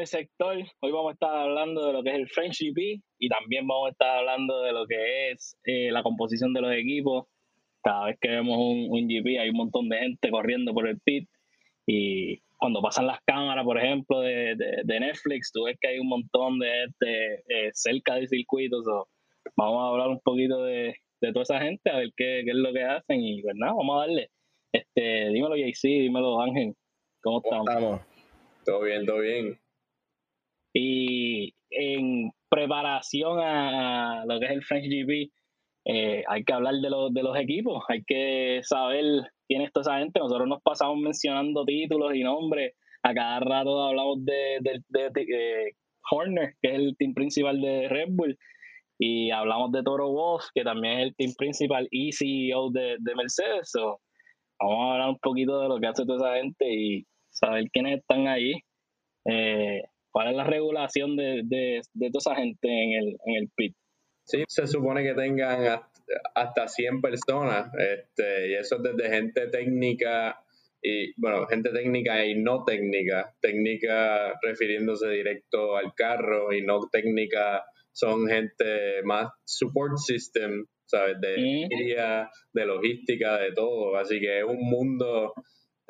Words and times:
primer 0.00 0.06
sector. 0.06 0.56
Hoy 0.80 0.92
vamos 0.92 1.10
a 1.10 1.12
estar 1.12 1.34
hablando 1.34 1.86
de 1.86 1.92
lo 1.92 2.02
que 2.02 2.10
es 2.10 2.16
el 2.16 2.28
French 2.28 2.58
GP 2.60 3.02
y 3.18 3.28
también 3.28 3.66
vamos 3.66 3.88
a 3.88 3.90
estar 3.90 4.18
hablando 4.18 4.62
de 4.62 4.72
lo 4.72 4.86
que 4.86 5.30
es 5.30 5.56
eh, 5.64 5.90
la 5.90 6.02
composición 6.02 6.54
de 6.54 6.62
los 6.62 6.72
equipos. 6.72 7.26
Cada 7.82 8.06
vez 8.06 8.16
que 8.18 8.28
vemos 8.28 8.56
un, 8.56 8.86
un 8.90 9.08
GP 9.08 9.38
hay 9.40 9.50
un 9.50 9.56
montón 9.56 9.88
de 9.88 9.98
gente 9.98 10.30
corriendo 10.30 10.72
por 10.72 10.88
el 10.88 10.98
pit 11.00 11.28
y 11.86 12.40
cuando 12.56 12.80
pasan 12.80 13.08
las 13.08 13.20
cámaras, 13.26 13.64
por 13.64 13.78
ejemplo, 13.78 14.20
de, 14.20 14.54
de, 14.84 15.00
Netflix, 15.00 15.50
tú 15.52 15.64
ves 15.64 15.76
que 15.80 15.88
hay 15.88 15.98
un 15.98 16.08
montón 16.08 16.58
de 16.58 16.70
gente 16.70 17.34
eh, 17.48 17.70
cerca 17.74 18.14
del 18.14 18.28
circuito. 18.28 18.82
vamos 19.56 19.82
a 19.82 19.88
hablar 19.88 20.08
un 20.08 20.20
poquito 20.20 20.64
de, 20.64 20.94
de, 21.20 21.32
toda 21.32 21.42
esa 21.42 21.60
gente, 21.60 21.90
a 21.90 21.98
ver 21.98 22.10
qué, 22.16 22.42
qué, 22.44 22.50
es 22.50 22.56
lo 22.56 22.72
que 22.72 22.84
hacen 22.84 23.20
y 23.20 23.42
pues 23.42 23.54
nada, 23.56 23.72
vamos 23.74 23.96
a 23.96 24.06
darle. 24.06 24.30
Este, 24.72 25.28
dímelo 25.28 25.56
JC, 25.56 25.82
dímelo 25.82 26.40
Ángel, 26.40 26.74
¿cómo, 27.22 27.42
¿Cómo 27.42 27.64
estamos? 27.64 28.00
Todo 28.64 28.82
bien, 28.82 29.04
todo 29.04 29.20
bien. 29.20 29.59
Y 30.72 31.54
en 31.70 32.30
preparación 32.48 33.38
a, 33.40 34.24
lo 34.26 34.38
que 34.38 34.46
es 34.46 34.52
el 34.52 34.64
French 34.64 34.86
GP, 34.88 35.30
eh, 35.86 36.22
hay 36.28 36.44
que 36.44 36.52
hablar 36.52 36.74
de, 36.74 36.90
los 36.90 37.12
de 37.12 37.22
los 37.22 37.36
equipos, 37.38 37.82
hay 37.88 38.02
que 38.04 38.60
saber 38.62 39.04
quién 39.48 39.62
es 39.62 39.72
toda 39.72 39.82
esa 39.82 39.98
gente. 39.98 40.20
Nosotros 40.20 40.48
nos 40.48 40.62
pasamos 40.62 40.98
mencionando 40.98 41.64
títulos 41.64 42.14
y 42.14 42.22
nombres. 42.22 42.74
A 43.02 43.14
cada 43.14 43.40
rato 43.40 43.82
hablamos 43.82 44.24
de, 44.24 44.58
de, 44.60 45.74
Horner, 46.10 46.54
que 46.60 46.68
es 46.68 46.74
el 46.74 46.96
team 46.98 47.14
principal 47.14 47.60
de 47.60 47.88
Red 47.88 48.08
Bull, 48.10 48.36
y 48.98 49.30
hablamos 49.30 49.72
de 49.72 49.82
Toro 49.82 50.10
Wolf, 50.10 50.44
que 50.54 50.62
también 50.62 50.98
es 50.98 51.06
el 51.06 51.16
team 51.16 51.32
principal 51.36 51.88
y 51.90 52.12
CEO 52.12 52.70
de, 52.70 52.98
Mercedes. 53.16 53.70
vamos 54.60 54.80
a 54.80 54.92
hablar 54.92 55.08
un 55.10 55.18
poquito 55.18 55.60
de 55.60 55.68
lo 55.68 55.78
que 55.78 55.86
hace 55.86 56.04
toda 56.04 56.34
esa 56.34 56.42
gente 56.42 56.66
y 56.70 57.06
saber 57.30 57.64
quiénes 57.72 58.00
están 58.00 58.28
ahí, 58.28 58.52
eh, 59.26 59.82
cuál 60.10 60.30
es 60.30 60.36
la 60.36 60.44
regulación 60.44 61.16
de, 61.16 61.42
de, 61.44 61.80
de, 61.94 62.10
toda 62.10 62.34
esa 62.34 62.42
gente 62.42 62.68
en 62.68 62.92
el, 62.92 63.16
en 63.26 63.34
el 63.36 63.48
pit. 63.54 63.74
Sí, 64.24 64.44
se 64.48 64.66
supone 64.66 65.02
que 65.02 65.14
tengan 65.14 65.80
hasta 66.34 66.68
100 66.68 67.00
personas, 67.00 67.72
este, 67.78 68.50
y 68.50 68.54
eso 68.54 68.76
es 68.76 68.82
desde 68.82 69.14
gente 69.14 69.48
técnica 69.48 70.36
y, 70.82 71.12
bueno, 71.20 71.46
gente 71.46 71.70
técnica 71.70 72.24
y 72.24 72.40
no 72.40 72.64
técnica. 72.64 73.34
Técnica 73.40 74.38
refiriéndose 74.42 75.08
directo 75.08 75.76
al 75.76 75.94
carro 75.94 76.52
y 76.52 76.62
no 76.62 76.80
técnica 76.90 77.64
son 77.92 78.26
gente 78.26 79.02
más 79.04 79.28
support 79.44 79.98
system, 79.98 80.64
¿sabes? 80.86 81.20
De 81.20 81.66
de 82.52 82.66
logística, 82.66 83.38
de 83.38 83.52
todo. 83.52 83.96
Así 83.96 84.20
que 84.20 84.38
es 84.38 84.44
un 84.44 84.60
mundo 84.60 85.34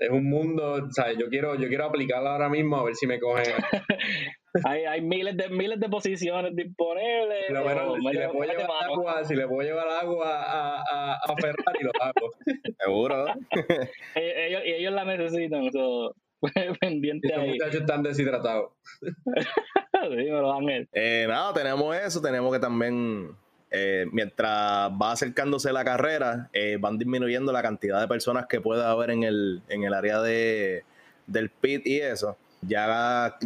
es 0.00 0.10
un 0.10 0.24
mundo, 0.24 0.88
¿sabes? 0.90 1.18
Yo 1.18 1.28
quiero, 1.28 1.54
yo 1.56 1.68
quiero 1.68 1.84
aplicarlo 1.84 2.30
ahora 2.30 2.48
mismo 2.48 2.78
a 2.78 2.84
ver 2.84 2.94
si 2.96 3.06
me 3.06 3.20
cogen. 3.20 3.44
hay, 4.64 4.84
hay 4.84 5.02
miles 5.02 5.36
de 5.36 5.50
miles 5.50 5.78
de 5.78 5.90
posiciones 5.90 6.56
disponibles. 6.56 7.44
Pero 7.48 7.62
bueno, 7.62 7.94
si, 7.96 8.16
le 8.16 8.28
puedo 8.30 8.50
llevar 8.50 8.84
agua, 8.84 9.24
si 9.24 9.36
le 9.36 9.46
puedo 9.46 9.68
llevar 9.68 9.88
agua 9.88 10.42
a, 10.42 10.80
a, 10.80 11.14
a 11.16 11.36
Ferrari, 11.36 11.82
lo 11.82 11.90
hago. 12.00 12.32
Seguro. 12.78 13.26
E, 14.14 14.46
ellos, 14.46 14.62
ellos 14.64 14.92
la 14.92 15.04
necesitan, 15.04 15.64
eso. 15.66 16.16
pendiente 16.80 17.28
Estos 17.28 17.46
muchachos 17.46 17.80
están 17.82 18.02
deshidratados. 18.02 18.72
Dímelo, 20.10 20.52
Ángel. 20.52 20.88
Eh, 20.92 21.26
nada, 21.28 21.52
tenemos 21.52 21.94
eso, 21.94 22.22
tenemos 22.22 22.50
que 22.52 22.58
también 22.58 23.36
eh, 23.70 24.06
mientras 24.10 24.90
va 24.90 25.12
acercándose 25.12 25.72
la 25.72 25.84
carrera, 25.84 26.48
eh, 26.52 26.76
van 26.80 26.98
disminuyendo 26.98 27.52
la 27.52 27.62
cantidad 27.62 28.00
de 28.00 28.08
personas 28.08 28.46
que 28.46 28.60
pueda 28.60 28.90
haber 28.90 29.10
en 29.10 29.22
el, 29.22 29.62
en 29.68 29.84
el 29.84 29.94
área 29.94 30.20
de, 30.20 30.84
del 31.26 31.50
pit 31.50 31.86
y 31.86 32.00
eso. 32.00 32.36
Ya 32.62 33.36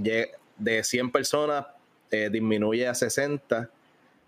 de 0.56 0.84
100 0.84 1.12
personas 1.12 1.66
eh, 2.10 2.30
disminuye 2.32 2.88
a 2.88 2.94
60 2.94 3.70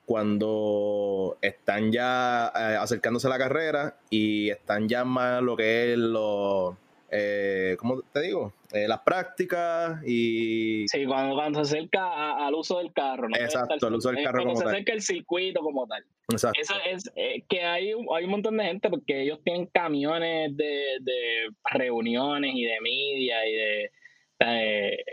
cuando 0.04 1.36
están 1.40 1.90
ya 1.90 2.46
acercándose 2.80 3.26
a 3.26 3.30
la 3.30 3.38
carrera 3.38 3.96
y 4.08 4.50
están 4.50 4.88
ya 4.88 5.04
más 5.04 5.42
lo 5.42 5.56
que 5.56 5.92
es 5.92 5.98
los 5.98 6.76
eh, 7.10 7.76
¿cómo 7.78 8.02
te 8.12 8.22
digo? 8.22 8.52
Eh, 8.72 8.88
las 8.88 9.00
prácticas 9.00 10.00
y... 10.06 10.86
Sí, 10.88 11.04
cuando, 11.06 11.34
cuando 11.34 11.64
se 11.64 11.76
acerca 11.78 12.44
al 12.44 12.54
uso 12.54 12.78
del 12.78 12.92
carro. 12.92 13.28
¿no? 13.28 13.36
Exacto, 13.36 13.86
al 13.86 13.94
uso 13.94 14.10
del 14.10 14.24
carro 14.24 14.42
cuando 14.42 14.60
se 14.60 14.66
acerca 14.66 14.92
el 14.92 15.02
circuito 15.02 15.60
como 15.60 15.86
tal. 15.86 16.04
Exacto. 16.30 16.60
Eso 16.60 16.74
es 16.84 17.10
eh, 17.14 17.42
que 17.48 17.62
hay, 17.62 17.92
hay 17.92 18.24
un 18.24 18.30
montón 18.30 18.56
de 18.56 18.64
gente 18.64 18.90
porque 18.90 19.22
ellos 19.22 19.38
tienen 19.44 19.66
camiones 19.66 20.56
de, 20.56 20.98
de 21.00 21.48
reuniones 21.64 22.52
y 22.54 22.64
de 22.64 22.80
media 22.80 23.46
y 23.46 23.52
de... 23.54 23.90
Eh, 24.40 25.04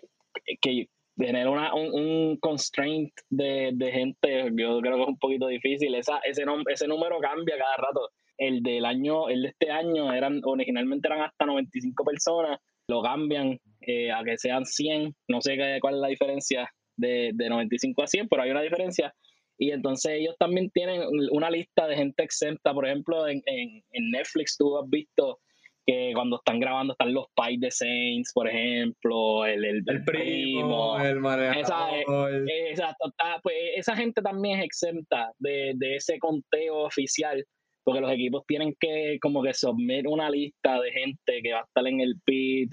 que 0.62 0.90
tener 1.16 1.48
una, 1.48 1.74
un, 1.74 1.94
un 1.94 2.38
constraint 2.38 3.14
de, 3.30 3.72
de, 3.74 3.92
gente, 3.92 4.52
yo 4.56 4.80
creo 4.80 4.96
que 4.96 5.02
es 5.02 5.08
un 5.08 5.20
poquito 5.20 5.48
difícil. 5.48 5.94
Esa, 5.96 6.18
ese, 6.20 6.44
ese 6.68 6.88
número 6.88 7.20
cambia 7.20 7.58
cada 7.58 7.78
rato 7.78 8.10
el 8.38 8.62
del 8.64 8.86
año, 8.86 9.30
el 9.30 9.44
de 9.44 9.48
este 9.50 9.72
año 9.72 10.14
eran, 10.14 10.42
originalmente 10.44 11.08
eran 11.08 11.22
hasta 11.22 11.46
95 11.46 12.04
personas, 12.04 12.60
lo 12.88 13.02
cambian 13.02 13.60
eh, 13.82 14.12
a 14.12 14.24
que 14.24 14.38
sean 14.38 14.66
100, 14.66 15.16
no 15.30 15.42
sé 15.42 15.58
cuál 15.82 15.96
es 15.96 16.02
la 16.02 16.08
diferencia 16.08 16.70
de, 16.98 17.32
de 17.34 17.50
95 17.50 18.04
a 18.04 18.08
100, 18.08 18.28
pero 18.28 18.44
hay 18.44 18.52
una 18.52 18.62
diferencia. 18.62 19.14
Y 19.58 19.72
entonces 19.72 20.14
ellos 20.14 20.36
también 20.40 20.70
tienen 20.72 21.04
una 21.32 21.50
lista 21.50 21.88
de 21.88 21.96
gente 21.96 22.24
exenta, 22.24 22.74
por 22.74 22.88
ejemplo, 22.88 23.28
en, 23.28 23.42
en, 23.46 23.84
en 23.92 24.12
Netflix 24.12 24.58
tú 24.58 24.78
has 24.78 24.90
visto 24.90 25.40
que 25.86 26.12
cuando 26.14 26.38
están 26.38 26.60
grabando 26.60 26.94
están 26.94 27.14
los 27.14 27.26
pais 27.36 27.60
de 27.60 27.70
Saints, 27.70 28.32
por 28.34 28.48
ejemplo, 28.48 29.46
el, 29.46 29.66
el, 29.66 30.04
primo, 30.06 31.00
el 31.00 31.20
manejador. 31.20 32.48
Esa, 32.48 32.96
pues 33.42 33.56
esa 33.76 33.96
gente 33.96 34.22
también 34.22 34.60
es 34.60 34.66
exenta 34.66 35.32
de, 35.40 35.74
de 35.76 35.96
ese 35.98 36.18
conteo 36.20 36.84
oficial 36.84 37.46
porque 37.84 38.02
los 38.02 38.12
equipos 38.12 38.44
tienen 38.48 38.76
que 38.80 39.18
como 39.22 39.44
que 39.44 39.54
submit 39.54 40.06
una 40.08 40.30
lista 40.30 40.80
de 40.82 40.92
gente 40.92 41.42
que 41.42 41.54
va 41.54 41.60
a 41.60 41.64
estar 41.64 41.88
en 41.88 42.00
el 42.00 42.16
pit, 42.24 42.72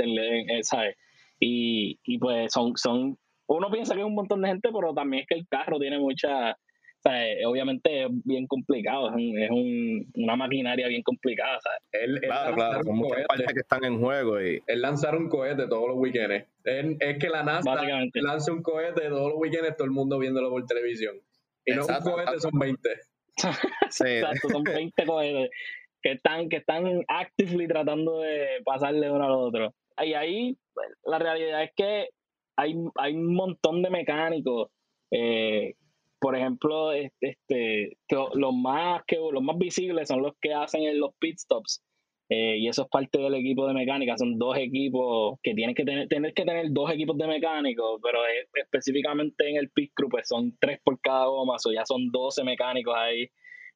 ¿sabes? 0.63 0.97
Y, 1.39 1.99
y 2.05 2.19
pues 2.19 2.53
son, 2.53 2.77
son, 2.77 3.17
uno 3.47 3.71
piensa 3.71 3.95
que 3.95 4.01
es 4.01 4.07
un 4.07 4.15
montón 4.15 4.43
de 4.43 4.49
gente, 4.49 4.69
pero 4.73 4.93
también 4.95 5.23
es 5.23 5.27
que 5.27 5.35
el 5.35 5.49
carro 5.49 5.79
tiene 5.79 5.99
mucha, 5.99 6.57
¿sabes? 7.03 7.39
obviamente 7.47 8.05
es 8.05 8.09
bien 8.25 8.47
complicado, 8.47 9.09
es, 9.09 9.15
un, 9.15 9.39
es 9.39 9.51
un, 9.51 10.13
una 10.23 10.37
maquinaria 10.37 10.87
bien 10.87 11.03
complicada, 11.03 11.59
¿sabes? 11.61 12.21
claro, 12.21 12.55
claro, 12.55 12.85
son 12.85 12.97
muchas 12.97 13.27
partes 13.27 13.53
que 13.55 13.61
están 13.61 13.85
en 13.85 13.99
juego. 13.99 14.41
Y... 14.41 14.63
Es 14.67 14.79
lanzar 14.79 15.17
un 15.17 15.29
cohete 15.29 15.67
todos 15.67 15.89
los 15.89 15.97
weekends. 15.97 16.47
Es, 16.65 17.19
que 17.19 17.29
la 17.31 17.43
NASA 17.43 17.75
lanza 18.15 18.53
un 18.53 18.63
cohete 18.63 19.09
todos 19.09 19.33
los 19.33 19.41
weekends, 19.41 19.77
todo 19.77 19.87
el 19.87 19.93
mundo 19.93 20.19
viéndolo 20.19 20.51
por 20.51 20.65
televisión. 20.67 21.17
Y 21.65 21.73
no 21.73 21.87
un 21.87 22.03
cohete 22.03 22.39
son 22.39 22.59
20. 22.59 22.91
Exacto, 23.85 24.49
son 24.49 24.65
20 24.65 25.07
cohetes 25.07 25.51
que 26.03 26.13
están, 26.13 26.49
que 26.49 26.57
están 26.57 27.05
actively 27.09 27.69
tratando 27.69 28.21
de 28.21 28.63
pasarle 28.65 29.11
uno 29.11 29.25
al 29.25 29.33
otro. 29.33 29.75
Y 30.03 30.15
ahí 30.15 30.57
la 31.05 31.19
realidad 31.19 31.63
es 31.63 31.71
que 31.77 32.09
hay, 32.57 32.75
hay 32.97 33.15
un 33.15 33.35
montón 33.35 33.83
de 33.83 33.91
mecánicos. 33.91 34.71
Eh, 35.11 35.75
por 36.21 36.37
ejemplo, 36.37 36.93
este, 36.93 37.97
los, 38.11 38.55
más 38.55 39.03
que, 39.07 39.17
los 39.17 39.43
más 39.43 39.57
visibles 39.59 40.09
son 40.09 40.23
los 40.23 40.33
que 40.41 40.53
hacen 40.53 40.83
en 40.83 41.01
los 41.01 41.15
pit 41.19 41.39
stops. 41.39 41.83
Eh, 42.33 42.59
y 42.59 42.69
eso 42.69 42.83
es 42.83 42.89
parte 42.89 43.19
del 43.19 43.35
equipo 43.35 43.67
de 43.67 43.75
mecánica. 43.75 44.17
Son 44.17 44.39
dos 44.39 44.57
equipos 44.57 45.41
que 45.43 45.53
tienen 45.53 45.75
que 45.75 45.85
tener, 45.85 46.07
tener 46.07 46.33
que 46.33 46.45
tener 46.45 46.67
dos 46.71 46.89
equipos 46.93 47.19
de 47.19 47.27
mecánicos, 47.27 48.01
pero 48.01 48.21
específicamente 48.55 49.51
en 49.51 49.57
el 49.57 49.69
pit 49.71 49.91
crew 49.93 50.09
pues 50.09 50.29
son 50.29 50.57
tres 50.61 50.79
por 50.85 51.01
cada 51.01 51.27
goma, 51.27 51.57
o 51.57 51.73
ya 51.73 51.85
son 51.85 52.13
12 52.13 52.45
mecánicos 52.45 52.95
ahí. 52.97 53.29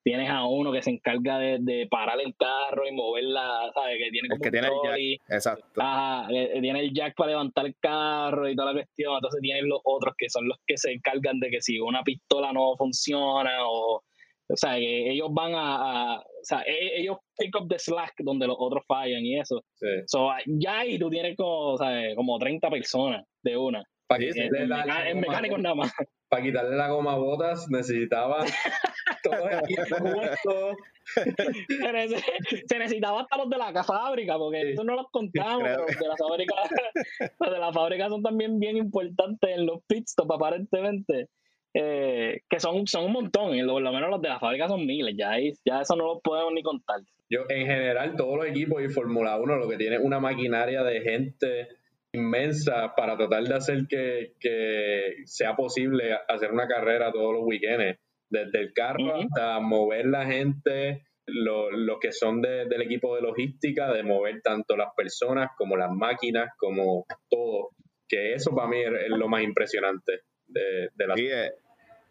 Tienes 0.04 0.30
a 0.30 0.46
uno 0.46 0.70
que 0.70 0.82
se 0.82 0.90
encarga 0.90 1.38
de, 1.38 1.58
de 1.60 1.88
parar 1.90 2.20
el 2.20 2.36
carro 2.36 2.86
y 2.86 2.92
moverla, 2.92 3.72
¿sabes? 3.74 3.98
Que 3.98 4.10
tiene 4.10 4.28
como 4.28 4.40
que 4.40 4.50
tiene 4.50 4.68
el 4.68 4.74
jack, 4.84 5.34
exacto. 5.34 5.82
Ajá, 5.82 6.28
tiene 6.28 6.80
el 6.80 6.92
jack 6.92 7.16
para 7.16 7.30
levantar 7.30 7.66
el 7.66 7.74
carro 7.80 8.48
y 8.48 8.54
toda 8.54 8.72
la 8.72 8.82
cuestión. 8.82 9.14
Entonces 9.14 9.40
tienen 9.40 9.66
los 9.66 9.80
otros 9.82 10.14
que 10.16 10.28
son 10.28 10.46
los 10.46 10.58
que 10.64 10.76
se 10.76 10.92
encargan 10.92 11.40
de 11.40 11.50
que 11.50 11.60
si 11.60 11.80
una 11.80 12.04
pistola 12.04 12.52
no 12.52 12.76
funciona 12.76 13.66
o 13.66 14.04
o 14.48 14.56
sea, 14.56 14.76
que 14.76 15.10
ellos 15.10 15.28
van 15.32 15.52
a, 15.54 16.18
o 16.18 16.44
sea, 16.44 16.62
e, 16.62 17.00
ellos 17.00 17.16
pick 17.36 17.54
up 17.56 17.68
the 17.68 17.78
slack 17.78 18.14
donde 18.18 18.46
los 18.46 18.56
otros 18.58 18.84
fallan 18.86 19.24
y 19.24 19.38
eso. 19.38 19.62
Sí. 19.74 19.86
So, 20.06 20.30
ya 20.46 20.80
ahí 20.80 20.98
tú 20.98 21.08
tienes 21.10 21.36
como, 21.36 21.76
¿sabes? 21.78 22.14
como 22.14 22.38
30 22.38 22.70
personas 22.70 23.24
de 23.42 23.56
una. 23.56 23.82
Para 24.06 24.20
quitarle 24.20 24.66
la, 24.66 25.08
en 25.08 25.20
mecánicos 25.20 25.60
nada 25.60 25.74
más. 25.74 25.92
Para 26.28 26.42
quitarle 26.42 26.76
la 26.76 26.88
goma 26.88 27.12
a 27.12 27.16
botas 27.16 27.66
necesitaba 27.70 28.44
todo 29.22 29.48
el 29.48 29.58
equipo 29.58 30.74
se, 31.06 32.78
necesitaba 32.78 33.22
hasta 33.22 33.36
los 33.36 33.50
de 33.50 33.58
la 33.58 33.84
fábrica, 33.84 34.38
porque 34.38 34.72
eso 34.72 34.84
no 34.84 34.94
los 34.94 35.06
contamos, 35.10 35.62
los 35.62 35.98
de 35.98 36.08
la 36.08 36.16
fábrica, 36.16 36.54
los 37.40 37.50
de 37.52 37.58
la 37.58 37.72
fábrica 37.72 38.08
son 38.08 38.22
también 38.22 38.58
bien 38.58 38.76
importantes 38.76 39.50
en 39.50 39.66
los 39.66 39.82
pit 39.86 40.04
aparentemente. 40.18 41.28
Eh, 41.76 42.42
que 42.48 42.60
son, 42.60 42.86
son 42.86 43.06
un 43.06 43.12
montón, 43.12 43.56
y 43.56 43.64
por 43.64 43.82
lo 43.82 43.92
menos 43.92 44.08
los 44.08 44.22
de 44.22 44.28
la 44.28 44.38
fábrica 44.38 44.68
son 44.68 44.86
miles, 44.86 45.14
ya, 45.18 45.32
ya 45.64 45.80
eso 45.80 45.96
no 45.96 46.06
lo 46.06 46.20
podemos 46.20 46.52
ni 46.52 46.62
contar. 46.62 47.00
Yo, 47.28 47.40
en 47.48 47.66
general, 47.66 48.14
todos 48.16 48.36
los 48.36 48.46
equipos 48.46 48.80
y 48.82 48.88
Fórmula 48.88 49.36
1 49.38 49.56
lo 49.56 49.68
que 49.68 49.76
tiene 49.76 49.98
una 49.98 50.20
maquinaria 50.20 50.84
de 50.84 51.00
gente 51.00 51.68
inmensa 52.12 52.94
para 52.96 53.16
tratar 53.16 53.42
de 53.42 53.54
hacer 53.54 53.86
que, 53.88 54.34
que 54.38 55.16
sea 55.24 55.56
posible 55.56 56.16
hacer 56.28 56.52
una 56.52 56.68
carrera 56.68 57.10
todos 57.10 57.32
los 57.32 57.42
weekends, 57.44 57.98
desde 58.30 58.60
el 58.60 58.72
carro 58.72 59.16
hasta 59.16 59.60
mover 59.60 60.06
la 60.06 60.26
gente, 60.26 61.06
lo, 61.26 61.98
que 62.00 62.12
son 62.12 62.40
del 62.40 62.82
equipo 62.82 63.14
de 63.16 63.22
logística, 63.22 63.92
de 63.92 64.02
mover 64.02 64.42
tanto 64.42 64.76
las 64.76 64.94
personas 64.96 65.50
como 65.56 65.76
las 65.76 65.90
máquinas, 65.90 66.50
como 66.56 67.04
todo. 67.28 67.70
Que 68.06 68.34
eso 68.34 68.54
para 68.54 68.68
mí 68.68 68.80
es, 68.80 69.08
lo 69.08 69.28
más 69.28 69.42
impresionante 69.42 70.20
de, 70.46 70.90
la... 70.98 71.14
Sí, 71.14 71.28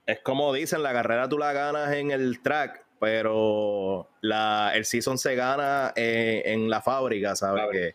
es, 0.06 0.20
como 0.20 0.54
dicen, 0.54 0.84
la 0.84 0.94
carrera 0.94 1.30
tú 1.30 1.38
la 1.38 1.54
ganas 1.54 1.94
en 1.94 2.12
el 2.12 2.42
track, 2.42 2.86
pero 3.00 4.10
la, 4.22 4.72
el 4.76 4.86
season 4.86 5.18
se 5.18 5.36
gana 5.36 5.92
en, 5.96 6.70
la 6.70 6.82
fábrica, 6.82 7.36
¿sabes? 7.36 7.64
Que 7.72 7.94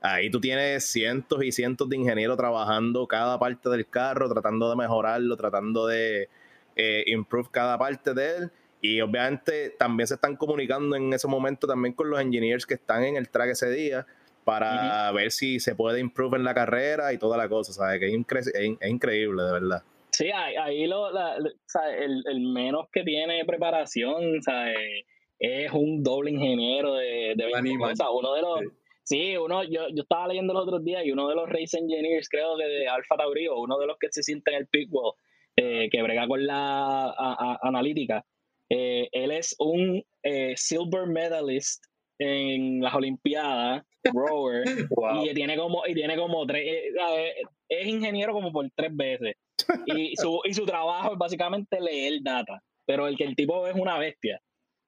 ahí 0.00 0.30
tú 0.30 0.40
tienes 0.40 0.90
cientos 0.90 1.42
y 1.44 1.52
cientos 1.52 1.88
de 1.88 1.96
ingenieros 1.96 2.36
trabajando 2.36 3.06
cada 3.06 3.38
parte 3.38 3.68
del 3.68 3.88
carro, 3.88 4.28
tratando 4.28 4.70
de 4.70 4.76
mejorarlo, 4.76 5.36
tratando 5.36 5.86
de 5.86 6.28
eh, 6.76 7.04
improve 7.06 7.48
cada 7.50 7.78
parte 7.78 8.14
de 8.14 8.36
él 8.36 8.52
y 8.80 9.00
obviamente 9.00 9.70
también 9.70 10.06
se 10.06 10.14
están 10.14 10.36
comunicando 10.36 10.94
en 10.94 11.12
ese 11.12 11.26
momento 11.26 11.66
también 11.66 11.94
con 11.94 12.10
los 12.10 12.20
engineers 12.20 12.64
que 12.64 12.74
están 12.74 13.02
en 13.04 13.16
el 13.16 13.28
track 13.28 13.50
ese 13.50 13.70
día 13.70 14.06
para 14.44 15.10
ver 15.12 15.30
si 15.30 15.60
se 15.60 15.74
puede 15.74 16.00
improve 16.00 16.36
en 16.36 16.44
la 16.44 16.54
carrera 16.54 17.12
y 17.12 17.18
toda 17.18 17.36
la 17.36 17.48
cosa, 17.48 17.72
¿sabes? 17.72 18.00
Que 18.00 18.06
es, 18.06 18.88
increíble, 18.88 19.42
de 19.42 19.52
verdad. 19.52 19.82
Sí, 20.10 20.30
ahí, 20.32 20.86
lo, 20.86 21.10
el, 21.10 22.40
menos 22.40 22.86
que 22.92 23.04
tiene 23.04 23.44
preparación, 23.44 24.42
¿sabes? 24.42 24.76
Es 25.38 25.72
un 25.72 26.02
doble 26.02 26.30
ingeniero 26.32 26.94
de, 26.94 27.34
de 27.36 27.46
uno 28.12 28.34
de 28.34 28.42
los... 28.42 28.60
Sí. 29.04 29.36
uno, 29.36 29.62
yo, 29.64 29.88
yo 29.88 30.02
estaba 30.02 30.28
leyendo 30.28 30.52
los 30.52 30.64
otros 30.64 30.84
días 30.84 31.02
y 31.04 31.12
uno 31.12 31.28
de 31.28 31.34
los 31.34 31.48
race 31.48 31.78
engineers, 31.78 32.28
creo 32.28 32.58
que 32.58 32.64
de 32.64 32.88
Alfa 32.88 33.16
Tauri, 33.16 33.48
uno 33.48 33.78
de 33.78 33.86
los 33.86 33.96
que 33.98 34.08
se 34.10 34.22
siente 34.22 34.50
en 34.50 34.58
el 34.58 34.66
pitwall, 34.66 35.14
eh, 35.56 35.88
que 35.90 36.02
brega 36.02 36.26
con 36.26 36.46
la 36.46 37.14
analítica, 37.62 38.24
eh, 38.70 39.08
él 39.12 39.30
es 39.30 39.56
un 39.58 40.02
eh, 40.22 40.54
silver 40.56 41.06
medalist 41.06 41.84
en 42.18 42.80
las 42.80 42.94
Olimpiadas, 42.94 43.84
rower, 44.12 44.64
y 45.24 45.34
tiene 45.34 45.56
como, 45.56 45.86
y 45.86 45.94
tiene 45.94 46.16
como 46.16 46.44
tres, 46.46 46.64
eh, 46.66 47.34
es 47.68 47.86
ingeniero 47.86 48.32
como 48.32 48.52
por 48.52 48.68
tres 48.74 48.94
veces. 48.94 49.36
Y 49.86 50.16
su, 50.16 50.40
y 50.44 50.54
su 50.54 50.64
trabajo 50.64 51.12
es 51.12 51.18
básicamente 51.18 51.80
leer 51.80 52.20
data, 52.22 52.62
pero 52.86 53.06
el 53.06 53.16
que 53.16 53.24
el 53.24 53.36
tipo 53.36 53.66
es 53.66 53.74
una 53.74 53.98
bestia. 53.98 54.40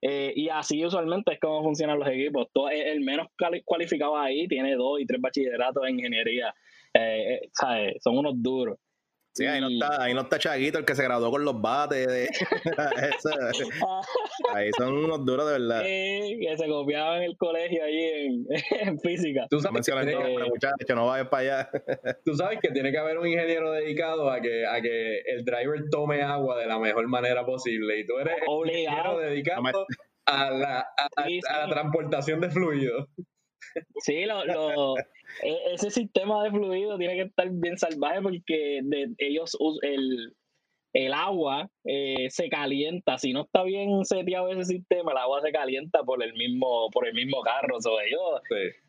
y 0.02 0.48
así 0.48 0.84
usualmente 0.84 1.32
es 1.34 1.40
como 1.40 1.62
funcionan 1.62 1.98
los 1.98 2.08
equipos. 2.08 2.48
Todo, 2.52 2.70
el 2.70 3.00
menos 3.00 3.28
cualificado 3.64 4.16
ahí 4.16 4.46
tiene 4.48 4.74
dos 4.76 5.00
y 5.00 5.06
tres 5.06 5.20
bachilleratos 5.20 5.82
en 5.86 5.98
ingeniería. 5.98 6.54
Son 8.02 8.18
unos 8.18 8.34
duros. 8.36 8.78
Sí, 9.32 9.46
ahí 9.46 9.60
no, 9.60 9.68
está, 9.68 10.02
ahí 10.02 10.12
no 10.12 10.22
está 10.22 10.38
Chaguito, 10.38 10.78
el 10.78 10.84
que 10.84 10.96
se 10.96 11.04
graduó 11.04 11.30
con 11.30 11.44
los 11.44 11.60
bates. 11.60 12.06
De... 12.06 12.28
ahí 14.54 14.70
son 14.76 14.96
unos 14.96 15.24
duros 15.24 15.46
de 15.46 15.52
verdad. 15.52 15.82
Sí, 15.84 16.38
que 16.40 16.56
se 16.56 16.66
copiaban 16.66 17.18
en 17.18 17.30
el 17.30 17.36
colegio 17.36 17.84
ahí 17.84 18.44
en, 18.80 18.98
física. 19.00 19.46
Tú 19.48 19.60
sabes 19.60 19.86
que 19.86 19.94
muchacho, 19.94 20.94
no 20.94 21.06
vayas 21.06 21.28
para 21.28 21.42
allá. 21.42 21.70
Tú 22.24 22.34
sabes 22.34 22.58
que 22.60 22.70
tiene 22.70 22.90
que 22.90 22.98
haber 22.98 23.18
un 23.18 23.28
ingeniero 23.28 23.70
dedicado 23.70 24.30
a 24.30 24.40
que, 24.40 24.66
a 24.66 24.80
que 24.80 25.20
el 25.20 25.44
driver 25.44 25.88
tome 25.90 26.22
agua 26.22 26.58
de 26.58 26.66
la 26.66 26.78
mejor 26.78 27.06
manera 27.06 27.46
posible. 27.46 28.00
Y 28.00 28.06
tú 28.06 28.18
eres 28.18 28.36
ingeniero 28.66 29.18
dedicado 29.18 29.62
a 30.26 30.50
la, 30.50 30.86
a 31.16 31.66
la 31.66 31.68
transportación 31.68 32.40
de 32.40 32.50
fluidos. 32.50 33.08
Sí, 34.00 34.24
lo, 34.24 34.44
lo, 34.44 34.94
e, 35.42 35.74
ese 35.74 35.90
sistema 35.90 36.42
de 36.44 36.50
fluido 36.50 36.98
tiene 36.98 37.14
que 37.14 37.22
estar 37.22 37.48
bien 37.50 37.78
salvaje 37.78 38.20
porque 38.22 38.80
de, 38.82 39.14
ellos 39.18 39.56
el, 39.82 40.34
el 40.92 41.12
agua 41.12 41.68
eh, 41.84 42.28
se 42.30 42.48
calienta. 42.48 43.18
Si 43.18 43.32
no 43.32 43.42
está 43.42 43.62
bien 43.62 44.04
seteado 44.04 44.48
ese 44.48 44.64
sistema, 44.64 45.12
el 45.12 45.18
agua 45.18 45.40
se 45.42 45.52
calienta 45.52 46.02
por 46.02 46.22
el 46.22 46.32
mismo, 46.34 46.90
por 46.90 47.06
el 47.06 47.14
mismo 47.14 47.40
carro. 47.42 47.80
So, 47.80 48.00
ellos, 48.00 48.40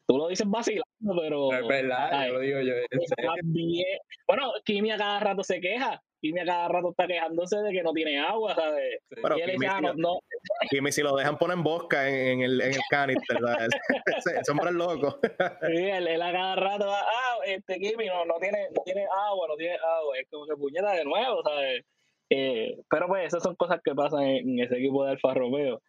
Tú 0.08 0.18
lo 0.18 0.28
dices 0.28 0.48
vacilando, 0.50 1.22
pero. 1.22 1.54
Es 1.54 1.68
verdad, 1.68 2.28
yo 2.28 2.34
lo 2.34 2.40
digo 2.40 2.60
yo. 2.62 2.74
Bueno, 4.28 4.52
Kimi 4.66 4.92
a 4.92 4.98
cada 4.98 5.20
rato 5.22 5.44
se 5.44 5.62
queja. 5.62 6.02
Kimi 6.22 6.40
a 6.40 6.46
cada 6.46 6.68
rato 6.68 6.92
está 6.92 7.08
quejándose 7.08 7.58
de 7.58 7.72
que 7.72 7.82
no 7.82 7.94
tiene 7.94 8.20
agua, 8.20 8.54
¿sabes? 8.54 9.00
Pero 9.10 9.38
y 9.38 9.42
él 9.42 9.52
Kimi, 9.54 9.66
ah, 9.66 9.82
no, 9.96 10.20
Kimi, 10.70 10.92
si 10.92 11.02
lo 11.02 11.16
dejan 11.16 11.38
poner 11.38 11.58
en 11.58 11.64
bosca 11.64 12.08
en, 12.08 12.42
el, 12.42 12.62
en 12.62 12.74
el 12.74 12.82
canister, 12.92 13.40
¿sabes? 13.44 13.70
ese 14.40 14.52
hombre 14.52 14.70
es 14.70 14.76
loco. 14.76 15.20
sí, 15.68 15.84
él, 15.84 16.08
él, 16.08 16.22
a 16.22 16.32
cada 16.32 16.56
rato, 16.56 16.92
ah, 16.92 17.38
este 17.46 17.80
Kimi 17.80 18.06
no, 18.06 18.26
no, 18.26 18.36
tiene, 18.40 18.68
no 18.76 18.84
tiene 18.86 19.04
agua, 19.30 19.48
no 19.48 19.56
tiene 19.56 19.76
agua. 19.76 20.20
Es 20.20 20.28
como 20.30 20.46
que 20.46 20.56
puñeta 20.56 20.92
de 20.92 21.06
nuevo, 21.06 21.42
¿sabes? 21.44 21.86
Eh, 22.30 22.78
pero 22.90 23.08
pues 23.08 23.26
esas 23.26 23.42
son 23.42 23.56
cosas 23.56 23.82
que 23.84 23.96
pasan 23.96 24.24
en, 24.24 24.60
ese 24.60 24.78
equipo 24.78 25.04
de 25.04 25.12
Alfa 25.12 25.34
Romeo. 25.34 25.82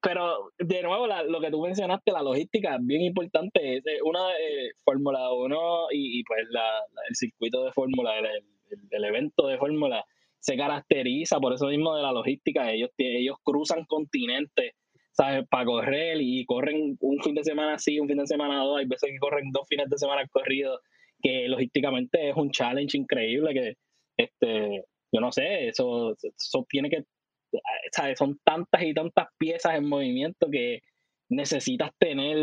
Pero 0.00 0.52
de 0.58 0.82
nuevo, 0.82 1.06
lo 1.06 1.40
que 1.40 1.50
tú 1.50 1.60
mencionaste, 1.60 2.12
la 2.12 2.22
logística, 2.22 2.78
bien 2.80 3.02
importante. 3.02 3.76
Es 3.76 3.82
una 4.04 4.26
de 4.28 4.72
Fórmula 4.84 5.32
1 5.32 5.88
y, 5.92 6.24
pues 6.24 6.40
el 6.40 7.14
circuito 7.14 7.64
de 7.64 7.72
Fórmula, 7.72 8.18
el, 8.18 8.26
el, 8.26 8.55
evento 8.90 9.46
de 9.46 9.58
Fórmula, 9.58 10.04
se 10.38 10.56
caracteriza 10.56 11.40
por 11.40 11.52
eso 11.52 11.66
mismo 11.66 11.96
de 11.96 12.02
la 12.02 12.12
logística. 12.12 12.70
Ellos, 12.70 12.90
ellos 12.98 13.36
cruzan 13.42 13.84
continentes, 13.84 14.72
¿sabes? 15.12 15.46
Para 15.48 15.64
correr 15.64 16.18
y 16.20 16.44
corren 16.44 16.96
un 17.00 17.22
fin 17.22 17.34
de 17.34 17.44
semana 17.44 17.74
así, 17.74 17.98
un 17.98 18.08
fin 18.08 18.18
de 18.18 18.26
semana 18.26 18.62
dos. 18.62 18.78
Hay 18.78 18.86
veces 18.86 19.10
que 19.10 19.18
corren 19.18 19.50
dos 19.52 19.66
fines 19.68 19.88
de 19.88 19.98
semana 19.98 20.26
corridos, 20.28 20.80
que 21.20 21.48
logísticamente 21.48 22.30
es 22.30 22.36
un 22.36 22.50
challenge 22.50 22.96
increíble 22.96 23.54
que, 23.54 23.74
este, 24.16 24.84
yo 25.12 25.20
no 25.20 25.32
sé, 25.32 25.68
eso, 25.68 26.14
eso 26.22 26.66
tiene 26.68 26.90
que 26.90 27.04
son 28.16 28.38
tantas 28.44 28.82
y 28.82 28.94
tantas 28.94 29.28
piezas 29.38 29.76
en 29.76 29.88
movimiento 29.88 30.48
que 30.50 30.80
necesitas 31.28 31.90
tener 31.98 32.36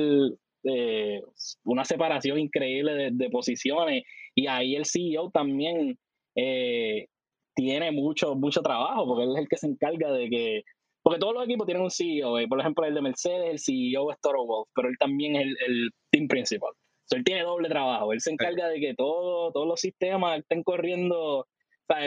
eh, 0.64 1.22
una 1.64 1.86
separación 1.86 2.40
increíble 2.40 3.12
de, 3.12 3.30
posiciones 3.30 4.04
y 4.36 4.48
ahí 4.48 4.76
el 4.76 4.86
CEO 4.86 5.30
también 5.32 5.98
eh, 6.36 7.08
tiene 7.56 7.92
mucho, 7.92 8.36
mucho 8.36 8.62
trabajo 8.62 9.06
porque 9.06 9.24
él 9.24 9.32
es 9.34 9.42
el 9.44 9.48
que 9.48 9.58
se 9.58 9.68
encarga 9.68 10.12
de 10.12 10.30
que, 10.30 10.64
porque 11.04 11.20
todos 11.20 11.34
los 11.34 11.46
equipos 11.46 11.66
tienen 11.66 11.84
un 11.84 11.92
CEO, 11.92 12.40
eh, 12.40 12.48
por 12.48 12.60
ejemplo 12.60 12.86
el 12.86 12.96
de 12.96 13.02
Mercedes, 13.02 13.50
el 13.50 13.60
CEO 13.60 14.12
es 14.12 14.20
Toro 14.22 14.46
Wolf, 14.46 14.70
pero 14.76 14.90
él 14.90 14.96
también 15.00 15.36
es 15.36 15.48
el, 15.68 15.90
team 16.12 16.28
principal. 16.28 16.72
él 17.12 17.24
tiene 17.24 17.42
doble 17.44 17.70
trabajo, 17.70 18.14
él 18.14 18.22
se 18.22 18.32
encarga 18.32 18.68
de 18.68 18.80
que 18.80 18.94
todo, 18.94 19.52
todos 19.52 19.68
los 19.68 19.80
sistemas 19.80 20.40
estén 20.40 20.64
corriendo 20.64 21.48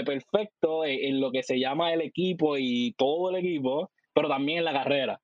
perfecto 0.05 0.85
en, 0.85 1.21
lo 1.21 1.31
que 1.31 1.43
se 1.43 1.59
llama 1.59 1.93
el 1.93 2.01
equipo 2.01 2.57
y 2.59 2.95
todo 2.97 3.31
el 3.31 3.37
equipo, 3.37 3.91
pero 4.15 4.29
también 4.29 4.59
en 4.59 4.65
la 4.65 4.73
carrera. 4.73 5.21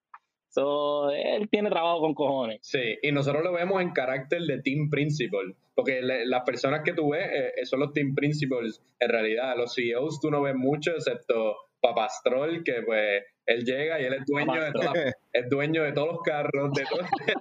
So, 0.52 1.10
él 1.10 1.48
tiene 1.48 1.70
trabajo 1.70 2.00
con 2.00 2.14
cojones. 2.14 2.58
Sí, 2.62 2.98
y 3.00 3.10
nosotros 3.10 3.42
lo 3.42 3.54
vemos 3.54 3.80
en 3.80 3.92
carácter 3.92 4.42
de 4.42 4.60
team 4.60 4.90
principal, 4.90 5.54
porque 5.74 6.02
las 6.02 6.42
personas 6.42 6.82
que 6.84 6.92
tú 6.92 7.12
ves 7.12 7.26
eh, 7.32 7.64
son 7.64 7.80
los 7.80 7.94
team 7.94 8.14
principals. 8.14 8.82
En 9.00 9.08
realidad, 9.08 9.56
los 9.56 9.74
CEOs 9.74 10.20
tú 10.20 10.30
no 10.30 10.42
ves 10.42 10.54
mucho, 10.54 10.90
excepto 10.90 11.56
Papastrol, 11.80 12.62
que 12.64 12.82
pues 12.82 13.24
él 13.46 13.64
llega 13.64 13.98
y 13.98 14.04
él 14.04 14.12
es 14.12 14.26
dueño, 14.26 14.52
de, 14.52 15.12
es 15.32 15.48
dueño 15.48 15.84
de 15.84 15.92
todos 15.92 16.08
los 16.08 16.22
carros, 16.22 16.70
de, 16.74 16.84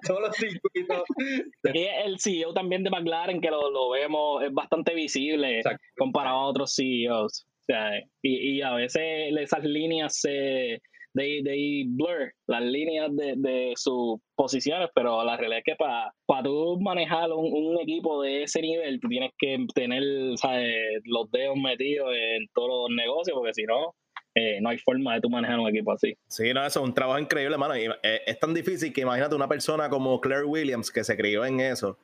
todos 0.07 0.21
los 0.21 0.35
circuitos. 0.37 1.03
Y 1.73 1.87
el 2.05 2.17
CEO 2.17 2.53
también 2.53 2.83
de 2.83 2.91
McLaren, 2.91 3.41
que 3.41 3.51
lo, 3.51 3.69
lo 3.69 3.89
vemos, 3.89 4.41
es 4.41 4.53
bastante 4.53 4.95
visible 4.95 5.61
comparado 5.97 6.37
a 6.37 6.45
otros 6.45 6.73
CEOs. 6.75 7.45
O 7.45 7.63
sea, 7.63 7.99
y, 8.21 8.57
y, 8.57 8.61
a 8.61 8.73
veces 8.73 9.33
esas 9.37 9.63
líneas 9.65 10.17
se 10.17 10.81
de, 11.13 11.41
de 11.43 11.83
blur 11.87 12.33
las 12.47 12.61
líneas 12.61 13.15
de, 13.15 13.33
de, 13.37 13.73
sus 13.75 14.19
posiciones, 14.35 14.89
pero 14.93 15.23
la 15.23 15.37
realidad 15.37 15.59
es 15.59 15.73
que 15.73 15.75
para 15.75 16.13
para 16.25 16.43
tú 16.43 16.79
manejar 16.79 17.31
un, 17.31 17.51
un, 17.51 17.79
equipo 17.79 18.21
de 18.21 18.43
ese 18.43 18.61
nivel, 18.61 18.99
tú 18.99 19.09
tienes 19.09 19.31
que 19.37 19.65
tener 19.73 20.03
los 20.03 21.31
dedos 21.31 21.57
metidos 21.57 22.09
en 22.13 22.47
todos 22.53 22.89
los 22.89 22.95
negocios, 22.95 23.35
porque 23.35 23.53
si 23.53 23.63
no, 23.63 23.93
eh, 24.33 24.59
no 24.61 24.69
hay 24.69 24.77
forma 24.77 25.15
de 25.15 25.21
tú 25.21 25.29
manejar 25.29 25.59
un 25.59 25.67
equipo 25.67 25.91
así. 25.91 26.15
Sí, 26.27 26.53
no, 26.53 26.65
eso 26.65 26.79
es 26.79 26.85
un 26.85 26.93
trabajo 26.93 27.19
increíble, 27.19 27.53
hermano. 27.53 27.75
Eh, 27.75 28.21
es 28.25 28.39
tan 28.39 28.53
difícil 28.53 28.93
que 28.93 29.01
imagínate 29.01 29.35
una 29.35 29.47
persona 29.49 29.89
como 29.89 30.21
Claire 30.21 30.45
Williams 30.45 30.89
que 30.89 31.03
se 31.03 31.17
crió 31.17 31.45
en 31.45 31.59
eso 31.59 31.97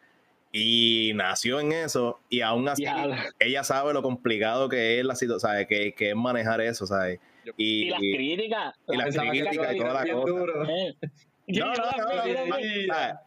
y 0.51 1.11
nació 1.15 1.59
en 1.59 1.71
eso 1.71 2.19
y 2.29 2.41
aún 2.41 2.67
así 2.69 2.85
ella 3.39 3.63
sabe 3.63 3.93
lo 3.93 4.01
complicado 4.01 4.69
que 4.69 4.99
es 4.99 5.05
la 5.05 5.15
situación, 5.15 5.65
Que, 5.67 5.93
que 5.93 6.09
es 6.09 6.15
manejar 6.15 6.61
eso, 6.61 6.87
¿sabes? 6.87 7.19
Y, 7.57 7.85
y 7.85 7.89
las 7.89 7.99
críticas. 7.99 8.75
Y 8.87 8.97
las 8.97 9.15
críticas 9.15 9.75
y 9.75 9.77
toda 9.77 10.05
la 10.05 10.13
cosa. 10.13 10.73
Eh. 10.73 10.95
No, 11.49 11.65
no, 11.67 11.75
no, 11.75 13.17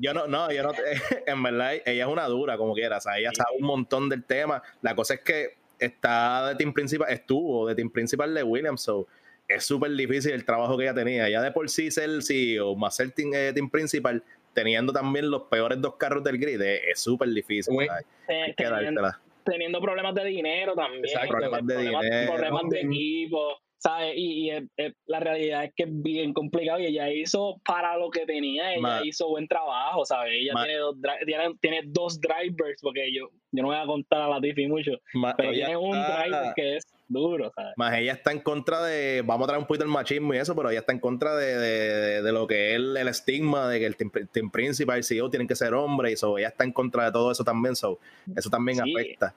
yo 0.00 0.14
no, 0.14 0.26
no, 0.26 0.50
yo 0.50 0.62
no, 0.62 0.72
en 1.26 1.42
verdad, 1.42 1.74
ella 1.84 2.04
es 2.04 2.10
una 2.10 2.26
dura 2.26 2.56
como 2.56 2.74
quiera, 2.74 2.96
o 2.96 3.00
sea, 3.00 3.18
ella 3.18 3.30
sabe 3.34 3.56
un 3.58 3.66
montón 3.66 4.08
del 4.08 4.24
tema. 4.24 4.62
La 4.80 4.94
cosa 4.94 5.14
es 5.14 5.20
que 5.20 5.58
está 5.78 6.48
de 6.48 6.54
team 6.56 6.72
principal, 6.72 7.10
estuvo 7.10 7.68
de 7.68 7.74
team 7.74 7.90
principal 7.90 8.34
de 8.34 8.42
Williams, 8.42 8.80
so 8.80 9.06
es 9.46 9.64
súper 9.64 9.90
difícil 9.90 10.32
el 10.32 10.44
trabajo 10.44 10.78
que 10.78 10.84
ella 10.84 10.94
tenía. 10.94 11.28
Ya 11.28 11.42
de 11.42 11.50
por 11.50 11.68
sí 11.68 11.90
ser 11.90 12.04
el 12.04 12.22
CEO 12.22 12.76
más 12.76 12.96
ser 12.96 13.10
team, 13.10 13.30
eh, 13.34 13.52
team 13.52 13.68
principal, 13.68 14.22
teniendo 14.52 14.92
también 14.92 15.30
los 15.30 15.42
peores 15.42 15.80
dos 15.80 15.96
carros 15.96 16.24
del 16.24 16.38
grid, 16.38 16.60
es 16.60 17.00
súper 17.00 17.28
difícil. 17.30 17.74
teniendo, 19.44 19.80
problemas 19.80 20.14
de 20.14 20.24
dinero 20.24 20.74
también. 20.74 21.02
problemas 21.28 21.66
de 21.66 21.76
dinero. 21.78 22.32
Problemas 22.32 22.62
de 22.70 22.80
equipo. 22.80 23.58
¿sabes? 23.80 24.12
Y, 24.14 24.50
la 25.06 25.20
realidad 25.20 25.64
es 25.64 25.72
que 25.74 25.84
es 25.84 26.02
bien 26.02 26.32
complicado 26.32 26.78
y 26.80 26.86
ella 26.86 27.10
hizo 27.10 27.60
para 27.64 27.96
lo 27.96 28.10
que 28.10 28.26
tenía, 28.26 28.74
ella 28.74 29.00
hizo 29.02 29.28
buen 29.28 29.48
trabajo, 29.48 30.04
¿sabes? 30.04 30.34
Ella 30.34 30.52
tiene 30.62 30.78
dos, 30.78 30.96
tiene, 31.60 31.82
dos, 31.86 32.20
drivers, 32.20 32.80
porque 32.82 33.12
yo, 33.12 33.30
yo 33.52 33.62
no 33.62 33.68
voy 33.68 33.78
a 33.78 33.86
contar 33.86 34.22
a 34.22 34.28
la 34.28 34.40
Tiffy 34.40 34.68
mucho, 34.68 34.92
pero 35.36 35.52
tiene 35.52 35.76
un 35.76 35.92
driver 35.92 36.52
que 36.54 36.76
es 36.76 36.86
duro, 37.10 37.52
¿sabes? 37.54 37.72
Más 37.76 37.98
ella 37.98 38.12
está 38.12 38.32
en 38.32 38.40
contra 38.40 38.82
de, 38.82 39.22
vamos 39.22 39.44
a 39.44 39.48
traer 39.48 39.60
un 39.60 39.66
poquito 39.66 39.84
el 39.84 39.90
machismo 39.90 40.32
y 40.32 40.38
eso, 40.38 40.56
pero 40.56 40.70
ella 40.70 40.80
está 40.80 40.92
en 40.92 41.00
contra 41.00 41.36
de, 41.36 42.22
de, 42.22 42.32
lo 42.32 42.46
que 42.46 42.70
es 42.70 42.76
el, 42.76 42.96
estigma 42.96 43.68
de 43.68 43.80
que 43.80 43.86
el 43.86 43.96
team, 43.96 44.50
principal, 44.50 44.98
el 44.98 45.04
CEO 45.04 45.28
tienen 45.28 45.48
que 45.48 45.56
ser 45.56 45.74
hombres, 45.74 46.12
y 46.12 46.14
eso, 46.14 46.38
ella 46.38 46.48
está 46.48 46.64
en 46.64 46.72
contra 46.72 47.04
de 47.04 47.12
todo 47.12 47.32
eso 47.32 47.44
también, 47.44 47.76
so, 47.76 47.98
eso 48.34 48.48
también 48.48 48.80
afecta. 48.80 49.34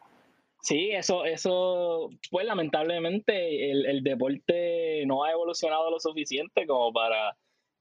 Sí, 0.61 0.91
eso, 0.91 1.25
eso, 1.25 2.09
pues 2.31 2.45
lamentablemente 2.45 3.69
el, 3.69 3.85
el, 3.85 4.01
deporte 4.01 5.05
no 5.05 5.25
ha 5.25 5.31
evolucionado 5.31 5.91
lo 5.91 5.99
suficiente 5.99 6.65
como 6.65 6.93
para 6.93 7.35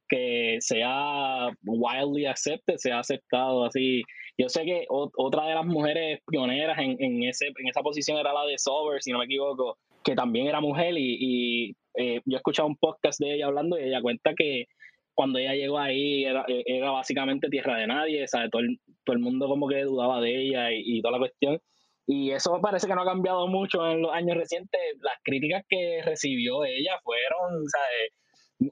que 0.09 0.59
sea 0.61 1.49
wildly 1.65 2.27
accepted, 2.27 2.77
sea 2.77 2.99
aceptado 2.99 3.65
así. 3.65 4.03
Yo 4.39 4.49
sé 4.49 4.65
que 4.65 4.87
otra 4.89 5.47
de 5.47 5.55
las 5.55 5.67
mujeres 5.67 6.21
pioneras 6.27 6.79
en, 6.79 6.97
en, 6.99 7.23
ese, 7.25 7.47
en 7.47 7.69
esa 7.69 7.83
posición 7.83 8.19
era 8.19 8.33
la 8.33 8.47
de 8.47 8.59
Sober, 8.59 9.03
si 9.03 9.13
no 9.13 9.19
me 9.19 9.27
equivoco, 9.27 9.79
que 10.03 10.15
también 10.15 10.47
era 10.47 10.61
mujer 10.61 10.97
y, 10.97 11.17
y 11.21 11.77
eh, 11.97 12.21
yo 12.25 12.37
he 12.37 12.39
escuchado 12.39 12.69
un 12.69 12.77
podcast 12.77 13.21
de 13.21 13.35
ella 13.35 13.47
hablando 13.47 13.79
y 13.79 13.85
ella 13.85 14.01
cuenta 14.01 14.33
que 14.35 14.67
cuando 15.15 15.39
ella 15.39 15.55
llegó 15.55 15.79
ahí 15.79 16.25
era, 16.25 16.45
era 16.49 16.91
básicamente 16.91 17.51
tierra 17.51 17.77
de 17.77 17.87
nadie, 17.87 18.27
¿sabe? 18.27 18.49
Todo, 18.49 18.63
el, 18.63 18.79
todo 19.05 19.15
el 19.15 19.23
mundo 19.23 19.47
como 19.47 19.69
que 19.69 19.83
dudaba 19.83 20.21
de 20.21 20.35
ella 20.35 20.73
y, 20.73 20.83
y 20.85 21.03
toda 21.03 21.13
la 21.13 21.19
cuestión. 21.19 21.61
Y 22.07 22.31
eso 22.31 22.59
parece 22.61 22.87
que 22.87 22.95
no 22.95 23.03
ha 23.03 23.07
cambiado 23.07 23.47
mucho 23.47 23.89
en 23.91 24.03
los 24.03 24.13
años 24.13 24.37
recientes. 24.37 24.81
Las 25.01 25.15
críticas 25.23 25.65
que 25.69 26.01
recibió 26.05 26.65
ella 26.65 26.99
fueron, 27.05 27.65
¿sabes? 27.69 28.13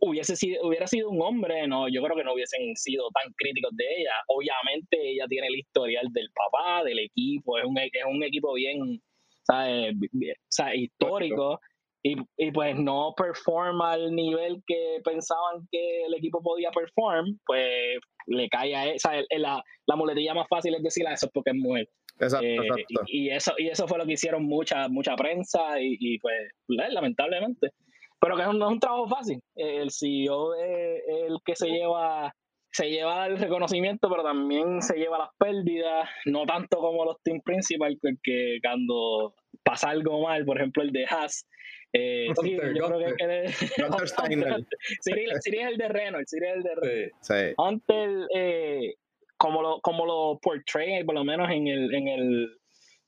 Hubiese 0.00 0.36
sido, 0.36 0.66
hubiera 0.66 0.86
sido 0.86 1.10
un 1.10 1.20
hombre, 1.22 1.66
no, 1.66 1.88
yo 1.88 2.02
creo 2.02 2.16
que 2.16 2.24
no 2.24 2.34
hubiesen 2.34 2.76
sido 2.76 3.08
tan 3.10 3.32
críticos 3.36 3.70
de 3.76 3.84
ella. 3.98 4.12
Obviamente 4.28 4.96
ella 5.10 5.24
tiene 5.28 5.48
el 5.48 5.56
historial 5.56 6.06
del 6.12 6.28
papá, 6.34 6.84
del 6.84 6.98
equipo, 6.98 7.58
es 7.58 7.64
un, 7.64 7.78
es 7.78 7.90
un 8.06 8.22
equipo 8.22 8.54
bien, 8.54 9.00
¿sabes? 9.42 9.94
histórico. 10.74 11.60
Y, 12.02 12.16
y, 12.38 12.50
pues 12.50 12.76
no 12.78 13.12
performa 13.14 13.92
al 13.92 14.14
nivel 14.14 14.62
que 14.66 15.00
pensaban 15.04 15.68
que 15.70 16.04
el 16.06 16.14
equipo 16.14 16.40
podía 16.42 16.70
perform, 16.70 17.38
pues 17.44 17.98
le 18.26 18.48
cae 18.48 18.74
a 18.74 18.86
esa. 18.94 19.12
La, 19.36 19.62
la 19.86 19.96
muletilla 19.96 20.32
más 20.32 20.48
fácil 20.48 20.74
es 20.74 20.82
decir 20.82 21.06
a 21.06 21.12
eso 21.12 21.28
porque 21.32 21.50
es 21.50 21.56
mujer. 21.56 21.86
Exacto, 22.18 22.46
eh, 22.46 22.56
exacto. 22.56 23.02
Y, 23.06 23.28
eso, 23.28 23.52
y 23.58 23.68
eso 23.68 23.86
fue 23.86 23.98
lo 23.98 24.06
que 24.06 24.14
hicieron 24.14 24.44
mucha, 24.44 24.88
mucha 24.88 25.14
prensa 25.14 25.78
y, 25.78 25.96
y 26.00 26.18
pues, 26.18 26.36
lamentablemente. 26.68 27.70
Pero 28.20 28.36
que 28.36 28.42
no 28.42 28.66
es 28.66 28.72
un 28.72 28.80
trabajo 28.80 29.08
fácil. 29.08 29.40
El 29.54 29.90
CEO 29.90 30.54
es 30.54 31.02
el 31.08 31.38
que 31.44 31.56
se 31.56 31.68
lleva, 31.68 32.34
se 32.70 32.90
lleva 32.90 33.26
el 33.26 33.38
reconocimiento, 33.38 34.10
pero 34.10 34.22
también 34.22 34.82
se 34.82 34.96
lleva 34.96 35.18
las 35.18 35.30
pérdidas, 35.38 36.08
no 36.26 36.44
tanto 36.44 36.78
como 36.78 37.04
los 37.04 37.22
team 37.22 37.40
principal, 37.40 37.98
que 38.22 38.58
cuando 38.62 39.34
pasa 39.64 39.90
algo 39.90 40.22
mal, 40.22 40.44
por 40.44 40.58
ejemplo 40.58 40.82
el 40.82 40.92
de 40.92 41.06
Haas, 41.06 41.46
eh, 41.92 42.28
sí, 42.42 42.56
yo 42.74 42.86
creo 42.86 43.16
que, 43.16 43.44
es 45.02 45.46
el 45.70 45.76
de 45.76 45.88
Renault, 45.88 46.26
sería 46.26 46.52
el 46.54 46.62
de 46.62 46.74
Renault. 46.74 47.12
Sí, 47.20 47.34
sí. 47.34 47.54
eh, 48.34 48.94
como 49.36 49.62
lo, 49.62 49.80
como 49.80 50.04
lo 50.06 50.38
portray, 50.40 51.02
por 51.04 51.14
lo 51.14 51.24
menos 51.24 51.50
en 51.50 51.66
el, 51.66 51.94
en 51.94 52.08
el 52.08 52.58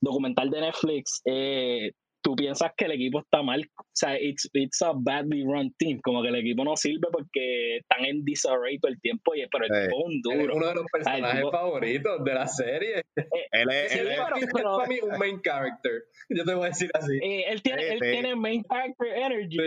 documental 0.01 0.49
de 0.49 0.61
Netflix, 0.61 1.21
eh, 1.25 1.91
tú 2.23 2.35
piensas 2.35 2.71
que 2.75 2.85
el 2.85 2.93
equipo 2.93 3.19
está 3.19 3.43
mal. 3.43 3.61
O 3.77 3.83
sea, 3.91 4.19
it's, 4.19 4.49
it's 4.53 4.81
a 4.81 4.93
badly 4.95 5.43
run 5.43 5.73
team. 5.77 5.99
Como 6.01 6.23
que 6.23 6.29
el 6.29 6.35
equipo 6.35 6.63
no 6.63 6.75
sirve 6.75 7.07
porque 7.11 7.77
están 7.77 8.05
en 8.05 8.23
disarray 8.23 8.79
todo 8.79 8.91
el 8.91 8.99
tiempo, 8.99 9.35
y, 9.35 9.45
pero 9.51 9.65
el 9.65 9.71
equipo 9.71 9.99
es 9.99 10.05
un 10.05 10.21
duro. 10.21 10.51
Es 10.51 10.57
uno 10.57 10.67
de 10.67 10.75
los 10.75 10.85
personajes 10.91 11.43
favoritos 11.51 12.23
de 12.23 12.33
la 12.33 12.47
serie. 12.47 13.03
Eh, 13.15 13.47
él 13.51 13.69
es, 13.69 13.91
sí, 13.91 13.99
pero, 14.01 14.77
para 14.77 14.87
mí 14.87 14.97
un 15.03 15.19
main 15.19 15.41
character. 15.41 16.03
Yo 16.29 16.43
te 16.43 16.53
voy 16.55 16.65
a 16.65 16.67
decir 16.69 16.89
así. 16.93 17.17
Eh, 17.21 17.45
él 17.49 17.61
tiene, 17.61 17.87
él 17.89 17.99
tiene 17.99 18.35
main 18.35 18.63
character 18.63 19.07
energy. 19.07 19.57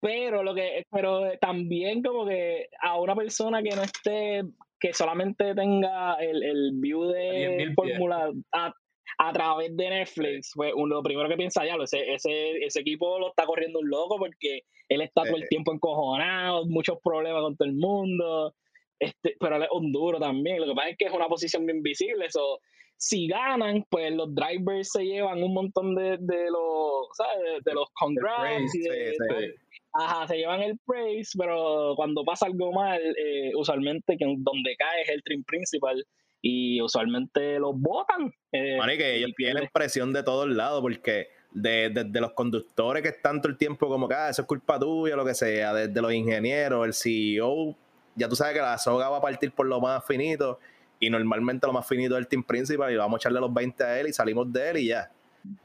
Pero 0.00 0.42
lo 0.44 0.54
que, 0.54 0.84
pero 0.90 1.32
también 1.40 2.02
como 2.02 2.26
que 2.26 2.68
a 2.80 3.00
una 3.00 3.16
persona 3.16 3.62
que 3.62 3.74
no 3.74 3.82
esté 3.82 4.42
que 4.80 4.92
solamente 4.92 5.56
tenga 5.56 6.14
el, 6.20 6.42
el 6.42 6.70
view 6.74 7.08
de 7.08 7.72
fórmula 7.74 8.30
a, 8.52 8.72
a, 9.18 9.32
través 9.32 9.76
de 9.76 9.90
Netflix, 9.90 10.52
pues 10.54 10.72
uno, 10.74 10.96
lo 10.96 11.02
primero 11.02 11.28
que 11.28 11.36
piensa 11.36 11.64
ya, 11.66 11.74
ese, 11.82 12.12
ese, 12.12 12.58
ese 12.64 12.80
equipo 12.80 13.18
lo 13.18 13.30
está 13.30 13.44
corriendo 13.46 13.80
un 13.80 13.88
loco 13.88 14.16
porque 14.18 14.62
él 14.88 15.00
está 15.00 15.24
todo 15.24 15.36
el 15.36 15.48
tiempo 15.48 15.72
encojonado, 15.72 16.64
muchos 16.66 16.98
problemas 17.02 17.42
con 17.42 17.56
todo 17.56 17.68
el 17.68 17.74
mundo, 17.74 18.54
este, 18.98 19.36
pero 19.38 19.56
él 19.56 19.62
es 19.64 19.68
un 19.72 19.92
duro 19.92 20.18
también. 20.18 20.60
Lo 20.60 20.66
que 20.66 20.74
pasa 20.74 20.88
es 20.90 20.96
que 20.96 21.04
es 21.06 21.12
una 21.12 21.28
posición 21.28 21.66
bien 21.66 21.82
visible, 21.82 22.26
eso 22.26 22.60
si 22.98 23.28
ganan, 23.28 23.84
pues 23.88 24.12
los 24.12 24.34
drivers 24.34 24.90
se 24.90 25.04
llevan 25.04 25.42
un 25.42 25.54
montón 25.54 25.94
de, 25.94 26.16
de 26.18 26.50
los, 26.50 27.06
¿sabes? 27.16 27.62
De, 27.64 27.72
los 27.72 27.88
congrats 27.94 28.74
y 28.74 28.80
de, 28.80 29.54
Ajá, 29.92 30.26
se 30.26 30.36
llevan 30.36 30.62
el 30.62 30.78
praise, 30.84 31.36
pero 31.38 31.94
cuando 31.96 32.24
pasa 32.24 32.46
algo 32.46 32.72
mal, 32.72 33.00
eh, 33.16 33.52
usualmente 33.54 34.16
que 34.16 34.24
donde 34.26 34.76
cae 34.76 35.02
es 35.02 35.08
el 35.08 35.22
trim 35.22 35.42
principal 35.44 36.04
y 36.40 36.80
usualmente 36.80 37.58
los 37.58 37.78
votan. 37.78 38.32
Eh, 38.52 38.78
que 38.96 39.16
ellos 39.16 39.32
tienen 39.36 39.68
presión 39.72 40.12
de 40.12 40.22
todos 40.22 40.48
lados 40.48 40.80
porque 40.80 41.28
desde 41.50 42.04
de, 42.04 42.20
los 42.20 42.32
conductores 42.32 43.02
que 43.02 43.08
están 43.08 43.40
todo 43.40 43.50
el 43.50 43.58
tiempo 43.58 43.88
como 43.88 44.08
que 44.08 44.14
ah, 44.14 44.28
eso 44.30 44.42
es 44.42 44.48
culpa 44.48 44.78
tuya, 44.78 45.16
lo 45.16 45.24
que 45.24 45.34
sea, 45.34 45.74
desde 45.74 46.00
los 46.00 46.12
ingenieros, 46.12 46.86
el 46.86 46.94
CEO, 46.94 47.76
ya 48.14 48.28
tú 48.28 48.36
sabes 48.36 48.54
que 48.54 48.60
la 48.60 48.78
soga 48.78 49.08
va 49.08 49.18
a 49.18 49.22
partir 49.22 49.52
por 49.52 49.66
lo 49.66 49.80
más 49.80 50.04
finito 50.06 50.58
y 51.00 51.10
normalmente 51.10 51.66
lo 51.66 51.72
más 51.72 51.86
finito 51.86 52.14
es 52.14 52.20
el 52.20 52.28
team 52.28 52.42
principal 52.42 52.92
y 52.92 52.96
vamos 52.96 53.18
a 53.18 53.20
echarle 53.22 53.40
los 53.40 53.52
20 53.52 53.84
a 53.84 54.00
él 54.00 54.08
y 54.08 54.12
salimos 54.12 54.52
de 54.52 54.70
él 54.70 54.76
y 54.78 54.86
ya. 54.88 55.10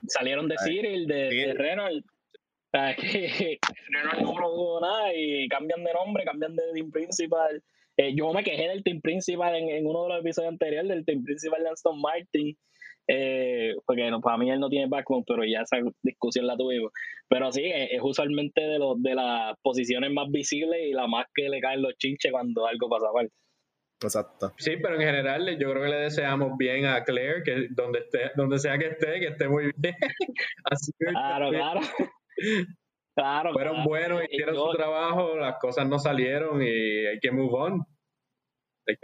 Salieron 0.07 0.47
de 0.47 0.55
Cyril, 0.63 1.07
de, 1.07 1.15
de 1.15 1.53
Renault 1.55 2.05
sea, 2.73 2.95
que 2.95 3.59
no 3.91 4.33
produjo 4.33 4.81
nada 4.81 5.13
y 5.15 5.47
cambian 5.47 5.83
de 5.83 5.93
nombre, 5.93 6.25
cambian 6.25 6.55
de 6.55 6.63
team 6.73 6.91
principal. 6.91 7.61
Eh, 7.97 8.15
yo 8.15 8.33
me 8.33 8.43
quejé 8.43 8.67
del 8.67 8.83
team 8.83 9.01
principal 9.01 9.55
en, 9.55 9.85
uno 9.85 10.03
de 10.03 10.09
los 10.09 10.19
episodios 10.21 10.51
anteriores, 10.51 10.89
del 10.89 11.05
team 11.05 11.23
principal 11.23 11.63
de 11.63 11.69
Aston 11.69 12.01
Martin, 12.01 12.57
eh, 13.07 13.75
porque 13.85 14.09
no, 14.09 14.21
para 14.21 14.37
mí 14.37 14.49
él 14.49 14.59
no 14.59 14.69
tiene 14.69 14.87
backbone, 14.87 15.23
pero 15.27 15.43
ya 15.43 15.61
esa 15.61 15.77
discusión 16.01 16.47
la 16.47 16.57
tuvimos. 16.57 16.91
Pero 17.27 17.51
sí, 17.51 17.63
es, 17.65 17.99
usualmente 18.01 18.61
de, 18.61 18.79
los, 18.79 19.01
de 19.01 19.15
las 19.15 19.55
posiciones 19.61 20.11
más 20.11 20.29
visibles 20.29 20.79
y 20.85 20.93
la 20.93 21.07
más 21.07 21.27
que 21.33 21.49
le 21.49 21.59
caen 21.59 21.81
los 21.81 21.95
chinches 21.97 22.31
cuando 22.31 22.65
algo 22.65 22.89
pasa 22.89 23.11
mal. 23.13 23.29
Exacto. 24.01 24.53
Sí, 24.57 24.71
pero 24.81 24.95
en 24.95 25.01
general 25.01 25.45
yo 25.57 25.71
creo 25.71 25.83
que 25.83 25.89
le 25.89 25.97
deseamos 25.97 26.57
bien 26.57 26.85
a 26.85 27.03
Claire, 27.03 27.43
que 27.43 27.67
donde 27.71 27.99
esté, 27.99 28.31
donde 28.35 28.59
sea 28.59 28.77
que 28.77 28.87
esté, 28.87 29.19
que 29.19 29.27
esté 29.27 29.47
muy 29.47 29.71
bien. 29.77 29.95
Así 30.65 30.91
claro, 30.97 31.49
claro. 31.49 31.81
Claro. 33.15 33.53
Fueron 33.53 33.83
buenos, 33.83 34.23
hicieron 34.29 34.55
su 34.55 34.71
trabajo, 34.71 35.37
las 35.37 35.57
cosas 35.59 35.87
no 35.87 35.99
salieron 35.99 36.61
y 36.61 37.05
hay 37.05 37.19
que 37.19 37.31
move 37.31 37.53
on. 37.53 37.85
Hay 38.87 38.95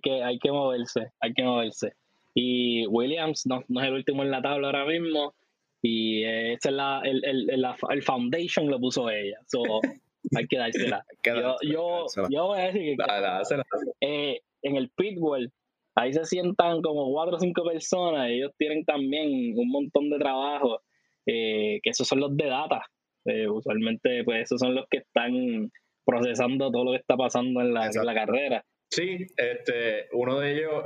que, 0.00 0.22
hay 0.22 0.38
que, 0.38 0.52
moverse, 0.52 1.10
hay 1.20 1.32
que 1.32 1.42
moverse. 1.42 1.92
Y 2.34 2.86
Williams 2.86 3.46
no, 3.46 3.64
no, 3.68 3.80
es 3.80 3.88
el 3.88 3.94
último 3.94 4.22
en 4.22 4.30
la 4.30 4.42
tabla 4.42 4.68
ahora 4.68 4.84
mismo. 4.84 5.34
Y 5.82 6.24
este 6.24 6.68
es 6.68 6.74
la, 6.74 7.00
el, 7.04 7.24
el, 7.24 7.50
el, 7.50 8.02
foundation 8.02 8.68
lo 8.68 8.78
puso 8.78 9.10
ella. 9.10 9.38
So, 9.46 9.62
hay 10.36 10.46
que 10.46 10.58
dársela. 10.58 11.04
yo, 11.24 11.56
yo, 11.62 12.06
yo, 12.30 12.46
voy 12.46 12.60
a 12.60 12.64
decir 12.64 12.96
que 12.96 13.62
eh, 14.00 14.40
en 14.62 14.76
el 14.76 14.90
pitbull 14.90 15.52
ahí 15.94 16.12
se 16.12 16.24
sientan 16.24 16.80
como 16.82 17.10
cuatro 17.12 17.36
o 17.36 17.40
cinco 17.40 17.64
personas. 17.64 18.28
Ellos 18.30 18.52
tienen 18.56 18.84
también 18.84 19.54
un 19.56 19.70
montón 19.70 20.10
de 20.10 20.18
trabajo 20.18 20.80
eh, 21.26 21.80
que 21.82 21.90
esos 21.90 22.06
son 22.06 22.20
los 22.20 22.36
de 22.36 22.46
data. 22.46 22.82
Eh, 23.24 23.48
usualmente, 23.48 24.22
pues 24.24 24.42
esos 24.42 24.60
son 24.60 24.74
los 24.74 24.86
que 24.88 24.98
están 24.98 25.70
procesando 26.04 26.70
todo 26.70 26.84
lo 26.84 26.90
que 26.92 26.98
está 26.98 27.16
pasando 27.16 27.60
en 27.60 27.72
la, 27.72 27.90
la 27.90 28.14
carrera. 28.14 28.64
Sí, 28.90 29.26
este, 29.36 30.08
uno 30.12 30.40
de 30.40 30.52
ellos, 30.52 30.84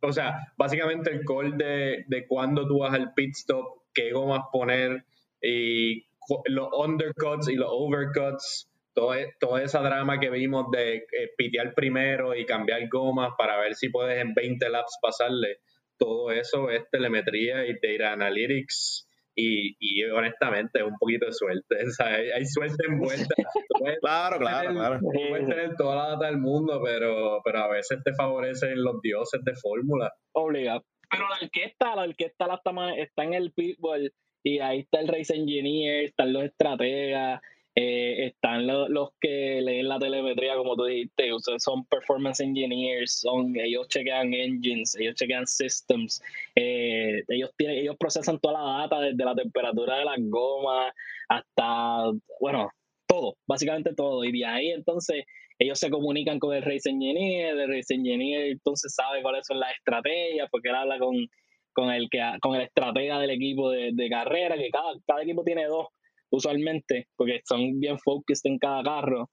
o 0.00 0.12
sea, 0.12 0.52
básicamente 0.56 1.10
el 1.12 1.24
call 1.24 1.56
de, 1.56 2.04
de 2.08 2.26
cuando 2.26 2.66
tú 2.66 2.78
vas 2.78 2.94
al 2.94 3.12
pit 3.14 3.34
stop, 3.34 3.82
qué 3.92 4.10
gomas 4.12 4.44
poner 4.50 5.04
y 5.42 6.06
los 6.46 6.68
undercuts 6.72 7.48
y 7.48 7.54
los 7.54 7.68
overcuts, 7.70 8.70
todo, 8.94 9.14
e, 9.14 9.34
toda 9.38 9.62
esa 9.62 9.80
drama 9.80 10.18
que 10.18 10.30
vimos 10.30 10.70
de 10.72 10.96
eh, 10.96 11.30
pitear 11.36 11.74
primero 11.74 12.34
y 12.34 12.46
cambiar 12.46 12.88
gomas 12.88 13.32
para 13.36 13.58
ver 13.60 13.74
si 13.74 13.90
puedes 13.90 14.18
en 14.20 14.34
20 14.34 14.68
laps 14.70 14.98
pasarle, 15.00 15.58
todo 15.98 16.30
eso 16.30 16.70
es 16.70 16.88
telemetría 16.90 17.66
y 17.66 17.74
data 17.74 18.12
analytics 18.12 19.06
y, 19.36 19.76
y 19.78 20.02
honestamente 20.04 20.80
es 20.80 20.84
un 20.84 20.96
poquito 20.98 21.26
de 21.26 21.32
suerte. 21.32 21.76
Hay, 22.34 22.46
suerte 22.46 22.86
envuelta. 22.88 23.34
claro, 24.00 24.38
claro, 24.38 24.72
claro. 24.72 25.00
Puedes 25.00 25.46
tener 25.46 25.76
toda 25.76 25.96
la 25.96 26.08
data 26.12 26.26
del 26.26 26.38
mundo, 26.38 26.80
pero, 26.82 27.40
pero 27.44 27.58
a 27.58 27.68
veces 27.68 27.98
te 28.02 28.14
favorecen 28.14 28.82
los 28.82 29.00
dioses 29.02 29.40
de 29.44 29.54
fórmula. 29.54 30.10
Obligado. 30.32 30.82
Pero 31.10 31.28
la 31.28 31.36
orquesta, 31.40 31.94
la 31.94 32.02
orquesta 32.02 32.46
la 32.46 32.54
está, 32.54 32.94
está 32.96 33.24
en 33.24 33.34
el 33.34 33.52
pitbull 33.52 34.12
y 34.42 34.58
ahí 34.58 34.80
está 34.80 35.00
el 35.00 35.08
race 35.08 35.34
engineer, 35.34 36.06
están 36.06 36.32
los 36.32 36.44
estrategas, 36.44 37.40
eh, 37.78 38.28
están 38.28 38.66
los 38.66 39.10
que 39.20 39.60
leen 39.60 39.88
la 39.88 39.98
telemetría, 39.98 40.56
como 40.56 40.76
tú 40.76 40.86
dijiste, 40.86 41.28
son 41.58 41.84
performance 41.84 42.40
engineers, 42.40 43.20
son, 43.20 43.54
ellos 43.54 43.86
chequean 43.88 44.32
engines, 44.32 44.96
ellos 44.96 45.14
chequean 45.14 45.46
systems, 45.46 46.22
eh, 46.54 47.22
ellos, 47.28 47.50
tienen, 47.58 47.76
ellos 47.76 47.96
procesan 47.98 48.38
toda 48.40 48.54
la 48.54 48.78
data 48.80 49.00
desde 49.00 49.22
la 49.22 49.34
temperatura 49.34 49.98
de 49.98 50.06
las 50.06 50.16
gomas 50.20 50.90
hasta, 51.28 52.12
bueno, 52.40 52.70
todo, 53.06 53.36
básicamente 53.46 53.94
todo. 53.94 54.24
Y 54.24 54.32
de 54.32 54.46
ahí 54.46 54.70
entonces 54.70 55.24
ellos 55.58 55.78
se 55.78 55.90
comunican 55.90 56.38
con 56.38 56.54
el 56.54 56.62
race 56.62 56.88
engineer, 56.88 57.58
el 57.58 57.68
race 57.68 57.92
engineer 57.92 58.52
entonces 58.52 58.94
sabe 58.94 59.20
cuáles 59.20 59.46
son 59.46 59.60
las 59.60 59.74
estrategias, 59.76 60.48
porque 60.50 60.70
él 60.70 60.76
habla 60.76 60.98
con, 60.98 61.28
con, 61.74 61.90
el, 61.90 62.08
que, 62.08 62.20
con 62.40 62.54
el 62.56 62.62
estratega 62.62 63.18
del 63.18 63.30
equipo 63.30 63.70
de, 63.70 63.90
de 63.92 64.08
carrera, 64.08 64.56
que 64.56 64.70
cada, 64.70 64.94
cada 65.06 65.22
equipo 65.22 65.44
tiene 65.44 65.66
dos 65.66 65.88
usualmente, 66.36 67.08
porque 67.16 67.40
son 67.44 67.80
bien 67.80 67.98
focused 67.98 68.50
en 68.50 68.58
cada 68.58 68.82
carro. 68.82 69.30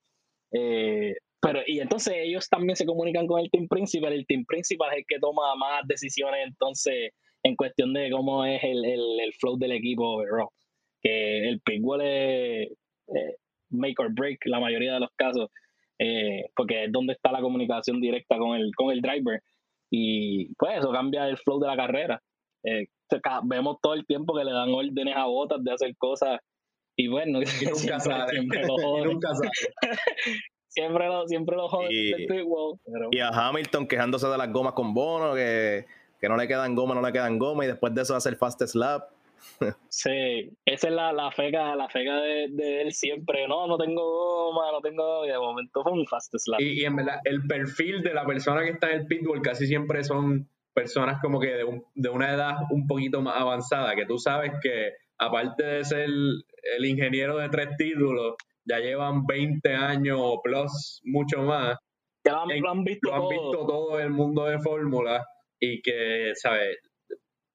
Eh, 0.51 1.15
pero, 1.41 1.61
y 1.67 1.79
entonces 1.79 2.13
ellos 2.17 2.47
también 2.47 2.75
se 2.75 2.85
comunican 2.85 3.27
con 3.27 3.39
el 3.41 3.49
team 3.51 3.67
principal. 3.67 4.13
El 4.13 4.25
team 4.25 4.45
principal 4.45 4.91
es 4.91 4.99
el 4.99 5.05
que 5.07 5.19
toma 5.19 5.55
más 5.55 5.81
decisiones 5.87 6.47
entonces 6.47 7.11
en 7.43 7.55
cuestión 7.55 7.93
de 7.93 8.09
cómo 8.09 8.45
es 8.45 8.63
el, 8.63 8.85
el, 8.85 9.19
el 9.19 9.33
flow 9.33 9.57
del 9.57 9.73
equipo 9.73 10.23
Que 11.01 11.49
el 11.49 11.59
pitbull 11.61 12.01
es 12.01 12.69
eh, 13.07 13.35
make 13.69 13.95
or 13.99 14.13
break 14.13 14.39
la 14.45 14.59
mayoría 14.59 14.93
de 14.93 15.01
los 15.01 15.09
casos, 15.17 15.49
eh, 15.99 16.45
porque 16.55 16.85
es 16.85 16.91
donde 16.91 17.13
está 17.13 17.31
la 17.31 17.41
comunicación 17.41 17.99
directa 17.99 18.37
con 18.37 18.55
el, 18.55 18.71
con 18.75 18.91
el 18.91 19.01
driver. 19.01 19.41
Y 19.91 20.53
pues 20.55 20.79
eso 20.79 20.91
cambia 20.91 21.27
el 21.27 21.37
flow 21.37 21.59
de 21.59 21.67
la 21.67 21.75
carrera. 21.75 22.21
vemos 23.43 23.77
todo 23.81 23.93
el 23.93 24.05
tiempo 24.05 24.35
que 24.35 24.45
le 24.45 24.53
dan 24.53 24.69
órdenes 24.69 25.15
a 25.15 25.25
botas 25.25 25.63
de 25.63 25.73
hacer 25.73 25.95
cosas 25.97 26.39
y 26.95 27.07
bueno, 27.07 27.39
nunca 27.71 27.99
Siempre 27.99 28.65
lo 28.65 28.75
siempre 30.67 31.07
lo, 31.07 31.27
siempre 31.27 31.55
lo 31.55 31.67
joden 31.67 31.91
y, 33.11 33.19
a 33.19 33.29
Hamilton 33.29 33.87
quejándose 33.87 34.27
de 34.27 34.37
las 34.37 34.51
gomas 34.51 34.73
con 34.73 34.93
Bono, 34.93 35.35
que, 35.35 35.85
que 36.19 36.29
no 36.29 36.37
le 36.37 36.47
quedan 36.47 36.75
goma, 36.75 36.95
no 36.95 37.01
le 37.01 37.11
quedan 37.11 37.37
goma, 37.37 37.65
y 37.65 37.67
después 37.67 37.93
de 37.93 38.01
eso 38.01 38.15
hace 38.15 38.29
el 38.29 38.37
fast 38.37 38.61
slap. 38.65 39.09
sí, 39.89 40.49
esa 40.65 40.87
es 40.87 40.93
la, 40.93 41.13
la 41.13 41.31
feca, 41.31 41.75
la 41.75 41.89
feca 41.89 42.15
de, 42.21 42.47
de, 42.49 42.81
él 42.81 42.93
siempre. 42.93 43.47
No, 43.47 43.67
no 43.67 43.77
tengo 43.77 44.01
goma, 44.01 44.71
no 44.71 44.81
tengo. 44.81 45.25
Y 45.25 45.29
de 45.29 45.37
momento 45.37 45.83
fue 45.83 45.91
un 45.91 46.07
fast 46.07 46.33
slap. 46.37 46.61
Y, 46.61 46.81
y, 46.81 46.85
en 46.85 46.95
verdad, 46.95 47.19
el 47.25 47.45
perfil 47.45 48.01
de 48.01 48.13
la 48.13 48.25
persona 48.25 48.63
que 48.63 48.71
está 48.71 48.89
en 48.89 49.01
el 49.01 49.07
pitbull 49.07 49.41
casi 49.41 49.67
siempre 49.67 50.03
son 50.03 50.47
personas 50.73 51.21
como 51.21 51.39
que 51.39 51.49
de, 51.49 51.63
un, 51.63 51.83
de 51.93 52.09
una 52.09 52.33
edad 52.33 52.55
un 52.71 52.87
poquito 52.87 53.21
más 53.21 53.39
avanzada, 53.39 53.95
que 53.95 54.05
tú 54.05 54.17
sabes 54.17 54.51
que 54.61 54.93
aparte 55.17 55.63
de 55.63 55.83
ser 55.83 56.09
el 56.77 56.85
ingeniero 56.85 57.37
de 57.37 57.49
tres 57.49 57.69
títulos, 57.77 58.35
ya 58.65 58.79
llevan 58.79 59.25
20 59.25 59.73
años 59.73 60.17
o 60.21 60.41
plus, 60.41 61.01
mucho 61.03 61.41
más. 61.43 61.77
Ya 62.25 62.33
lo 62.33 62.69
han, 62.69 62.85
visto, 62.85 63.09
todo. 63.09 63.99
el 63.99 64.09
mundo 64.09 64.45
de 64.45 64.57
fórmula 64.59 65.25
y 65.59 65.81
que, 65.81 66.31
¿sabes? 66.35 66.77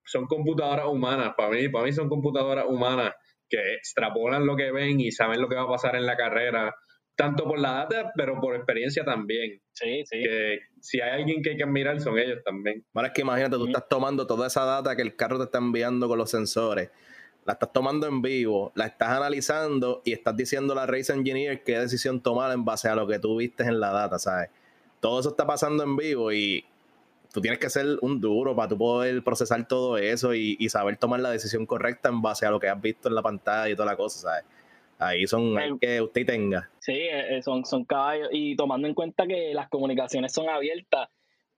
Son 0.05 0.27
computadoras 0.27 0.87
humanas, 0.87 1.33
para 1.37 1.51
mí, 1.51 1.69
para 1.71 1.85
mí 1.85 1.93
son 1.93 2.09
computadoras 2.09 2.67
humanas 2.69 3.13
que 3.49 3.75
extrapolan 3.75 4.45
lo 4.45 4.57
que 4.57 4.71
ven 4.71 5.01
y 5.01 5.11
saben 5.11 5.41
lo 5.41 5.49
que 5.49 5.57
va 5.57 5.63
a 5.63 5.69
pasar 5.69 5.97
en 5.97 6.05
la 6.05 6.17
carrera, 6.17 6.75
tanto 7.17 7.45
por 7.45 7.59
la 7.59 7.73
data, 7.73 8.13
pero 8.15 8.39
por 8.41 8.57
experiencia 8.57 9.05
también. 9.05 9.59
Sí, 9.73 10.03
sí. 10.05 10.23
Que 10.23 10.59
si 10.83 11.01
hay 11.01 11.21
alguien 11.21 11.41
que 11.41 11.51
hay 11.51 11.57
que 11.57 11.65
admirar, 11.65 11.99
son 12.01 12.19
ellos 12.19 12.41
también. 12.45 12.85
Ahora 12.93 13.09
es 13.09 13.15
que 13.15 13.23
imagínate, 13.23 13.57
tú 13.57 13.67
estás 13.67 13.89
tomando 13.89 14.27
toda 14.27 14.49
esa 14.49 14.67
data 14.67 14.95
que 14.95 15.03
el 15.03 15.17
carro 15.17 15.39
te 15.39 15.45
está 15.45 15.59
enviando 15.59 16.09
con 16.09 16.19
los 16.19 16.31
sensores 16.31 16.91
la 17.49 17.55
estás 17.55 17.73
tomando 17.73 18.07
en 18.07 18.21
vivo, 18.21 18.73
la 18.75 18.85
estás 18.85 19.09
analizando 19.09 20.03
y 20.05 20.13
estás 20.13 20.37
diciendo 20.37 20.75
a 20.75 20.77
la 20.77 20.87
Race 20.87 21.11
Engineer 21.11 21.65
qué 21.65 21.79
decisión 21.79 22.21
tomar 22.21 22.53
en 22.53 22.63
base 22.63 22.91
a 22.91 22.95
lo 22.95 23.07
que 23.07 23.19
tú 23.19 23.39
viste 23.39 23.63
en 23.63 23.81
la 23.81 23.91
data, 23.91 24.19
¿sabes? 24.19 24.51
Todo 25.01 25.19
eso 25.19 25.31
está 25.31 25.47
pasando 25.47 25.83
en 25.83 25.97
vivo 25.97 26.31
y 26.31 26.67
tú 27.33 27.41
tienes 27.41 27.59
que 27.59 27.71
ser 27.71 27.87
un 28.03 28.21
duro 28.21 28.55
para 28.55 28.69
tú 28.69 28.77
poder 28.77 29.25
procesar 29.25 29.67
todo 29.67 29.97
eso 29.97 30.35
y, 30.35 30.69
saber 30.69 30.99
tomar 30.99 31.21
la 31.21 31.31
decisión 31.31 31.65
correcta 31.65 32.11
en 32.11 32.21
base 32.21 32.45
a 32.45 32.51
lo 32.51 32.61
que 32.61 32.69
has 32.69 32.79
visto 32.83 33.09
en 33.09 33.15
la 33.15 33.23
pantalla 33.23 33.71
y 33.71 33.75
toda 33.75 33.87
la 33.87 33.97
cosa, 33.97 34.19
¿sabes? 34.21 34.45
Ahí 34.99 35.27
son 35.27 35.79
que 35.79 36.03
usted 36.03 36.27
tenga. 36.27 36.69
Sí, 36.81 36.93
eh, 36.93 37.39
eh, 37.39 37.43
son, 37.43 37.65
son 37.65 37.87
caballos. 37.87 38.29
Y 38.31 38.57
tomando 38.57 38.87
en 38.87 38.93
cuenta 38.93 39.27
que 39.27 39.55
las 39.55 39.71
comunicaciones 39.71 40.35
son 40.35 40.51
abiertas, 40.51 41.09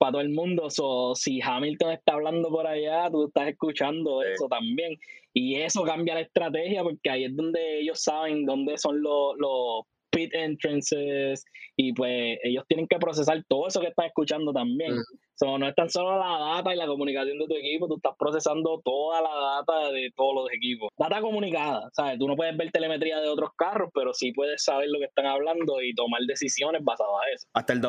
para 0.00 0.12
todo 0.12 0.22
el 0.22 0.31
mundo. 0.31 0.70
So, 0.70 1.14
si 1.14 1.42
Hamilton 1.42 1.92
está 1.92 2.14
hablando 2.14 2.48
por 2.48 2.66
allá, 2.66 3.11
tú 3.11 3.26
estás 3.26 3.48
escuchando 3.48 4.22
eso 4.22 4.48
también. 4.48 4.98
Y 5.33 5.57
eso 5.57 5.83
cambia 5.85 6.14
la 6.14 6.21
estrategia 6.21 6.83
porque 6.83 7.11
ahí 7.11 7.25
es 7.25 7.37
donde 7.37 7.81
ellos 7.81 8.03
saben 8.03 8.45
dónde 8.45 8.77
son 8.79 9.01
los, 9.01 9.35
los 9.38 9.85
entrances 10.33 11.44
y 11.76 11.92
pues 11.92 12.38
ellos 12.42 12.64
tienen 12.68 12.87
que 12.87 12.98
procesar 12.98 13.42
todo 13.48 13.68
eso 13.68 13.80
que 13.80 13.88
estás 13.88 14.06
escuchando 14.06 14.52
también. 14.52 14.94
no 15.40 15.66
es 15.66 15.74
tan 15.74 15.88
solo 15.88 16.18
la 16.18 16.56
data 16.56 16.74
y 16.74 16.76
la 16.76 16.87
comunicación 16.87 17.38
de 17.38 17.46
tu 17.46 17.54
equipo, 17.54 17.88
tú 17.88 17.96
estás 17.96 18.14
procesando 18.18 18.83
toda 18.85 19.22
la 19.22 19.35
data 19.56 19.90
de 19.90 20.12
todos 20.14 20.35
los 20.35 20.52
equipos. 20.52 20.90
Data 20.98 21.20
comunicada, 21.20 21.88
¿sabes? 21.92 22.18
Tú 22.18 22.28
no 22.28 22.37
puedes 22.37 22.56
ver 22.56 22.70
telemetría 22.70 23.20
de 23.20 23.28
otros 23.28 23.50
carros, 23.56 23.90
pero 23.94 24.12
sí 24.12 24.33
puedes 24.33 24.62
saber 24.62 24.88
lo 24.90 24.98
que 24.98 25.06
están 25.06 25.26
hablando 25.26 25.80
y 25.80 25.94
tomar 25.94 26.20
decisiones 26.26 26.85
basadas 26.85 27.12
a 27.24 27.35
eso. 27.35 27.46
Hasta 27.54 27.72
el, 27.72 27.80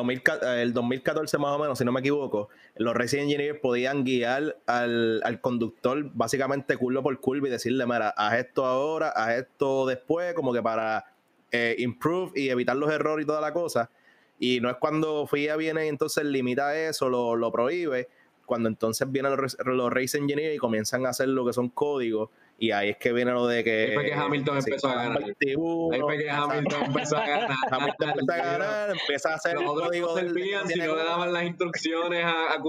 2014 0.72 1.38
más 1.38 1.54
o 1.54 1.58
menos, 1.58 1.78
si 1.78 1.84
no 1.84 1.92
me 1.92 2.00
equivoco, 2.00 2.48
los 2.76 2.94
Racing 2.94 3.24
Engineers 3.24 3.60
podían 3.60 4.04
guiar 4.04 4.56
al, 4.66 5.20
al 5.22 5.40
conductor 5.40 6.10
básicamente 6.14 6.76
curva 6.76 7.02
por 7.02 7.20
curva 7.20 7.48
y 7.48 7.50
decirle, 7.50 7.84
mira, 7.84 8.08
haz 8.16 8.38
esto 8.38 8.64
ahora, 8.64 9.10
haz 9.10 9.36
esto 9.36 9.86
después, 9.86 10.32
como 10.34 10.52
que 10.52 10.62
para 10.62 11.11
eh, 11.52 11.76
improve 11.78 12.32
y 12.34 12.48
evitar 12.48 12.76
los 12.76 12.90
errores 12.90 13.24
y 13.24 13.26
toda 13.26 13.40
la 13.40 13.52
cosa. 13.52 13.90
Y 14.38 14.60
no 14.60 14.70
es 14.70 14.76
cuando 14.78 15.26
FIA 15.26 15.56
viene 15.56 15.84
y 15.86 15.88
entonces 15.88 16.24
limita 16.24 16.76
eso, 16.76 17.08
lo, 17.08 17.36
lo 17.36 17.52
prohíbe, 17.52 18.08
cuando 18.44 18.68
entonces 18.68 19.10
vienen 19.10 19.36
los, 19.36 19.56
los 19.64 19.92
race 19.92 20.18
engineers 20.18 20.56
y 20.56 20.58
comienzan 20.58 21.06
a 21.06 21.10
hacer 21.10 21.28
lo 21.28 21.46
que 21.46 21.52
son 21.52 21.68
códigos. 21.68 22.30
Y 22.58 22.70
ahí 22.70 22.90
es 22.90 22.96
que 22.96 23.12
viene 23.12 23.32
lo 23.32 23.46
de 23.46 23.64
que. 23.64 23.86
Ahí 23.88 23.94
fue 23.94 24.04
que 24.04 24.14
Hamilton 24.14 24.58
empezó 24.58 24.88
a 24.88 24.94
ganar. 24.94 25.22
ahí 25.24 26.00
fue 26.00 26.18
que 26.18 26.30
Hamilton 26.30 26.84
empezó 26.84 27.16
a 27.16 27.26
ganar. 27.26 27.50
Hamilton 27.70 28.08
empezó 28.10 28.32
a 28.32 28.36
ganar, 28.36 28.90
empieza 28.90 29.30
a 29.30 29.34
hacer 29.34 29.56
el 29.58 29.64
código. 29.64 30.16
Servían 30.16 30.68
si 30.68 30.78
no 30.78 30.96
le 30.96 31.04
daban 31.04 31.32
las 31.32 31.44
instrucciones 31.44 32.24
a, 32.24 32.52
a 32.52 32.62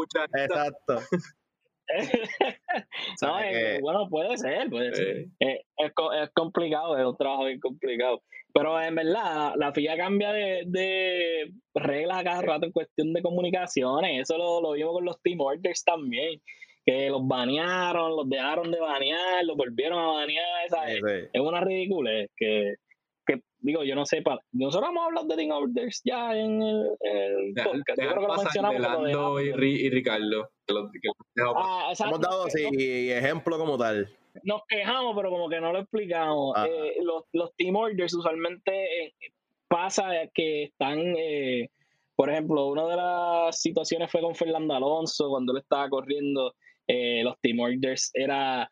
Exacto. 0.43 1.02
no, 3.22 3.41
eh, 3.41 3.80
bueno, 3.82 4.08
puede 4.10 4.38
ser, 4.38 4.69
puede 4.69 4.96
ser. 4.96 5.28
Eh, 5.39 5.62
es, 5.78 5.91
es, 6.22 6.30
complicado, 6.34 6.98
es 6.98 7.06
un 7.06 7.17
trabajo 7.17 7.46
bien 7.46 7.60
complicado. 7.60 8.22
Pero 8.54 8.80
en 8.80 8.96
verdad, 8.96 9.54
la 9.58 9.74
FIA 9.74 9.98
cambia 9.98 10.32
de, 10.32 10.63
de 10.67 11.52
reglas 11.74 12.24
cada 12.24 12.41
rato 12.41 12.65
en 12.67 12.72
cuestión 12.72 13.12
de 13.13 13.22
comunicaciones. 13.22 14.22
Eso 14.22 14.38
lo, 14.38 14.62
lo 14.62 14.74
vimos 14.74 14.93
con 14.93 15.06
los 15.06 15.22
team 15.22 15.41
orders 15.41 15.84
también. 15.84 16.39
Que 16.86 17.10
los 17.10 17.26
banearon, 17.26 18.15
los 18.15 18.30
dejaron 18.30 18.69
de 18.69 18.80
banear, 18.80 19.46
los 19.46 19.56
volvieron 19.56 19.98
a 19.98 20.08
banear. 20.08 20.46
Es 21.34 21.41
una 21.41 21.62
ridícula. 21.62 22.12
Que, 22.36 22.76
que, 23.26 23.42
digo, 23.60 23.84
yo 23.84 23.96
no 23.96 24.06
sé. 24.06 24.24
nosotros 24.52 24.90
hemos 24.90 25.06
hablado 25.06 25.28
de 25.28 25.36
team 25.36 25.52
orders 25.52 26.02
ya 26.04 26.36
en 26.36 26.62
el, 26.62 27.54
podcast. 27.56 28.02
yo 28.02 28.10
creo 28.10 28.22
que 28.22 28.28
lo 28.28 28.38
mencionamos. 28.38 29.42
y, 29.42 29.66
y 29.66 29.90
Ricardo. 29.90 30.50
ah, 31.56 31.94
hemos 32.00 32.20
dado 32.20 32.50
sí, 32.50 32.68
ejemplo 33.12 33.58
como 33.58 33.78
tal 33.78 34.10
nos 34.42 34.62
quejamos, 34.68 35.16
pero 35.16 35.30
como 35.30 35.50
que 35.50 35.62
no 35.62 35.72
lo 35.72 35.80
explicamos. 35.80 36.56
Eh, 36.68 36.96
los, 37.04 37.24
los 37.34 37.56
team 37.56 37.76
orders 37.76 38.14
usualmente 38.14 39.06
eh, 39.06 39.14
pasa 39.68 40.10
que 40.34 40.64
están, 40.64 41.00
eh, 41.18 41.70
por 42.16 42.30
ejemplo, 42.30 42.68
una 42.68 42.88
de 42.88 42.96
las 42.96 43.62
situaciones 43.62 44.12
fue 44.12 44.22
con 44.22 44.36
Fernando 44.36 44.74
Alonso 44.74 45.30
cuando 45.30 45.54
él 45.54 45.60
estaba 45.60 45.90
corriendo. 45.90 46.56
los 46.88 47.40
team 47.42 47.60
orders 47.60 48.10
era, 48.14 48.68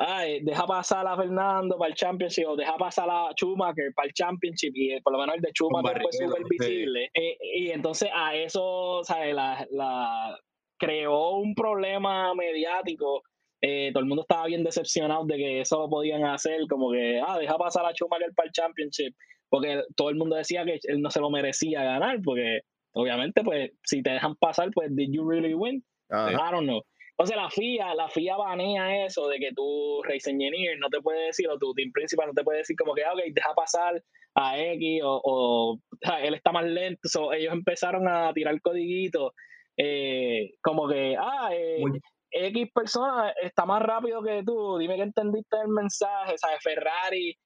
ay, 0.00 0.40
deja 0.42 0.66
pasar 0.66 1.06
a 1.06 1.16
Fernando 1.16 1.76
para 1.76 1.90
el 1.90 1.94
Championship 1.94 2.46
o 2.48 2.56
deja 2.56 2.76
pasar 2.76 3.08
a 3.10 3.30
Schumacher 3.34 3.92
para 3.94 4.08
el 4.08 4.14
Championship 4.14 4.72
y 4.74 5.00
por 5.02 5.12
lo 5.12 5.18
menos 5.18 5.36
el 5.36 5.42
de 5.42 5.50
Schumacher 5.52 6.00
fue 6.00 6.12
súper 6.12 6.42
visible. 6.48 7.10
y 7.14 7.70
entonces 7.70 8.08
a 8.14 8.34
eso, 8.34 9.02
¿sabes? 9.04 9.34
La, 9.34 9.66
la, 9.70 10.38
creó 10.78 11.32
un 11.32 11.54
problema 11.54 12.34
mediático 12.34 13.22
eh, 13.62 13.90
todo 13.92 14.00
el 14.00 14.08
mundo 14.08 14.22
estaba 14.22 14.46
bien 14.46 14.64
decepcionado 14.64 15.26
de 15.26 15.36
que 15.36 15.60
eso 15.60 15.78
lo 15.78 15.90
podían 15.90 16.24
hacer, 16.24 16.66
como 16.66 16.92
que, 16.92 17.20
ah, 17.20 17.38
deja 17.38 17.58
pasar 17.58 17.84
a 17.84 17.92
Schumacher 17.92 18.32
para 18.34 18.46
el 18.46 18.52
Championship, 18.52 19.14
porque 19.50 19.82
todo 19.96 20.08
el 20.08 20.16
mundo 20.16 20.36
decía 20.36 20.64
que 20.64 20.80
él 20.84 21.02
no 21.02 21.10
se 21.10 21.20
lo 21.20 21.30
merecía 21.30 21.82
ganar, 21.82 22.20
porque 22.24 22.60
obviamente, 22.92 23.42
pues, 23.44 23.72
si 23.84 24.02
te 24.02 24.10
dejan 24.10 24.34
pasar, 24.36 24.70
pues, 24.72 24.94
did 24.96 25.10
you 25.12 25.28
really 25.28 25.52
win? 25.52 25.84
I 26.10 26.50
don't 26.50 26.64
know. 26.64 26.82
O 27.22 27.26
sea, 27.26 27.36
la 27.36 27.50
FIA, 27.50 27.94
la 27.94 28.08
FIA 28.08 28.34
banea 28.38 29.04
eso 29.04 29.28
de 29.28 29.38
que 29.38 29.52
tu 29.52 30.02
race 30.04 30.30
engineer 30.30 30.78
no 30.78 30.88
te 30.88 31.02
puede 31.02 31.26
decir, 31.26 31.50
o 31.50 31.58
tu 31.58 31.74
team 31.74 31.92
principal 31.92 32.28
no 32.28 32.32
te 32.32 32.42
puede 32.42 32.60
decir 32.60 32.74
como 32.78 32.94
que, 32.94 33.04
ah, 33.04 33.12
ok, 33.12 33.20
deja 33.34 33.52
pasar 33.54 34.02
a 34.34 34.58
X, 34.58 35.02
o, 35.04 35.78
él 36.22 36.34
está 36.34 36.50
más 36.50 36.64
lento. 36.64 37.32
ellos 37.34 37.52
empezaron 37.52 38.08
a 38.08 38.32
tirar 38.32 38.58
codiguitos, 38.62 39.32
eh, 39.76 40.52
como 40.62 40.88
que, 40.88 41.14
ah, 41.18 41.50
eh, 41.52 41.82
X 42.30 42.68
persona 42.74 43.34
está 43.42 43.66
más 43.66 43.82
rápido 43.82 44.22
que 44.22 44.42
tú, 44.42 44.78
dime 44.78 44.96
que 44.96 45.02
entendiste 45.02 45.58
el 45.62 45.68
mensaje, 45.68 46.38
¿sabes? 46.38 46.62
Ferrari 46.62 47.36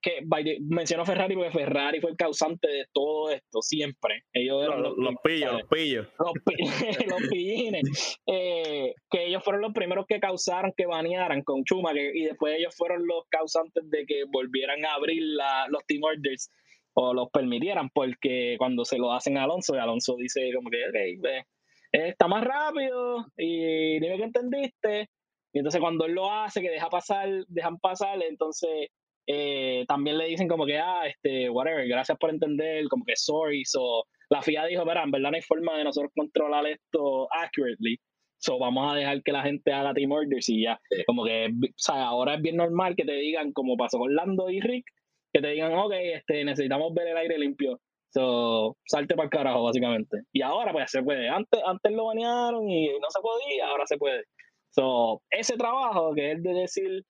que 0.00 0.22
menciono 0.60 1.04
Ferrari 1.04 1.34
porque 1.34 1.50
Ferrari 1.50 2.00
fue 2.00 2.10
el 2.10 2.16
causante 2.16 2.68
de 2.68 2.86
todo 2.92 3.30
esto, 3.30 3.62
siempre. 3.62 4.24
Ellos 4.32 4.64
eran 4.64 4.82
los, 4.82 4.96
los, 4.96 5.14
pillos, 5.22 5.52
los 5.52 5.68
pillos. 5.68 6.08
Los, 6.18 7.28
pillines. 7.28 8.18
Eh, 8.26 8.94
que 9.10 9.26
ellos 9.26 9.42
fueron 9.42 9.62
los 9.62 9.72
primeros 9.72 10.06
que 10.06 10.20
causaron 10.20 10.72
que 10.76 10.86
banearan 10.86 11.42
con 11.42 11.62
Schumacher 11.64 12.14
y 12.14 12.24
después 12.24 12.54
ellos 12.58 12.74
fueron 12.76 13.06
los 13.06 13.24
causantes 13.28 13.88
de 13.90 14.06
que 14.06 14.24
volvieran 14.28 14.84
a 14.84 14.94
abrir 14.94 15.22
la, 15.22 15.66
los 15.68 15.84
team 15.86 16.02
orders 16.02 16.50
o 16.94 17.12
los 17.12 17.28
permitieran, 17.30 17.90
porque 17.90 18.56
cuando 18.58 18.84
se 18.84 18.96
lo 18.96 19.12
hacen 19.12 19.36
a 19.36 19.44
Alonso, 19.44 19.74
y 19.74 19.78
Alonso 19.78 20.16
dice 20.16 20.50
como 20.54 20.70
que, 20.70 20.78
ok, 20.88 21.44
está 21.92 22.26
más 22.26 22.42
rápido 22.42 23.26
y 23.36 24.00
dime 24.00 24.16
que 24.16 24.24
entendiste. 24.24 25.10
Y 25.52 25.58
entonces 25.58 25.80
cuando 25.80 26.06
él 26.06 26.12
lo 26.12 26.30
hace, 26.30 26.60
que 26.60 26.70
deja 26.70 26.88
pasar, 26.88 27.28
dejan 27.48 27.78
pasar, 27.78 28.22
entonces 28.22 28.88
eh, 29.26 29.84
también 29.88 30.18
le 30.18 30.26
dicen 30.26 30.48
como 30.48 30.66
que, 30.66 30.78
ah, 30.78 31.06
este, 31.06 31.50
whatever, 31.50 31.86
gracias 31.88 32.16
por 32.18 32.30
entender, 32.30 32.86
como 32.88 33.04
que 33.04 33.16
sorry. 33.16 33.64
So, 33.64 34.04
la 34.30 34.42
FIA 34.42 34.66
dijo, 34.66 34.84
verá, 34.84 35.02
en 35.02 35.10
verdad 35.10 35.30
no 35.30 35.36
hay 35.36 35.42
forma 35.42 35.76
de 35.76 35.84
nosotros 35.84 36.12
controlar 36.14 36.66
esto 36.66 37.28
accurately. 37.32 37.98
So, 38.38 38.58
vamos 38.58 38.92
a 38.92 38.94
dejar 38.96 39.22
que 39.22 39.32
la 39.32 39.42
gente 39.42 39.72
haga 39.72 39.94
team 39.94 40.12
orders 40.12 40.48
y 40.48 40.62
ya. 40.62 40.78
Como 41.06 41.24
que, 41.24 41.46
o 41.46 41.72
sea, 41.76 42.06
ahora 42.06 42.34
es 42.34 42.42
bien 42.42 42.56
normal 42.56 42.94
que 42.96 43.04
te 43.04 43.14
digan, 43.14 43.52
como 43.52 43.76
pasó 43.76 43.98
con 43.98 44.14
Lando 44.14 44.50
y 44.50 44.60
Rick, 44.60 44.86
que 45.32 45.40
te 45.40 45.48
digan, 45.48 45.72
ok, 45.74 45.92
este, 45.92 46.44
necesitamos 46.44 46.94
ver 46.94 47.08
el 47.08 47.16
aire 47.16 47.38
limpio. 47.38 47.80
So, 48.10 48.76
salte 48.86 49.14
para 49.14 49.24
el 49.24 49.30
carajo, 49.30 49.64
básicamente. 49.64 50.18
Y 50.32 50.42
ahora, 50.42 50.72
pues, 50.72 50.90
se 50.90 51.02
puede. 51.02 51.28
Antes, 51.28 51.60
antes 51.66 51.92
lo 51.92 52.06
banearon 52.06 52.68
y 52.70 52.88
no 52.88 53.10
se 53.10 53.20
podía, 53.20 53.68
ahora 53.68 53.86
se 53.86 53.98
puede. 53.98 54.24
So, 54.70 55.22
ese 55.30 55.56
trabajo 55.56 56.14
que 56.14 56.32
es 56.32 56.42
de 56.42 56.52
decir, 56.52 57.02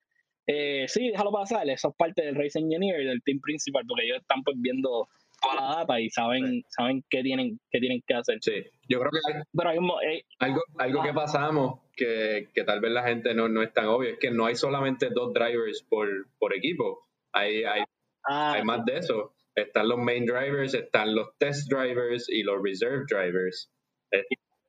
eh, 0.47 0.87
sí, 0.89 1.11
déjalo 1.11 1.33
pasar, 1.33 1.69
eso 1.69 1.89
es 1.89 1.95
parte 1.97 2.23
del 2.25 2.37
race 2.37 2.59
engineer 2.59 3.01
y 3.01 3.07
del 3.07 3.23
team 3.23 3.41
principal, 3.41 3.85
porque 3.87 4.05
ellos 4.05 4.19
están 4.21 4.43
pues 4.45 4.57
viendo 4.61 5.09
toda 5.43 5.55
la 5.55 5.77
data 5.77 6.01
y 6.01 6.09
saben, 6.11 6.65
saben 6.69 7.05
qué 7.11 7.23
tienen, 7.23 7.59
qué 7.71 7.81
tienen 7.81 8.03
que 8.07 8.15
hacer. 8.15 8.39
Sí, 8.41 8.65
yo 8.89 9.01
creo 9.01 9.11
que 9.11 9.43
Pero 9.53 9.71
hay 9.71 9.79
eh, 10.09 10.25
algo, 10.39 10.63
algo 10.79 11.03
que 11.03 11.13
pasamos 11.13 11.81
que, 11.95 12.49
que, 12.55 12.65
tal 12.65 12.81
vez 12.81 12.93
la 12.93 13.03
gente 13.03 13.35
no, 13.35 13.49
no 13.49 13.63
es 13.63 13.73
tan 13.73 13.87
obvio, 13.87 14.11
es 14.11 14.19
que 14.19 14.31
no 14.31 14.47
hay 14.47 14.55
solamente 14.55 15.11
dos 15.11 15.33
drivers 15.33 15.83
por, 15.83 16.09
por 16.39 16.55
equipo, 16.55 17.07
hay, 17.33 17.65
hay, 17.65 17.83
ah, 18.25 18.53
hay 18.53 18.65
más 18.65 18.85
de 18.85 18.99
eso. 18.99 19.33
Están 19.55 19.89
los 19.89 19.99
main 19.99 20.27
drivers, 20.27 20.75
están 20.75 21.15
los 21.15 21.29
test 21.39 21.71
drivers 21.71 22.29
y 22.29 22.43
los 22.43 22.63
reserve 22.63 23.05
drivers. 23.09 23.73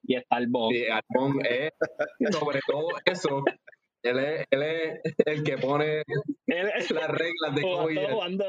Y 0.04 0.16
está 0.16 0.38
el 0.38 0.48
boss. 0.48 0.74
Y 0.74 0.86
Albon 0.86 1.46
es, 1.46 1.74
sobre 2.32 2.62
todo 2.66 2.88
eso, 3.04 3.44
él 4.04 4.20
es, 4.20 4.46
él 4.52 4.64
es 4.64 5.02
el 5.26 5.44
que 5.44 5.58
pone 5.58 6.04
las 6.48 7.10
reglas 7.10 7.56
de 7.56 7.62
jugando, 7.62 8.08
jugando, 8.10 8.46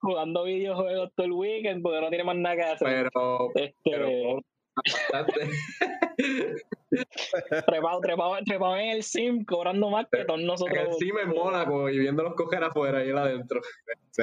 jugando, 0.00 0.44
videojuegos 0.44 1.10
todo 1.14 1.26
el 1.26 1.32
weekend 1.32 1.82
porque 1.82 2.00
no 2.00 2.08
tiene 2.08 2.24
más 2.24 2.36
nada 2.36 2.56
que 2.56 2.62
hacer. 2.62 2.88
Pero, 2.88 3.50
este, 3.54 3.74
pero 3.84 4.40
bastante. 4.74 5.50
trepado, 7.66 8.00
trepado, 8.00 8.36
trepado 8.44 8.76
en 8.76 8.90
el 8.90 9.02
sim, 9.02 9.44
cobrando 9.44 9.90
más 9.90 10.06
que 10.10 10.24
todos 10.24 10.40
nosotros. 10.40 10.78
En 10.78 10.86
el 10.86 10.92
sim 10.94 11.18
en 11.18 11.28
Mónaco 11.30 11.88
y 11.90 11.98
viéndolos 11.98 12.34
coger 12.34 12.64
afuera 12.64 13.04
y 13.04 13.10
él 13.10 13.18
adentro. 13.18 13.60
Sí. 14.10 14.22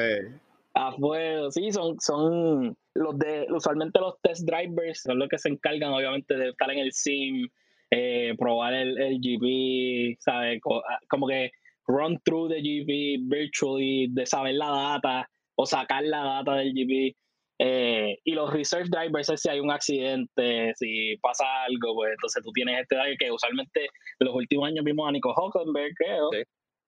Afuera, 0.73 1.51
sí, 1.51 1.71
son, 1.71 1.99
son 1.99 2.77
los 2.93 3.17
de, 3.17 3.47
usualmente 3.49 3.99
los 3.99 4.19
test 4.21 4.47
drivers 4.47 5.01
son 5.03 5.19
los 5.19 5.29
que 5.29 5.37
se 5.37 5.49
encargan 5.49 5.91
obviamente 5.91 6.35
de 6.35 6.49
estar 6.49 6.69
en 6.71 6.79
el 6.79 6.91
sim, 6.93 7.47
eh, 7.91 8.35
probar 8.37 8.73
el, 8.73 8.99
el 8.99 9.19
GP, 9.19 10.17
¿sabes? 10.19 10.59
Ah, 10.65 10.99
como 11.09 11.27
que 11.27 11.51
run 11.87 12.19
through 12.23 12.49
the 12.49 12.61
GP 12.61 13.27
virtually, 13.27 14.07
de 14.09 14.25
saber 14.25 14.55
la 14.55 14.69
data 14.69 15.27
o 15.55 15.65
sacar 15.65 16.03
la 16.03 16.23
data 16.23 16.55
del 16.55 16.73
GP. 16.73 17.15
Eh, 17.61 18.17
y 18.23 18.31
los 18.31 18.53
reserve 18.53 18.87
drivers 18.89 19.33
si 19.35 19.49
hay 19.49 19.59
un 19.59 19.69
accidente, 19.69 20.71
si 20.75 21.17
pasa 21.17 21.43
algo, 21.65 21.93
pues 21.93 22.11
entonces 22.13 22.41
tú 22.41 22.51
tienes 22.53 22.79
este 22.79 22.95
driver 22.95 23.17
que 23.17 23.31
usualmente 23.31 23.81
en 23.83 24.27
los 24.27 24.33
últimos 24.33 24.67
años 24.69 24.85
vimos 24.85 25.09
a 25.09 25.11
Nico 25.11 25.33
Hockenberg, 25.33 25.93
creo, 25.95 26.29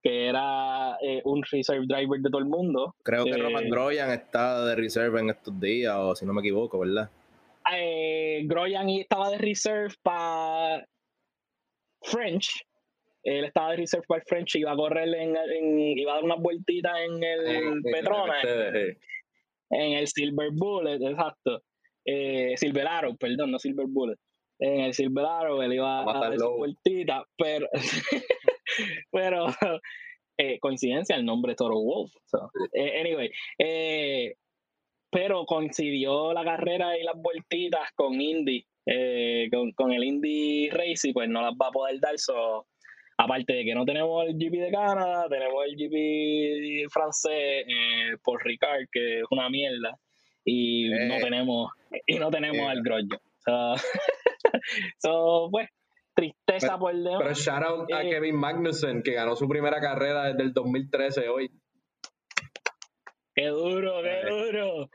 que 0.02 0.28
era 0.28 0.98
eh, 1.02 1.22
un 1.26 1.44
reserve 1.52 1.86
driver 1.88 2.22
de 2.22 2.30
todo 2.30 2.40
el 2.40 2.48
mundo. 2.48 2.96
Creo 3.04 3.26
que 3.26 3.36
Roman 3.36 3.70
Groyan 3.70 4.12
está 4.12 4.66
de 4.66 4.76
reserve 4.76 5.20
en 5.20 5.32
estos 5.32 5.60
días, 5.60 5.94
o 5.98 6.16
si 6.16 6.26
no 6.26 6.32
me 6.32 6.40
equivoco, 6.40 6.80
¿verdad? 6.80 7.10
Eh, 7.74 8.44
Groyan 8.46 8.90
estaba 8.90 9.30
de 9.30 9.38
reserve 9.38 9.94
para 10.02 10.86
French. 12.02 12.66
Él 13.24 13.46
estaba 13.46 13.72
de 13.72 13.78
reserve 13.78 14.06
para 14.08 14.22
el 14.22 14.28
French, 14.28 14.56
iba 14.56 14.72
a 14.72 14.76
correr 14.76 15.08
en, 15.14 15.36
en 15.38 15.80
iba 15.80 16.14
a 16.14 16.16
dar 16.16 16.24
unas 16.24 16.40
vueltitas 16.40 16.94
en 17.02 17.24
el 17.24 17.82
Petronas, 17.84 18.44
en 18.44 19.94
el 19.94 20.08
Silver 20.08 20.50
Bullet, 20.52 20.96
exacto. 20.96 21.62
Eh, 22.04 22.54
Silver 22.58 22.88
Arrow, 22.88 23.16
perdón, 23.16 23.52
no 23.52 23.60
Silver 23.60 23.86
Bullet. 23.88 24.18
En 24.60 24.82
el 24.82 24.94
Silver 24.94 25.26
Arrow 25.26 25.62
él 25.62 25.74
iba 25.74 26.02
a, 26.02 26.20
dar 26.20 26.38
sus 26.38 26.58
vueltitas, 26.58 27.24
pero, 27.38 27.68
pero 29.12 29.46
eh, 30.38 30.60
coincidencia 30.60 31.16
el 31.16 31.26
nombre 31.26 31.56
Toro 31.56 31.80
Wolf. 31.80 32.12
Eh, 32.74 33.00
anyway, 33.00 33.32
eh, 33.60 34.36
pero 35.12 35.46
coincidió 35.46 36.34
la 36.34 36.44
carrera 36.44 36.98
y 36.98 37.04
las 37.04 37.16
vueltitas 37.22 37.92
con 37.96 38.20
Indy, 38.20 38.66
eh, 38.86 39.50
con, 39.76 39.92
el 39.92 40.04
Indy 40.04 40.70
Race 40.70 41.12
pues 41.14 41.30
no 41.30 41.42
las 41.42 41.54
va 41.54 41.68
a 41.68 41.72
poder 41.72 42.00
dar. 42.00 42.18
So, 42.18 42.66
aparte 43.18 43.54
de 43.54 43.66
que 43.66 43.76
no 43.76 43.86
tenemos 43.86 44.26
el 44.26 44.36
GP 44.36 44.54
de 44.54 44.72
Canadá, 44.72 45.28
tenemos 45.30 45.66
el 45.68 45.76
GP 45.76 46.90
francés 46.90 47.66
eh, 47.68 48.18
por 48.24 48.44
Ricard, 48.44 48.86
que 48.92 49.20
es 49.20 49.26
una 49.30 49.50
mierda, 49.50 50.00
y 50.46 50.90
no 50.90 51.16
eh. 51.16 51.22
tenemos 51.22 51.72
y 52.08 52.18
no 52.18 52.32
tenemos 52.32 52.68
al 52.70 52.82
Grosjo. 52.82 53.22
So, 54.98 55.48
pues, 55.50 55.70
tristeza 56.14 56.78
por 56.78 56.94
el 56.94 57.04
Pero 57.04 57.34
shout 57.34 57.64
out 57.64 57.94
a 57.94 58.02
Kevin 58.02 58.36
Magnussen, 58.36 59.02
que 59.02 59.14
ganó 59.14 59.36
su 59.36 59.48
primera 59.48 59.80
carrera 59.80 60.26
desde 60.26 60.44
el 60.44 60.54
2013 60.54 61.30
hoy. 61.30 61.50
Qué 63.36 63.48
duro, 63.48 64.02
qué 64.04 64.22
duro. 64.30 64.90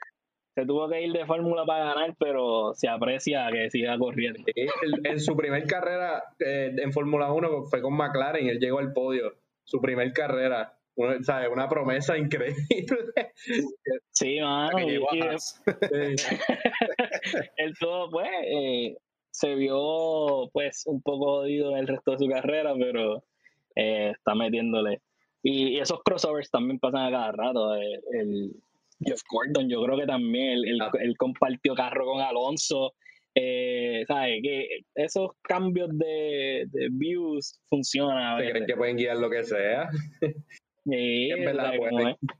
Se 0.55 0.64
tuvo 0.64 0.88
que 0.88 1.03
ir 1.03 1.12
de 1.12 1.27
fórmula 1.27 1.66
para 1.66 1.87
ganar, 1.87 2.14
pero 2.18 2.72
se 2.75 2.88
aprecia 2.88 3.49
que 3.53 3.70
siga 3.70 3.99
corriendo. 3.99 4.42
En, 4.55 5.20
su 5.20 5.37
primer 5.37 5.66
carrera 5.66 6.22
eh, 6.38 6.75
en 6.77 6.92
Fórmula 6.92 7.31
1 7.31 7.64
fue 7.64 7.83
con 7.83 7.94
McLaren, 7.94 8.49
él 8.49 8.59
llegó 8.59 8.79
al 8.79 8.94
podio. 8.94 9.35
Su 9.64 9.81
primer 9.81 10.12
carrera. 10.12 10.72
Una, 10.94 11.22
¿sabes? 11.22 11.51
una 11.53 11.68
promesa 11.68 12.16
increíble. 12.16 12.64
Sí, 14.12 14.40
mano. 14.40 14.79
él 17.57 17.75
todo, 17.79 18.11
pues, 18.11 18.29
eh, 18.46 18.96
se 19.31 19.55
vio 19.57 20.49
pues 20.55 20.85
un 20.87 21.03
poco 21.03 21.40
jodido 21.40 21.72
en 21.72 21.79
el 21.79 21.87
resto 21.87 22.12
de 22.12 22.18
su 22.18 22.29
carrera, 22.31 22.72
pero 22.79 23.25
eh, 23.75 24.12
está 24.16 24.35
metiéndole 24.35 25.03
y, 25.49 25.79
esos 25.79 26.03
crossovers 26.03 26.51
también 26.51 26.81
pasan 26.81 27.07
a 27.07 27.11
cada 27.11 27.33
rato. 27.33 27.77
Eh, 27.77 28.01
el, 28.13 28.53
Jeff 29.01 29.21
Gordon, 29.31 29.69
yo 29.69 29.83
creo 29.85 29.97
que 29.97 30.07
también 30.07 30.59
él, 30.65 30.81
ah. 30.81 30.91
compartió 31.17 31.75
carro 31.75 32.05
con 32.07 32.21
Alonso. 32.21 32.95
Eh, 33.35 34.05
¿Sabes? 34.09 34.41
Que 34.43 34.81
esos 34.95 35.33
cambios 35.43 35.91
de, 35.93 36.67
views 36.91 37.61
funcionan. 37.69 38.41
¿Se 38.41 38.51
creen 38.51 38.67
que 38.67 38.77
pueden 38.77 38.97
guiar 38.97 39.19
lo 39.19 39.31
que 39.31 39.45
sea? 39.45 39.89
Sí, 40.85 41.31
es 41.31 41.45
verdad, 41.45 41.75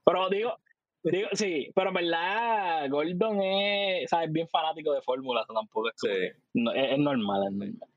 Pero 0.05 0.31
digo, 0.31 0.57
digo, 1.05 1.29
sí, 1.33 1.71
pero 1.75 1.91
en 1.91 1.95
verdad 1.95 2.89
Gordon 2.89 3.41
es, 3.43 4.11
¿sabes? 4.11 4.33
bien 4.33 4.49
fanático 4.49 4.93
de 4.95 5.03
fórmulas, 5.03 5.47
tampoco 5.47 5.91
es, 5.91 5.95
sí. 5.99 6.09
es, 6.09 6.99
normal, 6.99 7.45
es 7.45 7.53
normal. 7.53 7.89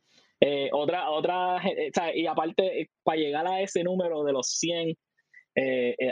Eh, 0.42 0.70
otra, 0.72 1.10
otra, 1.10 1.58
eh, 1.68 1.92
y 2.16 2.26
aparte, 2.26 2.82
eh, 2.82 2.90
para 3.04 3.18
llegar 3.18 3.48
a 3.48 3.62
ese 3.62 3.84
número 3.84 4.24
de 4.24 4.34
los 4.34 4.48
100, 4.48 4.96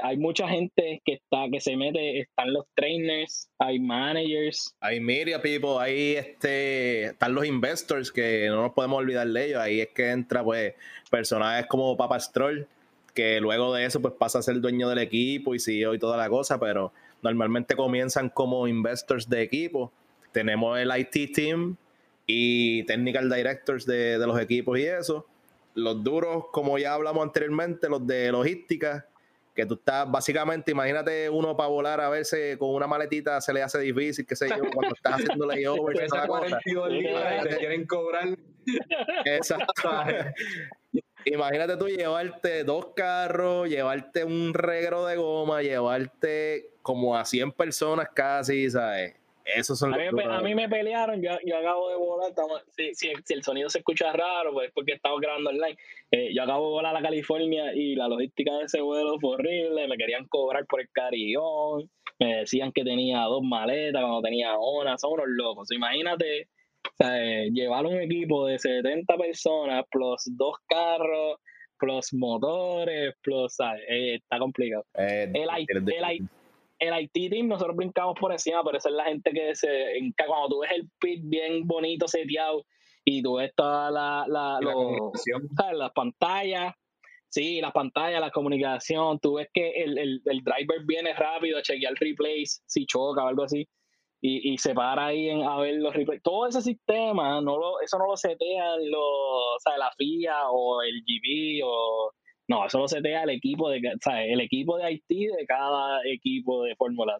hay 0.04 0.18
mucha 0.18 0.46
gente 0.50 1.02
que 1.06 1.13
está 1.13 1.46
que 1.50 1.62
se 1.62 1.78
mete, 1.78 2.20
están 2.20 2.52
los 2.52 2.66
trainers, 2.76 3.50
hay 3.58 3.80
managers. 3.80 4.76
Hay 4.82 5.00
media 5.00 5.42
people, 5.42 5.78
hay 5.80 6.18
este, 6.18 7.06
están 7.06 7.34
los 7.34 7.46
investors 7.46 8.12
que 8.12 8.48
no 8.50 8.63
nos 8.63 8.74
podemos 8.74 8.98
olvidar 8.98 9.26
de 9.26 9.46
ellos. 9.46 9.60
Ahí 9.62 9.80
es 9.80 9.88
que 9.90 10.10
entra 10.10 10.44
pues 10.44 10.74
personajes 11.10 11.66
como 11.68 11.96
Papa 11.96 12.20
Stroll, 12.20 12.68
que 13.13 13.40
luego 13.40 13.74
de 13.74 13.86
eso 13.86 14.02
pues 14.02 14.16
pasa 14.16 14.40
a 14.40 14.42
ser 14.42 14.60
dueño 14.60 14.90
del 14.90 15.00
equipo 15.00 15.56
y 15.56 15.60
CEO 15.60 15.94
y 15.94 16.00
toda 16.00 16.18
la 16.18 16.28
cosa, 16.28 16.60
pero 16.60 16.92
normalmente 17.22 17.78
comienzan 17.78 18.30
como 18.30 18.68
investors 18.68 19.30
de 19.30 19.44
equipo. 19.44 19.94
Tenemos 20.34 20.78
el 20.78 20.92
IT 20.94 21.34
team, 21.34 21.78
y 22.28 22.84
technical 22.84 23.30
directors 23.30 23.86
de, 23.86 24.20
los 24.20 24.40
equipos 24.40 24.78
y 24.78 24.84
eso. 24.84 25.26
los 25.74 26.04
duros, 26.04 26.46
como 26.52 26.78
ya 26.78 26.94
hablamos 26.94 27.24
anteriormente, 27.24 27.88
los 27.88 28.06
de 28.06 28.32
logística, 28.32 29.08
que 29.56 29.66
tú 29.66 29.74
estás, 29.76 30.10
básicamente, 30.12 30.72
imagínate 30.72 31.30
uno 31.30 31.58
para 31.58 31.70
volar 31.70 32.02
a 32.02 32.10
verse 32.10 32.58
con 32.60 32.76
una 32.76 32.86
maletita 32.86 33.42
se 33.42 33.54
le 33.54 33.63
hace 33.63 33.80
difícil, 33.80 34.26
qué 34.26 34.36
sé 34.36 34.50
yo, 34.50 34.70
cuando 34.72 34.94
estás 34.94 35.16
haciendo 35.16 35.46
layovers. 35.48 36.00
te 37.44 37.58
quieren 37.58 37.88
cobrar. 37.88 38.38
Exacto. 39.26 39.90
imagínate 41.26 41.78
tú 41.78 41.88
llevarte 41.88 42.63
dos 42.63 42.90
carros, 42.96 43.70
llevarte 43.70 44.24
un 44.24 44.54
regro 44.54 45.06
de 45.06 45.16
goma, 45.16 45.62
llevarte 45.62 46.72
como 46.82 47.18
a 47.18 47.26
100 47.26 47.52
personas 47.54 48.10
casi, 48.13 48.70
¿sabes? 48.70 49.16
Son 49.64 49.94
a, 49.94 49.98
mí, 49.98 50.24
a 50.24 50.42
mí 50.42 50.56
me 50.56 50.70
pelearon, 50.70 51.22
yo, 51.22 51.32
yo 51.46 51.58
acabo 51.58 51.90
de 51.90 51.96
volar, 51.96 52.34
si, 52.76 52.94
si, 52.94 53.34
el 53.34 53.44
sonido 53.44 53.70
se 53.70 53.80
escucha 53.80 54.12
raro, 54.12 54.54
pues 54.54 54.72
porque 54.74 54.94
estamos 54.94 55.20
grabando 55.22 55.50
online. 55.50 55.78
Eh, 56.12 56.34
yo 56.34 56.44
acabo 56.44 56.68
de 56.68 56.72
volar 56.74 56.96
a 56.96 57.02
California 57.02 57.74
y 57.74 57.96
la 57.96 58.08
logística 58.08 58.54
de 58.54 58.66
ese 58.66 58.82
vuelo 58.82 59.20
fue 59.20 59.36
horrible, 59.36 59.88
me 59.88 59.98
querían 59.98 60.26
cobrar 60.28 60.66
por 60.66 60.82
el 60.82 60.90
carillón, 60.90 61.90
me 62.20 62.38
decían 62.38 62.72
que 62.72 62.84
tenía 62.84 63.22
dos 63.22 63.44
maletas 63.44 64.02
cuando 64.02 64.22
tenía 64.22 64.58
una, 64.58 64.98
son 64.98 65.14
unos 65.14 65.28
locos. 65.30 65.72
Imagínate 65.72 66.48
llevar 67.52 67.86
un 67.86 68.00
equipo 68.00 68.48
de 68.48 68.58
70 68.60 69.18
personas, 69.18 69.86
plus 69.92 70.24
dos 70.38 70.56
carros, 70.68 71.38
plus 71.78 72.14
motores, 72.14 73.14
plus, 73.22 73.58
eh, 73.88 74.16
está 74.16 74.40
complicado. 74.40 74.86
Eh, 74.98 75.32
el, 75.34 75.48
el, 75.68 75.86
el 75.86 76.30
IT 76.80 77.32
team 77.32 77.48
nosotros 77.48 77.76
brincamos 77.76 78.16
por 78.20 78.32
encima, 78.32 78.63
pero 78.63 78.78
esa 78.78 78.90
es 78.90 78.96
la 78.96 79.06
gente 79.06 79.32
que 79.32 79.56
se 79.56 79.68
cuando 80.28 80.50
tú 80.50 80.60
ves 80.60 80.72
el 80.72 80.90
pit 81.00 81.22
bien 81.24 81.66
bonito 81.66 82.08
seteado 82.08 82.66
y 83.04 83.22
tú 83.22 83.36
ves 83.36 83.54
todas 83.56 83.92
la, 83.92 84.26
la, 84.28 84.60
las 85.74 85.92
pantallas, 85.94 86.74
sí, 87.30 87.62
las 87.62 87.72
pantallas, 87.72 88.20
la 88.20 88.32
comunicación, 88.32 89.20
tú 89.20 89.36
ves 89.36 89.48
que 89.54 89.70
el, 89.84 89.98
el, 89.98 90.22
el 90.26 90.44
driver 90.44 90.86
viene 90.86 91.13
rápido 91.13 91.58
a 91.58 91.62
chequear 91.62 91.94
el 91.94 91.98
replays, 91.98 92.62
si 92.66 92.86
choca 92.86 93.24
o 93.24 93.28
algo 93.28 93.44
así, 93.44 93.66
y, 94.20 94.52
y 94.54 94.58
se 94.58 94.74
para 94.74 95.08
ahí 95.08 95.30
en, 95.30 95.44
a 95.44 95.58
ver 95.60 95.76
los 95.76 95.94
replays. 95.94 96.22
Todo 96.22 96.48
ese 96.48 96.62
sistema, 96.62 97.40
no 97.40 97.58
lo, 97.58 97.80
eso 97.82 97.98
no 97.98 98.08
lo 98.08 98.18
setean 98.18 98.90
los, 98.90 99.02
o 99.02 99.60
sea, 99.60 99.78
la 99.78 99.92
FIA 99.98 100.50
o 100.50 100.82
el 100.82 101.02
GB 101.02 101.62
o 101.66 102.12
no, 102.48 102.66
eso 102.66 102.80
lo 102.80 102.88
setea 102.88 103.24
el 103.24 103.30
equipo 103.32 103.70
de, 103.70 103.80
el 103.80 104.42
equipo 104.42 104.78
de 104.78 104.86
Haití 104.86 105.28
de 105.28 105.46
cada 105.46 106.00
equipo 106.06 106.64
de 106.64 106.76
Fórmula. 106.76 107.18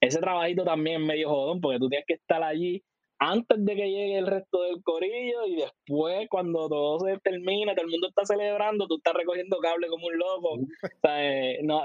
ese 0.00 0.20
trabajito 0.20 0.64
también 0.64 1.02
es 1.02 1.06
medio 1.06 1.28
jodón 1.28 1.60
porque 1.60 1.78
tú 1.78 1.88
tienes 1.88 2.06
que 2.06 2.14
estar 2.14 2.42
allí 2.42 2.82
antes 3.24 3.64
de 3.64 3.76
que 3.76 3.88
llegue 3.88 4.18
el 4.18 4.26
resto 4.26 4.62
del 4.62 4.82
corillo 4.82 5.46
y 5.46 5.54
después 5.54 6.26
cuando 6.28 6.68
todo 6.68 7.06
se 7.06 7.18
termina, 7.20 7.72
todo 7.72 7.84
el 7.84 7.92
mundo 7.92 8.08
está 8.08 8.24
celebrando, 8.24 8.88
tú 8.88 8.96
estás 8.96 9.14
recogiendo 9.14 9.58
cable 9.58 9.86
como 9.86 10.08
un 10.08 10.18
loco. 10.18 10.58
no, 11.62 11.84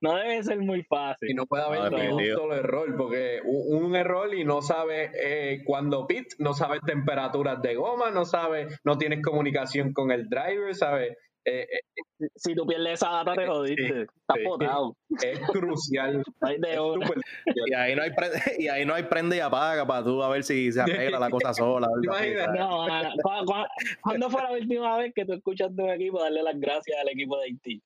no, 0.00 0.16
debe 0.16 0.42
ser 0.42 0.58
muy 0.58 0.82
fácil. 0.82 1.30
Y 1.30 1.34
no 1.34 1.46
puede 1.46 1.62
haber 1.62 2.12
un 2.12 2.26
solo 2.34 2.56
error, 2.56 2.96
porque 2.96 3.40
un, 3.44 3.94
error 3.94 4.34
y 4.34 4.44
no 4.44 4.62
sabes 4.62 5.12
eh, 5.14 5.62
cuando 5.64 6.08
pit, 6.08 6.26
no 6.38 6.54
sabes 6.54 6.80
temperaturas 6.84 7.62
de 7.62 7.76
goma, 7.76 8.10
no 8.10 8.24
sabes, 8.24 8.80
no 8.84 8.98
tienes 8.98 9.22
comunicación 9.22 9.92
con 9.92 10.10
el 10.10 10.28
driver, 10.28 10.74
¿sabes? 10.74 11.16
Eh, 11.48 11.64
eh, 11.70 12.26
si 12.34 12.56
tú 12.56 12.66
pierdes 12.66 12.94
esa 12.94 13.08
data, 13.08 13.34
te 13.36 13.46
jodiste. 13.46 14.02
Estás 14.02 14.38
potado. 14.44 14.96
Es 15.22 15.38
crucial. 15.52 16.20
y, 16.42 17.74
ahí 17.74 17.94
no 17.94 18.02
hay 18.02 18.10
prende, 18.10 18.38
y 18.58 18.68
ahí 18.68 18.84
no 18.84 18.94
hay 18.94 19.04
prende 19.04 19.36
y 19.36 19.40
apaga 19.40 19.86
para 19.86 20.04
tú 20.04 20.20
a 20.24 20.28
ver 20.28 20.42
si 20.42 20.72
se 20.72 20.80
arregla 20.80 21.20
la 21.20 21.30
cosa 21.30 21.54
sola. 21.54 21.86
No, 22.52 22.86
¿Cuándo 24.02 24.28
fue 24.28 24.42
la 24.42 24.52
última 24.52 24.98
vez 24.98 25.12
que 25.14 25.24
tú 25.24 25.34
escuchaste 25.34 25.80
un 25.80 25.90
equipo 25.90 26.20
darle 26.20 26.42
las 26.42 26.58
gracias 26.58 26.98
al 27.00 27.08
equipo 27.10 27.38
de 27.38 27.44
Haití? 27.44 27.82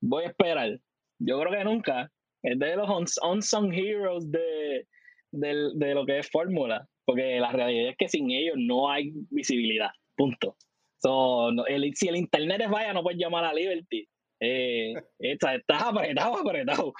Voy 0.00 0.24
a 0.24 0.28
esperar. 0.28 0.78
Yo 1.18 1.40
creo 1.40 1.52
que 1.52 1.64
nunca. 1.64 2.08
Es 2.44 2.58
de 2.58 2.76
los 2.76 3.18
unsung 3.22 3.72
heroes 3.72 4.30
de, 4.30 4.86
de, 5.32 5.70
de 5.74 5.94
lo 5.94 6.06
que 6.06 6.20
es 6.20 6.30
Fórmula. 6.30 6.86
Porque 7.04 7.40
la 7.40 7.50
realidad 7.50 7.90
es 7.90 7.96
que 7.96 8.08
sin 8.08 8.30
ellos 8.30 8.54
no 8.56 8.88
hay 8.88 9.12
visibilidad. 9.30 9.90
Punto 10.16 10.56
si 11.94 12.08
el 12.08 12.16
internet 12.16 12.62
es 12.62 12.70
vaya, 12.70 12.92
no 12.92 13.02
puedes 13.02 13.18
llamar 13.18 13.44
a 13.44 13.54
Liberty. 13.54 14.06
Eh, 14.40 14.94
estás 15.18 15.82
apretado, 15.82 16.36
apretado. 16.38 16.92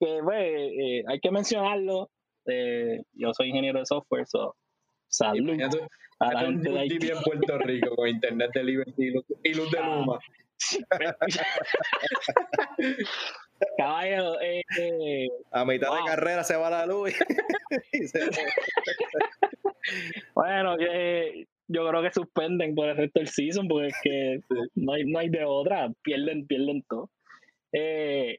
Que, 0.00 0.20
pues, 0.22 0.44
eh, 0.44 1.04
hay 1.06 1.20
que 1.20 1.30
mencionarlo. 1.30 2.10
Eh, 2.46 3.02
yo 3.12 3.32
soy 3.34 3.48
ingeniero 3.48 3.80
de 3.80 3.86
software, 3.86 4.26
so, 4.26 4.56
salud 5.08 5.60
a 6.20 6.32
la 6.32 6.40
gente 6.40 6.70
de 6.70 6.78
Haití. 6.78 7.08
en 7.08 7.20
Puerto 7.22 7.58
Rico 7.58 7.94
con 7.94 8.08
internet 8.08 8.50
de 8.54 8.64
Liberty 8.64 9.12
y 9.44 9.54
luz, 9.54 9.70
de 9.70 9.80
Luma. 9.80 10.18
Caballo, 13.76 14.40
eh, 14.40 14.62
eh, 14.78 15.28
a 15.50 15.64
mitad 15.64 15.92
de 15.92 16.04
carrera 16.06 16.44
se 16.44 16.54
va 16.56 16.70
la 16.70 16.86
luz. 16.86 17.12
bueno, 20.34 20.76
eh, 20.80 21.46
yo 21.68 21.86
creo 21.86 22.02
que 22.02 22.12
suspenden 22.12 22.74
por 22.74 22.88
el 22.88 22.96
resto 22.96 23.20
del 23.20 23.28
season 23.28 23.68
porque 23.68 23.88
es 23.88 23.96
que 24.02 24.40
no 24.74 24.92
hay, 24.92 25.04
no 25.04 25.18
hay 25.18 25.28
de 25.28 25.44
otra, 25.44 25.92
pierden, 26.02 26.46
pierden 26.46 26.82
todo. 26.88 27.10
Eh, 27.72 28.38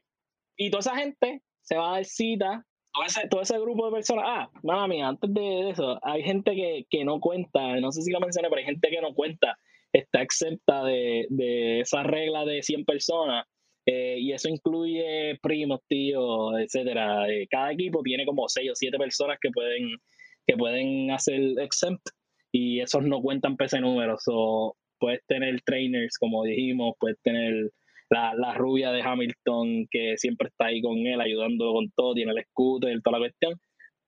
y 0.56 0.70
toda 0.70 0.80
esa 0.80 0.96
gente 0.96 1.42
se 1.62 1.76
va 1.76 1.90
a 1.90 1.94
dar 1.94 2.04
cita, 2.04 2.66
todo 2.92 3.04
ese, 3.06 3.28
todo 3.28 3.40
ese 3.42 3.58
grupo 3.60 3.86
de 3.86 3.92
personas. 3.92 4.24
Ah, 4.26 4.50
mami, 4.64 5.00
antes 5.00 5.32
de 5.32 5.70
eso, 5.70 5.98
hay 6.02 6.22
gente 6.22 6.54
que, 6.54 6.86
que, 6.90 7.04
no 7.04 7.20
cuenta, 7.20 7.76
no 7.80 7.92
sé 7.92 8.02
si 8.02 8.10
la 8.10 8.18
mencioné, 8.18 8.48
pero 8.48 8.58
hay 8.58 8.66
gente 8.66 8.90
que 8.90 9.00
no 9.00 9.14
cuenta, 9.14 9.56
está 9.92 10.22
exenta 10.22 10.84
de, 10.84 11.26
de 11.30 11.80
esa 11.80 12.02
regla 12.02 12.44
de 12.44 12.62
100 12.62 12.84
personas. 12.84 13.46
Eh, 13.86 14.18
y 14.18 14.32
eso 14.32 14.48
incluye 14.48 15.38
primos, 15.40 15.80
tíos, 15.88 16.52
etcétera. 16.58 17.28
Eh, 17.28 17.46
cada 17.48 17.72
equipo 17.72 18.02
tiene 18.02 18.26
como 18.26 18.48
6 18.48 18.70
o 18.72 18.74
7 18.74 18.98
personas 18.98 19.38
que 19.40 19.50
pueden, 19.50 19.96
que 20.46 20.56
pueden 20.56 21.10
hacer 21.12 21.40
exempt 21.58 22.02
y 22.52 22.80
esos 22.80 23.02
no 23.04 23.20
cuentan 23.20 23.56
pese 23.56 23.80
números. 23.80 24.22
o 24.26 24.76
puedes 24.98 25.24
tener 25.26 25.60
trainers, 25.62 26.18
como 26.18 26.44
dijimos, 26.44 26.94
puedes 26.98 27.18
tener 27.22 27.70
la, 28.10 28.34
la, 28.34 28.54
rubia 28.54 28.90
de 28.92 29.02
Hamilton 29.02 29.86
que 29.90 30.16
siempre 30.18 30.48
está 30.48 30.66
ahí 30.66 30.82
con 30.82 30.98
él, 30.98 31.20
ayudándolo 31.20 31.72
con 31.72 31.90
todo, 31.96 32.14
tiene 32.14 32.32
el 32.32 32.44
scooter, 32.44 33.00
toda 33.02 33.18
la 33.18 33.24
cuestión. 33.24 33.58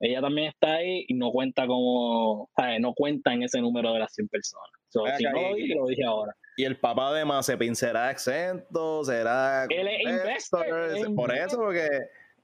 Ella 0.00 0.20
también 0.20 0.48
está 0.48 0.74
ahí 0.74 1.04
y 1.06 1.14
no 1.14 1.30
cuenta 1.30 1.64
como, 1.66 2.50
no 2.80 2.92
cuenta 2.94 3.32
en 3.32 3.44
ese 3.44 3.60
número 3.60 3.92
de 3.92 4.00
las 4.00 4.12
100 4.12 4.28
personas. 4.28 4.68
si 5.16 5.24
no 5.24 5.30
lo 5.32 5.54
dije, 5.54 5.74
lo 5.76 5.86
dije 5.86 6.04
ahora. 6.04 6.34
Y 6.56 6.64
el 6.64 6.76
papá 6.76 7.14
de 7.14 7.24
Mazepin 7.24 7.76
será 7.76 8.10
exento, 8.10 9.04
será. 9.04 9.64
Él 9.70 9.86
es 9.86 10.00
investor. 10.02 10.66
Por 11.14 11.32
eso, 11.32 11.56
porque 11.56 11.88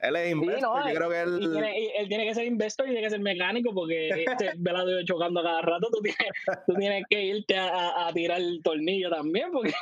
él 0.01 0.17
es 0.17 0.31
investor, 0.31 0.89
yo 0.89 0.95
creo 0.95 1.11
que 1.11 1.21
él... 1.21 1.39
Tiene, 1.53 1.87
él 1.99 2.09
tiene 2.09 2.27
que 2.27 2.35
ser 2.35 2.45
investor 2.45 2.87
y 2.87 2.91
tiene 2.91 3.05
que 3.05 3.11
ser 3.11 3.21
mecánico 3.21 3.75
porque 3.75 4.09
este 4.27 4.53
velado 4.59 4.91
chocando 5.05 5.41
a 5.41 5.43
cada 5.43 5.63
rato, 5.63 5.89
tú 5.91 6.01
tienes, 6.03 6.33
tú 6.67 6.75
tienes 6.75 7.05
que 7.11 7.23
irte 7.23 7.57
a, 7.57 8.07
a, 8.07 8.13
tirar 8.13 8.41
el 8.41 8.61
tornillo 8.63 9.11
también 9.11 9.51
porque 9.51 9.73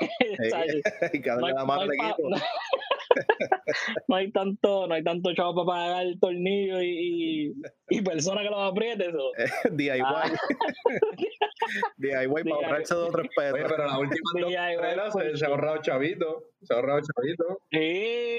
no, 4.09 4.17
hay, 4.17 4.31
tanto, 4.31 4.87
no 4.87 4.95
hay 4.95 5.03
tanto 5.03 5.35
chavo 5.35 5.67
para 5.67 5.79
pagar 5.79 6.07
el 6.07 6.19
tornillo 6.21 6.81
y, 6.81 7.55
y, 7.89 8.03
persona 8.03 8.43
que 8.43 8.51
lo 8.51 8.61
apriete 8.61 9.09
eso. 9.09 9.33
DIY. 9.73 10.01
Ah. 10.05 10.25
DIY 11.97 12.45
para 12.45 12.55
ahorrarse 12.55 12.95
de 12.95 13.01
otros 13.01 13.27
pesos. 13.35 13.59
pero 13.69 13.87
la 13.87 13.99
última 13.99 14.31
dos 14.41 15.13
se, 15.15 15.37
se 15.37 15.45
ha 15.45 15.49
ahorrado 15.49 15.79
chavito. 15.83 16.45
Se 16.63 16.75
ha 16.75 16.77
ahorrado 16.77 17.01
chavito. 17.01 17.61
Sí. 17.71 18.39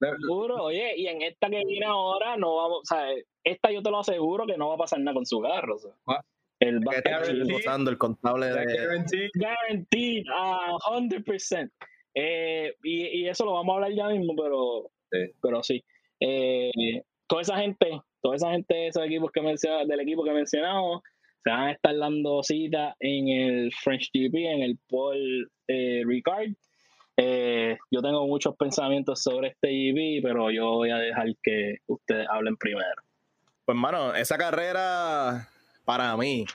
Seguro, 0.00 0.64
oye, 0.64 0.94
y 0.96 1.06
en 1.06 1.22
esta 1.22 1.48
que 1.48 1.64
viene 1.64 1.86
ahora, 1.86 2.36
no 2.36 2.56
vamos, 2.56 2.80
o 2.82 2.84
sea, 2.84 3.08
esta 3.44 3.70
yo 3.70 3.82
te 3.82 3.90
lo 3.90 4.00
aseguro 4.00 4.46
que 4.46 4.56
no 4.56 4.68
va 4.68 4.74
a 4.74 4.78
pasar 4.78 5.00
nada 5.00 5.14
con 5.14 5.26
su 5.26 5.40
carro. 5.40 5.76
O 5.76 5.78
sea. 5.78 5.92
Ah, 6.06 6.22
el 6.60 6.86
va 6.86 6.92
a 6.92 6.96
estar 6.96 7.22
usando 7.52 7.90
el 7.90 7.98
contable 7.98 8.46
de. 8.46 9.30
Guaranteed, 9.34 10.24
a 10.34 10.76
100%. 10.78 11.70
Eh, 12.14 12.74
y, 12.82 13.20
y, 13.20 13.28
eso 13.28 13.44
lo 13.44 13.52
vamos 13.52 13.72
a 13.72 13.76
hablar 13.76 13.92
ya 13.92 14.08
mismo, 14.08 14.34
pero 14.36 14.90
sí. 15.10 15.32
Pero 15.40 15.62
sí. 15.62 15.84
Eh, 16.20 17.02
toda 17.28 17.42
esa 17.42 17.58
gente, 17.58 18.00
toda 18.20 18.36
esa 18.36 18.50
gente 18.50 18.74
de 18.74 18.86
esos 18.88 19.04
equipos 19.04 19.30
que 19.30 19.40
menciona, 19.40 19.84
del 19.84 20.00
equipo 20.00 20.24
que 20.24 20.32
mencionamos, 20.32 21.02
se 21.44 21.50
van 21.50 21.68
a 21.68 21.72
estar 21.72 21.96
dando 21.96 22.42
cita 22.42 22.96
en 22.98 23.28
el 23.28 23.72
French 23.72 24.10
GP, 24.12 24.34
en 24.34 24.62
el 24.62 24.78
Paul 24.88 25.48
eh, 25.68 26.02
Ricard 26.04 26.50
eh, 27.20 27.76
yo 27.90 28.00
tengo 28.00 28.24
muchos 28.28 28.54
pensamientos 28.54 29.20
sobre 29.20 29.48
este 29.48 29.68
GP, 29.68 30.22
pero 30.22 30.52
yo 30.52 30.70
voy 30.70 30.90
a 30.90 30.98
dejar 30.98 31.26
que 31.42 31.78
ustedes 31.88 32.28
hablen 32.30 32.56
primero. 32.56 33.02
Pues, 33.64 33.76
mano, 33.76 34.14
esa 34.14 34.38
carrera 34.38 35.48
para 35.84 36.16
mí, 36.16 36.46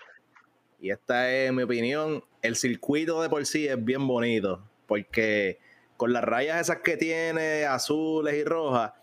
y 0.80 0.90
esta 0.90 1.30
es 1.30 1.52
mi 1.52 1.64
opinión, 1.64 2.24
el 2.42 2.56
circuito 2.56 3.22
de 3.22 3.28
por 3.28 3.46
sí 3.46 3.68
es 3.68 3.84
bien 3.84 4.08
bonito, 4.08 4.64
porque 4.88 5.60
con 5.98 6.14
las 6.14 6.24
rayas 6.24 6.62
esas 6.62 6.78
que 6.78 6.96
tiene, 6.96 7.66
azules 7.66 8.34
y 8.34 8.46
rojas, 8.46 8.94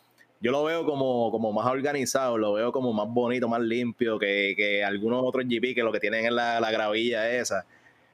yo 0.40 0.53
lo 0.53 0.64
veo 0.64 0.87
como, 0.87 1.31
como 1.31 1.53
más 1.53 1.66
organizado, 1.66 2.38
lo 2.38 2.55
veo 2.55 2.73
como 2.73 2.94
más 2.94 3.07
bonito, 3.07 3.49
más 3.49 3.61
limpio 3.61 4.18
que, 4.18 4.55
que 4.57 4.83
algunos 4.83 5.23
otros 5.23 5.44
GP 5.44 5.75
que 5.75 5.83
lo 5.83 5.92
que 5.92 6.01
tienen 6.01 6.25
es 6.25 6.33
la, 6.33 6.59
la 6.59 6.70
gravilla 6.70 7.31
esa. 7.31 7.66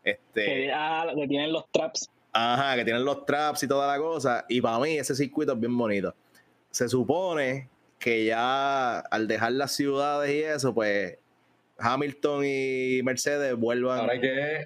Este, 0.02 0.44
que, 0.44 0.72
ah, 0.72 1.06
que 1.14 1.28
tienen 1.28 1.52
los 1.52 1.70
traps. 1.70 2.10
Ajá, 2.38 2.76
que 2.76 2.84
tienen 2.84 3.02
los 3.02 3.24
traps 3.24 3.62
y 3.62 3.68
toda 3.68 3.86
la 3.86 3.98
cosa. 3.98 4.44
Y 4.48 4.60
para 4.60 4.78
mí 4.78 4.98
ese 4.98 5.14
circuito 5.14 5.52
es 5.52 5.60
bien 5.60 5.76
bonito. 5.76 6.14
Se 6.70 6.86
supone 6.86 7.70
que 7.98 8.26
ya 8.26 8.98
al 8.98 9.26
dejar 9.26 9.52
las 9.52 9.72
ciudades 9.72 10.30
y 10.30 10.42
eso, 10.42 10.74
pues 10.74 11.18
Hamilton 11.78 12.44
y 12.44 13.00
Mercedes 13.02 13.56
vuelvan 13.56 14.10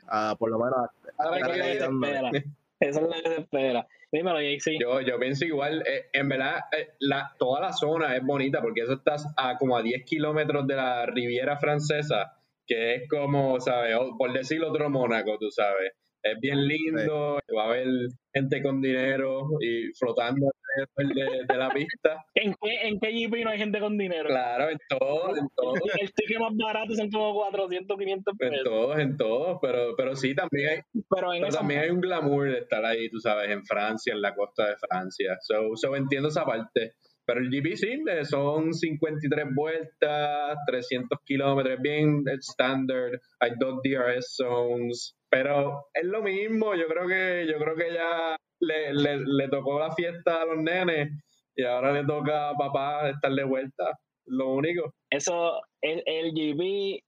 a 0.09 0.35
por 0.37 0.51
lo 0.51 0.59
menos 0.59 0.91
ahora 1.17 1.53
que 1.53 1.73
espera. 1.79 2.31
Eso 2.81 3.01
es 3.01 3.03
lo 3.03 3.11
que 3.11 3.29
se 3.29 3.41
espera. 3.43 3.87
Dímelo, 4.11 4.39
sí. 4.59 4.79
Yo, 4.81 5.03
yo 5.03 5.19
pienso 5.19 5.45
igual, 5.45 5.85
eh, 5.87 6.07
en 6.15 6.31
verdad, 6.31 6.61
eh, 6.77 6.95
la, 6.99 7.31
toda 7.39 7.61
la 7.61 7.73
zona 7.75 8.17
es 8.17 8.25
bonita 8.25 8.63
porque 8.63 8.81
eso 8.81 8.95
está 8.95 9.17
a 9.37 9.59
como 9.59 9.77
a 9.77 9.83
10 9.83 10.05
kilómetros 10.05 10.67
de 10.67 10.77
la 10.77 11.05
Riviera 11.05 11.59
Francesa, 11.59 12.39
que 12.67 12.95
es 12.95 13.09
como, 13.09 13.61
¿sabes? 13.61 13.97
Por 14.19 14.33
decir 14.33 14.65
otro 14.65 14.89
Mónaco, 14.89 15.37
tú 15.39 15.51
sabes. 15.51 15.93
Es 16.23 16.39
bien 16.41 16.67
lindo, 16.67 17.39
va 17.57 17.63
a 17.63 17.67
haber 17.67 17.87
gente 18.33 18.63
con 18.63 18.81
dinero 18.81 19.49
y 19.61 19.93
flotando 19.99 20.51
de, 20.97 21.45
de 21.49 21.59
la 21.59 21.71
pista. 21.71 22.25
¿En 22.35 22.55
qué, 22.61 22.89
¿En 22.89 23.01
qué 23.01 23.11
GP 23.13 23.45
no 23.45 23.51
hay 23.51 23.59
gente 23.59 23.81
con 23.81 23.97
dinero? 23.97 24.29
Claro, 24.29 24.71
en 24.71 24.79
todos, 24.89 25.39
en 25.39 25.49
todos. 25.57 25.79
El 26.01 26.13
ticket 26.13 26.39
más 26.39 26.53
barato 26.57 26.95
son 26.95 27.11
como 27.11 27.35
400, 27.35 27.99
500 27.99 28.35
pesos. 28.37 28.57
En 28.59 28.65
todos, 28.65 28.99
en 28.99 29.17
todos, 29.17 29.59
pero, 29.63 29.95
pero 29.97 30.17
sí, 30.17 30.35
también 30.35 30.69
hay, 30.69 31.03
pero, 31.09 31.31
también 31.51 31.81
hay 31.81 31.91
un 31.91 32.01
glamour 32.01 32.51
de 32.51 32.59
estar 32.59 32.85
ahí, 32.85 33.09
tú 33.09 33.19
sabes, 33.19 33.51
en 33.51 33.65
Francia, 33.65 34.13
en 34.13 34.23
la 34.23 34.35
costa 34.35 34.69
de 34.69 34.77
Francia. 34.77 35.39
So, 35.41 35.77
so 35.77 35.97
entiendo 35.97 36.29
esa 36.29 36.45
parte. 36.45 36.95
Pero 37.33 37.43
el 37.43 37.51
GP 37.51 37.77
sí, 37.77 38.03
son 38.25 38.75
53 38.75 39.55
vueltas, 39.55 40.59
300 40.67 41.17
kilómetros, 41.25 41.81
bien 41.81 42.25
estándar. 42.27 43.21
Hay 43.39 43.53
dos 43.57 43.79
DRS 43.85 44.35
zones. 44.35 45.15
Pero 45.31 45.87
es 45.95 46.07
lo 46.07 46.25
mismo, 46.25 46.75
yo 46.75 46.89
creo 46.89 47.07
que, 47.07 47.47
yo 47.49 47.57
creo 47.59 47.77
que 47.77 47.95
ya 47.95 48.37
le, 48.59 48.93
le, 48.93 49.49
tocó 49.49 49.79
la 49.79 49.93
fiesta 49.93 50.43
a 50.43 50.45
los 50.45 50.59
nenes 50.59 51.11
y 51.55 51.63
ahora 51.63 51.93
le 51.93 52.05
toca 52.05 52.51
a 52.51 52.55
papá 52.55 53.11
estar 53.11 53.33
de 53.33 53.45
vuelta. 53.45 53.97
Lo 54.27 54.53
único. 54.55 54.93
Eso, 55.09 55.61
el, 55.83 56.03
el 56.07 56.33
GB, 56.33 56.99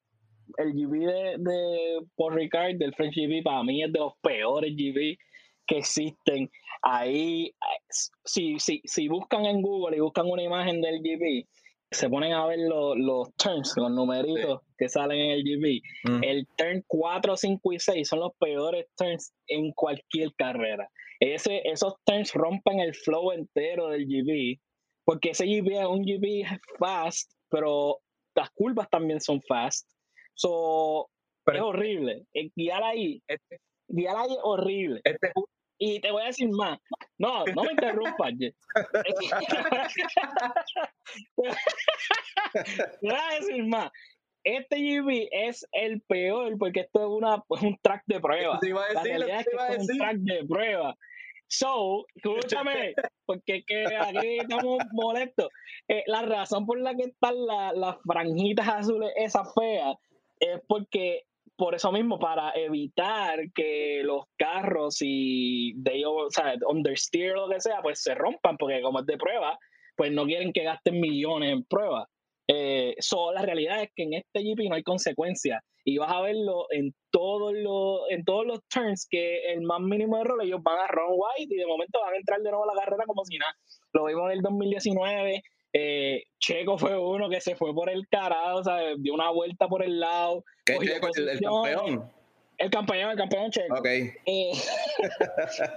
el 0.58 0.72
GB 0.72 1.00
de, 1.00 1.36
de 1.38 1.98
Paul 2.16 2.34
Ricard, 2.34 2.76
del 2.76 2.94
French 2.94 3.16
GB, 3.16 3.42
para 3.42 3.64
mí 3.64 3.82
es 3.82 3.92
de 3.92 3.98
los 3.98 4.12
peores 4.22 4.72
GB 4.76 5.16
que 5.66 5.78
existen. 5.78 6.50
Ahí, 6.82 7.54
si, 8.24 8.58
si, 8.58 8.80
si 8.84 9.08
buscan 9.08 9.46
en 9.46 9.62
Google 9.62 9.96
y 9.96 10.00
buscan 10.00 10.28
una 10.28 10.42
imagen 10.42 10.80
del 10.80 11.00
GB, 11.00 11.46
se 11.92 12.08
ponen 12.08 12.32
a 12.32 12.46
ver 12.46 12.58
los 12.58 13.34
turns, 13.36 13.74
los 13.76 13.90
numeritos 13.90 14.60
que 14.78 14.88
salen 14.88 15.18
en 15.18 15.30
el 15.30 15.44
GB. 15.44 15.80
Mm. 16.10 16.24
El 16.24 16.46
turn 16.56 16.84
4, 16.86 17.36
5 17.36 17.72
y 17.72 17.78
6 17.78 18.08
son 18.08 18.20
los 18.20 18.32
peores 18.38 18.86
turns 18.96 19.32
en 19.46 19.72
cualquier 19.72 20.32
carrera. 20.34 20.88
Ese, 21.20 21.62
esos 21.64 21.94
turns 22.04 22.32
rompen 22.32 22.80
el 22.80 22.94
flow 22.94 23.32
entero 23.32 23.88
del 23.88 24.06
GB, 24.06 24.58
porque 25.04 25.30
ese 25.30 25.46
GB 25.46 25.80
es 25.80 25.86
un 25.86 26.04
GB 26.04 26.58
fast, 26.78 27.30
pero 27.48 27.98
las 28.34 28.50
curvas 28.50 28.88
también 28.90 29.20
son 29.20 29.40
fast. 29.42 29.88
So, 30.34 31.08
es 31.46 31.60
horrible. 31.60 32.24
Eh, 32.32 32.50
guiar 32.56 32.82
ahí, 32.82 33.22
este, 33.28 33.60
es 33.92 34.38
horrible. 34.42 35.00
Este, 35.04 35.32
y 35.78 36.00
te 36.00 36.10
voy 36.12 36.22
a 36.22 36.26
decir 36.26 36.48
más. 36.50 36.78
No, 37.18 37.44
no 37.44 37.64
me 37.64 37.72
interrumpas. 37.72 38.32
te 38.38 38.54
voy 43.02 43.14
a 43.14 43.34
decir 43.40 43.64
más. 43.66 43.90
Este 44.44 44.76
GB 44.76 45.28
es 45.30 45.66
el 45.72 46.00
peor 46.02 46.56
porque 46.58 46.80
esto 46.80 47.00
es 47.00 47.06
una, 47.08 47.40
pues, 47.42 47.62
un 47.62 47.76
track 47.82 48.02
de 48.06 48.20
prueba. 48.20 48.60
La 48.62 49.02
realidad 49.02 49.40
es 49.40 49.46
que 49.46 49.56
es 49.74 49.88
un 49.90 49.98
track 49.98 50.16
de 50.18 50.44
prueba. 50.48 50.96
So, 51.48 52.06
escúchame, 52.14 52.94
porque 53.26 53.62
que 53.64 53.84
aquí 53.94 54.38
estamos 54.38 54.78
molestos. 54.92 55.48
Eh, 55.86 56.02
la 56.06 56.22
razón 56.22 56.64
por 56.64 56.80
la 56.80 56.94
que 56.94 57.04
están 57.04 57.34
las 57.44 57.96
franjitas 58.06 58.68
azules, 58.68 59.12
esas 59.16 59.52
feas, 59.52 59.96
es 60.40 60.60
porque 60.66 61.24
por 61.56 61.74
eso 61.74 61.92
mismo, 61.92 62.18
para 62.18 62.52
evitar 62.54 63.38
que 63.54 64.02
los 64.04 64.24
carros 64.36 64.98
y 65.00 65.74
de 65.76 66.04
o 66.06 66.30
sea, 66.30 66.54
understeer 66.68 67.36
o 67.36 67.46
lo 67.46 67.54
que 67.54 67.60
sea, 67.60 67.80
pues 67.82 68.02
se 68.02 68.14
rompan, 68.14 68.56
porque 68.56 68.82
como 68.82 69.00
es 69.00 69.06
de 69.06 69.18
prueba, 69.18 69.58
pues 69.96 70.12
no 70.12 70.24
quieren 70.24 70.52
que 70.52 70.64
gasten 70.64 71.00
millones 71.00 71.52
en 71.52 71.64
prueba. 71.64 72.08
Eh, 72.48 72.96
la 73.34 73.42
realidad 73.42 73.82
es 73.82 73.90
que 73.94 74.02
en 74.02 74.14
este 74.14 74.42
GP 74.42 74.68
no 74.68 74.74
hay 74.74 74.82
consecuencias 74.82 75.62
y 75.84 75.98
vas 75.98 76.12
a 76.12 76.20
verlo 76.20 76.66
en 76.70 76.94
todos 77.10 77.52
los 77.54 78.00
en 78.10 78.24
todos 78.24 78.46
los 78.46 78.60
turns 78.68 79.06
que 79.08 79.52
el 79.52 79.62
más 79.62 79.80
mínimo 79.80 80.16
error 80.18 80.40
ellos 80.42 80.62
van 80.62 80.78
a 80.78 80.86
run 80.86 81.10
white 81.10 81.54
y 81.54 81.56
de 81.56 81.66
momento 81.66 82.00
van 82.00 82.14
a 82.14 82.16
entrar 82.16 82.40
de 82.40 82.50
nuevo 82.50 82.68
a 82.68 82.74
la 82.74 82.80
carrera 82.80 83.04
como 83.06 83.24
si 83.24 83.38
nada. 83.38 83.54
Lo 83.92 84.04
vimos 84.06 84.30
en 84.30 84.38
el 84.38 84.42
2019, 84.42 85.42
eh, 85.72 86.24
Checo 86.38 86.78
fue 86.78 86.98
uno 86.98 87.28
que 87.28 87.40
se 87.40 87.56
fue 87.56 87.74
por 87.74 87.88
el 87.88 88.06
carajo, 88.08 88.58
o 88.58 88.64
sea, 88.64 88.94
dio 88.98 89.14
una 89.14 89.30
vuelta 89.30 89.68
por 89.68 89.82
el 89.82 90.00
lado. 90.00 90.44
¿Qué 90.64 90.78
Checo? 90.78 91.08
El, 91.14 91.28
el, 91.28 91.40
campeón. 91.40 92.10
El 92.58 92.70
campeón, 92.70 93.10
el 93.10 93.16
campeón 93.16 93.50
Checo. 93.50 93.78
Ok. 93.78 93.86
Eh, 93.86 94.52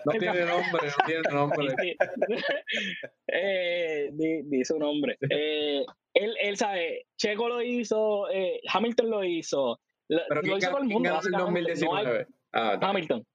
no 0.05 0.11
tiene 0.11 0.45
nombre, 0.45 0.87
no 0.87 1.05
tiene 1.05 1.21
nombre. 1.31 1.75
eh, 3.27 4.09
di, 4.11 4.65
su 4.65 4.77
nombre. 4.77 5.17
Eh, 5.29 5.85
él, 6.13 6.35
él 6.41 6.57
sabe, 6.57 7.07
Checo 7.17 7.47
lo 7.47 7.61
hizo, 7.61 8.29
eh, 8.29 8.61
Hamilton 8.71 9.09
lo 9.09 9.23
hizo. 9.23 9.79
Pero 10.07 10.41
lo 10.41 10.57
hizo 10.57 10.69
todo 10.69 10.81
el 10.81 10.89
mundo. 10.89 11.19
¿quién 11.21 11.31
2019? 11.31 12.27
ah, 12.53 12.79
Hamilton. 12.81 13.25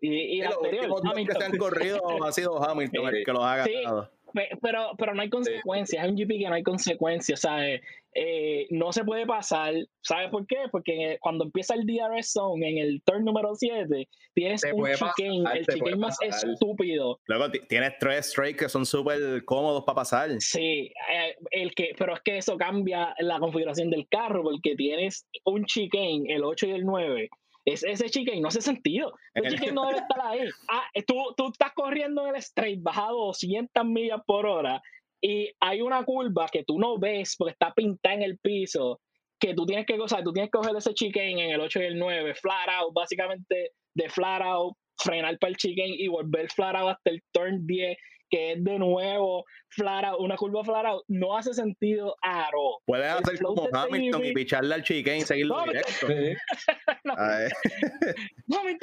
Y, 0.00 0.36
y, 0.36 0.40
el 0.40 0.48
anterior, 0.48 0.84
Hamilton. 1.04 1.26
que 1.26 1.32
se 1.32 1.44
han 1.44 1.56
corrido 1.56 2.00
ha 2.24 2.32
sido 2.32 2.62
Hamilton 2.62 3.14
el 3.14 3.24
que 3.24 3.32
los 3.32 3.44
ha 3.44 3.56
ganado. 3.56 4.10
Pero, 4.34 4.90
pero 4.98 5.14
no 5.14 5.22
hay 5.22 5.30
consecuencias, 5.30 6.04
es 6.04 6.10
un 6.10 6.16
GP 6.16 6.38
que 6.38 6.48
no 6.48 6.54
hay 6.54 6.62
consecuencias, 6.62 7.40
¿sabes? 7.40 7.80
Eh, 8.14 8.66
no 8.70 8.92
se 8.92 9.04
puede 9.04 9.26
pasar, 9.26 9.74
¿sabes 10.00 10.30
por 10.30 10.46
qué? 10.46 10.56
Porque 10.72 11.18
cuando 11.20 11.44
empieza 11.44 11.74
el 11.74 11.86
DRS 11.86 12.32
zone 12.32 12.68
en 12.68 12.78
el 12.78 13.02
turn 13.02 13.24
número 13.24 13.54
7, 13.54 14.08
tienes 14.34 14.62
un 14.72 14.88
chicane, 14.92 15.58
el 15.58 15.66
chicane 15.66 15.96
más 15.96 16.16
estúpido. 16.22 17.20
Luego 17.26 17.50
tienes 17.68 17.92
tres 18.00 18.28
straight 18.28 18.56
que 18.56 18.68
son 18.68 18.86
súper 18.86 19.44
cómodos 19.44 19.84
para 19.84 19.96
pasar. 19.96 20.30
Sí, 20.40 20.92
eh, 21.12 21.36
el 21.50 21.74
que, 21.74 21.92
pero 21.96 22.14
es 22.14 22.20
que 22.20 22.38
eso 22.38 22.56
cambia 22.56 23.14
la 23.18 23.38
configuración 23.38 23.90
del 23.90 24.08
carro, 24.08 24.42
porque 24.42 24.74
tienes 24.74 25.26
un 25.44 25.64
chicane, 25.64 26.24
el 26.28 26.42
8 26.44 26.66
y 26.66 26.70
el 26.72 26.84
9, 26.84 27.30
es, 27.72 27.82
ese 27.84 28.08
chicken 28.08 28.40
no 28.40 28.48
hace 28.48 28.60
sentido. 28.60 29.12
Ese 29.34 29.56
chicken 29.56 29.74
no 29.74 29.86
debe 29.86 30.00
estar 30.00 30.20
ahí. 30.22 30.48
Ah, 30.68 30.88
tú, 31.06 31.14
tú 31.36 31.50
estás 31.50 31.72
corriendo 31.74 32.26
en 32.26 32.34
el 32.34 32.40
straight, 32.40 32.82
bajado 32.82 33.26
200 33.26 33.84
millas 33.84 34.20
por 34.26 34.46
hora 34.46 34.82
y 35.20 35.50
hay 35.60 35.82
una 35.82 36.04
curva 36.04 36.46
que 36.50 36.64
tú 36.64 36.78
no 36.78 36.98
ves 36.98 37.34
porque 37.36 37.52
está 37.52 37.72
pintada 37.74 38.14
en 38.14 38.22
el 38.22 38.38
piso 38.38 39.00
que 39.40 39.54
tú 39.54 39.66
tienes 39.66 39.86
que 39.86 39.96
gozar, 39.96 40.24
tú 40.24 40.32
tienes 40.32 40.50
que 40.50 40.58
coger 40.58 40.76
ese 40.76 40.94
chicken 40.94 41.38
en 41.38 41.50
el 41.50 41.60
8 41.60 41.80
y 41.80 41.84
el 41.84 41.98
9, 41.98 42.34
flat 42.34 42.68
out, 42.68 42.92
básicamente 42.92 43.72
de 43.94 44.08
flat 44.08 44.42
out, 44.42 44.76
frenar 44.98 45.38
para 45.38 45.50
el 45.50 45.56
chicken 45.56 45.94
y 45.96 46.08
volver 46.08 46.50
flat 46.50 46.74
out 46.74 46.90
hasta 46.90 47.10
el 47.10 47.22
turn 47.32 47.66
10 47.66 47.96
que 48.28 48.52
es 48.52 48.64
de 48.64 48.78
nuevo 48.78 49.44
flat 49.68 50.04
una 50.18 50.36
curva 50.36 50.64
flat 50.64 50.86
out, 50.86 51.04
no 51.08 51.36
hace 51.36 51.52
sentido 51.54 52.16
aro. 52.22 52.78
Puedes 52.86 53.06
hacer 53.06 53.38
como 53.42 53.68
Hamilton 53.72 54.24
y 54.24 54.32
picharle 54.32 54.74
al 54.74 54.82
chicken 54.82 55.18
y 55.18 55.20
seguirlo 55.22 55.56
no, 55.56 55.64
directo. 55.64 56.06
no, 57.04 57.14
no, 58.46 58.64
me 58.64 58.78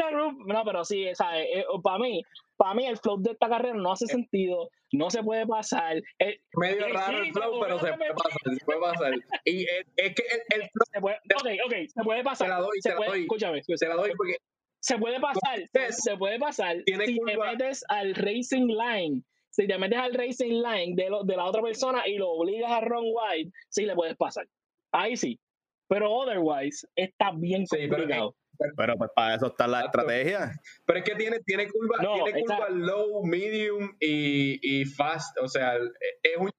No, 0.45 0.63
pero 0.65 0.85
sí, 0.85 1.07
¿sabes? 1.13 1.47
Eh, 1.53 1.65
para 1.83 1.99
mí, 1.99 2.21
para 2.57 2.73
mí 2.73 2.85
el 2.85 2.97
flow 2.97 3.21
de 3.21 3.31
esta 3.31 3.49
carrera 3.49 3.75
no 3.75 3.91
hace 3.91 4.07
sentido, 4.07 4.69
no 4.91 5.09
se 5.09 5.23
puede 5.23 5.45
pasar. 5.45 5.97
Eh, 6.19 6.39
Medio 6.57 6.87
raro 6.89 7.19
el 7.19 7.31
flow, 7.31 7.59
pero 7.61 7.79
se 7.79 7.93
puede 7.93 8.13
pasar, 8.13 8.55
se 8.57 8.65
puede 8.65 8.79
pasar. 8.79 9.13
Y 9.45 9.63
es, 9.63 10.15
que 10.15 10.23
el, 10.49 10.69
flow... 10.69 10.85
Se 10.93 11.01
puede, 11.01 11.17
ok, 11.35 11.65
ok, 11.65 11.73
se 11.87 12.03
puede 12.03 12.23
pasar. 12.23 12.47
Se 12.47 12.53
la 12.53 12.59
doy, 12.59 12.81
se, 12.81 12.89
la 12.89 13.05
doy. 13.05 13.21
Escúchame, 13.21 13.61
Se 13.63 13.87
la 13.87 13.95
doy 13.95 14.11
porque... 14.15 14.37
Se 14.79 14.99
puede 14.99 15.19
pasar, 15.19 15.59
se 15.89 16.15
puede 16.15 16.37
pasar 16.37 16.77
si 16.85 16.93
te 16.93 17.37
metes 17.37 17.83
al 17.89 18.13
racing 18.13 18.67
line 18.67 19.23
si 19.55 19.67
te 19.67 19.77
metes 19.77 19.97
al 19.97 20.13
racing 20.13 20.61
line 20.61 20.95
de, 20.95 21.09
de 21.23 21.37
la 21.37 21.45
otra 21.45 21.61
persona 21.61 22.05
y 22.05 22.17
lo 22.17 22.29
obligas 22.29 22.71
a 22.71 22.81
run 22.81 23.05
wide, 23.05 23.51
sí 23.69 23.85
le 23.85 23.95
puedes 23.95 24.17
pasar. 24.17 24.45
Ahí 24.91 25.15
sí. 25.15 25.39
Pero 25.87 26.11
otherwise, 26.11 26.85
está 26.95 27.31
bien 27.31 27.65
complicado. 27.65 28.35
pero, 28.75 28.97
pues 28.97 29.11
para 29.15 29.35
eso 29.35 29.47
está 29.47 29.67
la 29.67 29.85
estrategia. 29.85 30.51
Pero 30.85 30.99
es 30.99 31.05
que 31.05 31.15
tiene, 31.15 31.39
tiene 31.45 31.69
curva, 31.69 31.99
tiene 31.99 32.41
curva 32.41 32.69
low, 32.69 33.23
medium 33.23 33.95
y, 33.99 34.59
y, 34.61 34.85
fast. 34.85 35.37
O 35.39 35.47
sea, 35.47 35.75
es 35.75 36.37
un. 36.37 36.49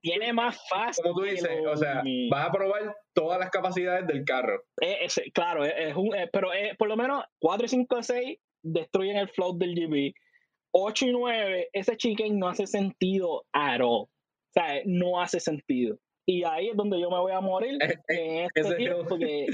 Tiene 0.00 0.32
más 0.32 0.60
fast. 0.68 1.02
Como 1.02 1.14
tú 1.14 1.22
dices, 1.22 1.50
o 1.66 1.76
sea, 1.76 2.02
vas 2.30 2.48
a 2.48 2.52
probar 2.52 2.94
todas 3.14 3.40
las 3.40 3.50
capacidades 3.50 4.06
del 4.06 4.24
carro. 4.24 4.62
claro, 5.32 5.64
es, 5.64 5.96
un, 5.96 6.14
pero 6.32 6.50
por 6.78 6.88
lo 6.88 6.96
menos 6.96 7.24
4, 7.40 7.66
5, 7.66 8.02
6 8.02 8.38
destruyen 8.62 9.16
el 9.16 9.28
float 9.28 9.56
del 9.56 9.74
GB 9.74 10.12
8 10.72 11.06
y 11.06 11.12
9, 11.12 11.68
ese 11.72 11.96
chicken 11.96 12.38
no 12.38 12.48
hace 12.48 12.66
sentido 12.66 13.44
at 13.52 13.80
all. 13.80 14.06
O 14.06 14.10
sea, 14.52 14.80
no 14.84 15.20
hace 15.20 15.40
sentido. 15.40 15.98
Y 16.26 16.44
ahí 16.44 16.68
es 16.68 16.76
donde 16.76 17.00
yo 17.00 17.10
me 17.10 17.18
voy 17.18 17.32
a 17.32 17.40
morir 17.40 17.78
en 18.08 18.46
este 18.46 18.94
porque, 19.08 19.46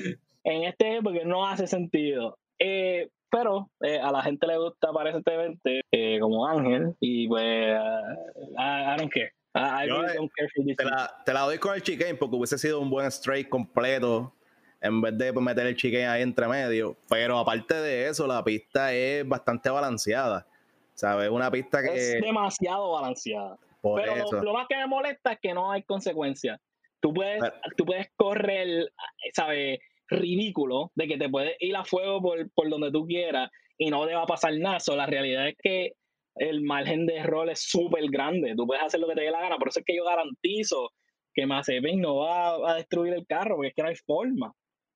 en 0.45 0.65
este 0.65 1.01
porque 1.03 1.25
no 1.25 1.47
hace 1.47 1.67
sentido. 1.67 2.39
Eh, 2.59 3.09
pero 3.31 3.71
eh, 3.81 3.99
a 3.99 4.13
la 4.13 4.23
gente 4.23 4.47
le 4.47 4.59
gusta 4.59 4.91
aparentemente 4.91 5.83
eh, 5.91 6.19
como 6.21 6.47
Ángel 6.47 6.95
y 7.01 7.27
pues 7.27 7.43
I, 7.43 8.97
don't 8.97 9.13
care. 9.13 9.33
te, 9.53 10.85
la, 10.85 11.23
te, 11.25 11.33
la, 11.33 11.41
doy 11.41 11.59
con 11.59 11.75
el 11.75 11.83
chicane 11.83 12.15
porque 12.15 12.37
hubiese 12.37 12.59
sido 12.59 12.81
un 12.81 12.91
buen 12.91 13.07
straight 13.07 13.49
completo 13.49 14.33
en 14.81 15.01
vez 15.01 15.17
de 15.19 15.33
meter 15.33 15.67
el 15.67 15.77
chicane 15.77 16.07
ahí 16.07 16.23
entre 16.23 16.47
medio. 16.47 16.97
Pero 17.09 17.39
aparte 17.39 17.75
de 17.75 18.09
eso, 18.09 18.27
la 18.27 18.45
pista 18.45 18.93
es 18.93 19.27
bastante 19.27 19.71
balanceada. 19.71 20.47
¿Sabes? 20.95 21.29
Una 21.31 21.51
pista 21.51 21.83
que. 21.83 21.95
Es 21.95 22.21
demasiado 22.21 22.93
balanceada. 22.93 23.59
Pero 23.83 24.43
lo, 24.43 24.53
más 24.55 24.67
que 24.69 24.77
me 24.77 24.87
molesta 24.87 25.33
es 25.33 25.39
que 25.41 25.53
no 25.53 25.71
hay 25.71 25.83
consecuencias. 25.83 26.59
Tú 27.01 27.13
puedes, 27.13 27.43
tú 27.77 27.85
puedes 27.85 28.09
correr, 28.17 28.91
¿sabes? 29.35 29.79
ridículo 30.09 30.93
de 30.95 31.09
que 31.09 31.17
te 31.17 31.29
puedes 31.29 31.57
ir 31.61 31.77
a 31.77 31.85
fuego 31.85 32.21
por, 32.21 32.51
por 32.53 32.69
donde 32.69 32.91
tú 32.91 33.07
quieras 33.07 33.51
y 33.79 33.91
no 33.91 34.07
te 34.07 34.15
va 34.15 34.23
a 34.23 34.27
pasar 34.27 34.57
nada. 34.59 34.79
la 34.95 35.07
realidad 35.07 35.49
es 35.49 35.57
que 35.63 35.93
el 36.37 36.63
margen 36.63 37.07
de 37.07 37.17
error 37.17 37.49
es 37.49 37.61
súper 37.61 38.05
grande. 38.11 38.55
Tú 38.57 38.67
puedes 38.67 38.83
hacer 38.83 39.01
lo 39.01 39.09
que 39.09 39.15
te 39.15 39.23
dé 39.23 39.31
la 39.31 39.41
gana. 39.41 39.57
Por 39.57 39.69
eso 39.69 39.81
es 39.81 39.87
que 39.87 39.97
yo 39.97 40.05
garantizo 40.05 40.91
que 41.33 41.47
Mazepin 41.47 42.01
no 42.01 42.17
va 42.17 42.73
a 42.73 42.75
destruir 42.77 43.15
el 43.15 43.27
carro, 43.27 43.57
porque 43.57 43.69
es 43.69 43.75
que 43.75 43.83
no 43.83 43.89
hay 43.89 43.97
forma. 43.97 44.53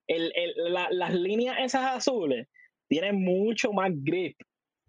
El, 0.07 0.31
el, 0.35 0.73
las 0.73 1.13
líneas 1.13 1.57
esas 1.59 1.97
azules 1.97 2.47
tienen 2.87 3.23
mucho 3.23 3.71
más 3.71 3.91
grip 3.93 4.35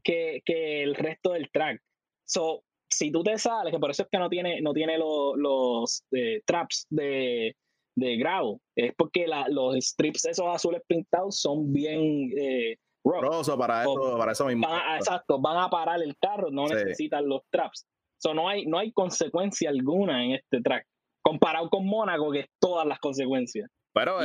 que, 0.03 0.43
que, 0.45 0.83
el 0.83 0.95
resto 0.95 1.33
del 1.33 1.51
track. 1.51 1.81
So, 2.25 2.63
si 2.89 3.11
tú 3.11 3.23
te 3.23 3.39
sales, 3.39 3.73
que 3.73 3.79
por 3.79 3.91
eso 3.91 4.03
es 4.03 4.09
que 4.11 4.19
no 4.19 4.29
tiene, 4.29 4.61
no 4.61 4.73
tiene 4.73 4.99
los, 4.99 5.37
los 5.37 6.05
eh, 6.13 6.43
traps 6.45 6.87
de, 6.91 7.57
de 7.95 8.17
grado. 8.17 8.61
Es 8.77 8.93
porque 8.97 9.27
los 9.49 9.77
strips 9.77 10.27
esos 10.27 10.47
azules 10.47 10.83
pintados 10.87 11.41
son 11.41 11.73
bien 11.73 12.31
eh, 12.37 12.77
para 13.03 13.83
eso, 13.83 14.19
para 14.19 14.33
eso 14.33 14.47
mismo. 14.47 14.67
exacto, 14.97 15.41
van 15.41 15.59
a 15.59 15.69
parar 15.69 16.03
el 16.03 16.17
carro, 16.19 16.51
no 16.51 16.67
necesitan 16.67 17.29
los 17.29 17.43
traps. 17.51 17.87
So, 18.19 18.35
no, 18.35 18.49
hay, 18.49 18.67
no 18.67 18.79
hay 18.79 18.93
consecuencia 18.93 19.71
alguna 19.71 20.25
en 20.25 20.33
este 20.33 20.61
track. 20.61 20.87
Comparado 21.23 21.71
con 21.71 21.87
Mónaco, 21.87 22.31
que 22.33 22.41
es 22.41 22.47
todas 22.59 22.87
las 22.87 22.99
consecuencias. 22.99 23.71
Pero 23.93 24.19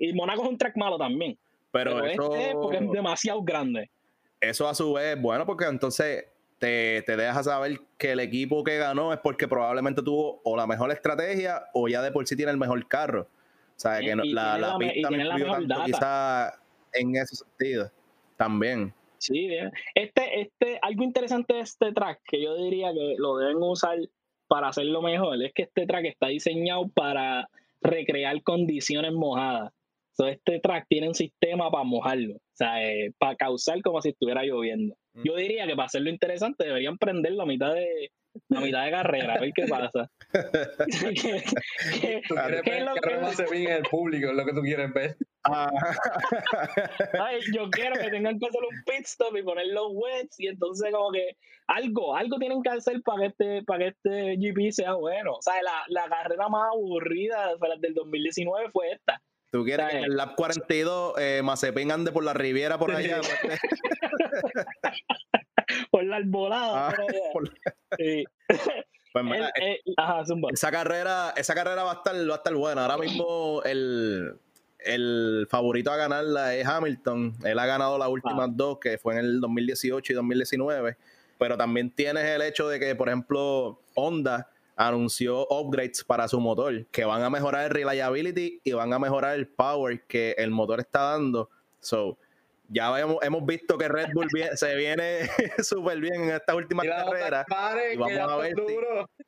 y, 0.00 0.12
Mónaco 0.14 0.42
es 0.42 0.48
un 0.48 0.58
track 0.58 0.76
malo 0.76 0.96
también. 0.96 1.38
Pero, 1.70 2.04
este 2.04 2.54
porque 2.54 2.78
es 2.78 2.90
demasiado 2.90 3.42
grande. 3.42 3.90
Eso 4.40 4.68
a 4.68 4.74
su 4.74 4.94
vez, 4.94 5.20
bueno, 5.20 5.46
porque 5.46 5.64
entonces 5.66 6.26
te, 6.58 7.02
te 7.02 7.16
deja 7.16 7.42
saber 7.42 7.80
que 7.98 8.12
el 8.12 8.20
equipo 8.20 8.64
que 8.64 8.78
ganó 8.78 9.12
es 9.12 9.20
porque 9.20 9.48
probablemente 9.48 10.02
tuvo 10.02 10.40
o 10.44 10.56
la 10.56 10.66
mejor 10.66 10.90
estrategia 10.90 11.64
o 11.72 11.88
ya 11.88 12.02
de 12.02 12.12
por 12.12 12.26
sí 12.26 12.36
tiene 12.36 12.52
el 12.52 12.58
mejor 12.58 12.86
carro. 12.88 13.22
O 13.22 13.78
sea, 13.78 14.00
que 14.00 14.16
la, 14.16 14.58
la, 14.58 14.78
pista 14.78 15.10
no 15.10 15.16
influyó 15.16 15.52
tanto 15.52 15.84
quizá 15.84 16.54
en 16.94 17.16
ese 17.16 17.36
sentido 17.36 17.90
también. 18.36 18.94
Sí, 19.18 19.48
este, 19.94 20.40
este, 20.42 20.78
algo 20.82 21.02
interesante 21.02 21.54
de 21.54 21.60
este 21.60 21.92
track 21.92 22.20
que 22.26 22.42
yo 22.42 22.54
diría 22.56 22.92
que 22.92 23.16
lo 23.18 23.36
deben 23.38 23.56
usar 23.58 23.98
para 24.46 24.68
hacerlo 24.68 25.02
mejor 25.02 25.42
es 25.42 25.52
que 25.52 25.62
este 25.62 25.86
track 25.86 26.04
está 26.06 26.28
diseñado 26.28 26.88
para 26.88 27.48
recrear 27.80 28.42
condiciones 28.42 29.12
mojadas. 29.12 29.72
Entonces, 30.18 30.38
este 30.38 30.60
track 30.60 30.86
tiene 30.88 31.08
un 31.08 31.14
sistema 31.14 31.70
para 31.70 31.84
mojarlo, 31.84 32.36
o 32.36 32.54
sea, 32.54 32.82
eh, 32.82 33.12
para 33.18 33.36
causar 33.36 33.82
como 33.82 34.00
si 34.00 34.10
estuviera 34.10 34.42
lloviendo. 34.44 34.96
Yo 35.24 35.36
diría 35.36 35.66
que 35.66 35.76
para 35.76 35.86
hacerlo 35.86 36.10
interesante 36.10 36.64
deberían 36.64 36.96
prender 36.98 37.32
la 37.32 37.44
mitad 37.46 37.74
de 37.74 38.10
la 38.48 38.60
mitad 38.60 38.84
de 38.84 38.90
carrera, 38.90 39.34
a 39.34 39.40
ver 39.40 39.52
qué 39.54 39.66
pasa. 39.66 40.10
¿Qué, 40.32 41.14
qué, 42.00 42.78
es 42.78 42.84
lo 42.84 42.94
que 42.94 43.16
no 43.16 43.32
se 43.32 43.44
ve 43.44 43.64
en 43.64 43.70
el 43.72 43.82
público, 43.84 44.30
es 44.30 44.36
lo 44.36 44.44
que 44.44 44.52
tú 44.52 44.60
quieres 44.60 44.92
ver. 44.92 45.16
Ah. 45.44 45.70
Ay, 47.20 47.40
yo 47.54 47.70
quiero 47.70 47.94
que 47.94 48.10
tengan 48.10 48.38
que 48.38 48.46
hacer 48.46 48.60
un 48.60 48.84
pit 48.84 49.06
stop 49.06 49.36
y 49.36 49.42
poner 49.42 49.68
los 49.68 49.88
wets 49.92 50.38
y 50.38 50.48
entonces 50.48 50.92
como 50.92 51.12
que 51.12 51.36
algo, 51.66 52.16
algo 52.16 52.38
tienen 52.38 52.62
que 52.62 52.70
hacer 52.70 53.00
para 53.02 53.20
que 53.20 53.26
este, 53.26 53.62
para 53.64 53.78
que 53.78 53.88
este 53.88 54.36
GP 54.36 54.70
sea 54.72 54.94
bueno. 54.94 55.34
O 55.34 55.42
sea, 55.42 55.54
la, 55.62 55.84
la 55.88 56.08
carrera 56.08 56.48
más 56.48 56.70
aburrida 56.72 57.54
del 57.80 57.94
2019 57.94 58.70
fue 58.70 58.92
esta. 58.92 59.20
¿Tú 59.50 59.64
quieres 59.64 59.90
que 59.90 59.98
en 59.98 60.04
el 60.04 60.16
lap 60.16 60.36
42 60.36 61.14
eh, 61.18 61.40
Mazepin 61.42 61.90
ande 61.90 62.12
por 62.12 62.24
la 62.24 62.34
Riviera 62.34 62.78
por 62.78 62.92
allá? 62.92 63.20
por 65.90 66.04
la 66.04 66.16
arbolada. 66.16 66.88
Ah, 66.88 66.94
sí. 67.98 68.24
Pues 69.12 69.24
eh, 69.62 69.80
ajá, 69.96 70.24
esa 70.52 70.70
carrera, 70.70 71.32
esa 71.38 71.54
carrera 71.54 71.84
va 71.84 71.92
a 71.92 71.94
estar, 71.94 72.14
va 72.14 72.34
a 72.34 72.36
estar 72.36 72.54
buena. 72.54 72.82
Ahora 72.82 72.98
mismo 72.98 73.62
el, 73.64 74.38
el 74.78 75.46
favorito 75.48 75.90
a 75.90 75.96
ganarla 75.96 76.54
es 76.54 76.66
Hamilton. 76.66 77.34
Él 77.44 77.58
ha 77.58 77.64
ganado 77.64 77.96
las 77.96 78.08
últimas 78.08 78.50
ah. 78.50 78.52
dos, 78.54 78.78
que 78.78 78.98
fue 78.98 79.14
en 79.14 79.20
el 79.20 79.40
2018 79.40 80.12
y 80.12 80.16
2019. 80.16 80.98
Pero 81.38 81.56
también 81.56 81.90
tienes 81.90 82.24
el 82.24 82.42
hecho 82.42 82.68
de 82.68 82.78
que, 82.78 82.94
por 82.94 83.08
ejemplo, 83.08 83.80
Honda 83.94 84.50
anunció 84.76 85.46
upgrades 85.48 86.04
para 86.04 86.28
su 86.28 86.38
motor 86.38 86.86
que 86.86 87.04
van 87.04 87.22
a 87.22 87.30
mejorar 87.30 87.64
el 87.64 87.70
reliability 87.70 88.60
y 88.62 88.72
van 88.72 88.92
a 88.92 88.98
mejorar 88.98 89.34
el 89.34 89.48
power 89.48 90.04
que 90.06 90.34
el 90.38 90.50
motor 90.50 90.80
está 90.80 91.12
dando. 91.12 91.48
So, 91.80 92.18
ya 92.68 92.98
hemos, 93.00 93.16
hemos 93.22 93.46
visto 93.46 93.78
que 93.78 93.88
Red 93.88 94.08
Bull 94.12 94.28
se 94.54 94.76
viene 94.76 95.20
súper 95.62 96.00
bien 96.00 96.24
en 96.24 96.30
estas 96.30 96.56
últimas 96.56 96.86
carreras. 96.86 97.46
y 97.92 97.96
vamos 97.96 98.32
a 98.32 98.36
ver 98.36 98.54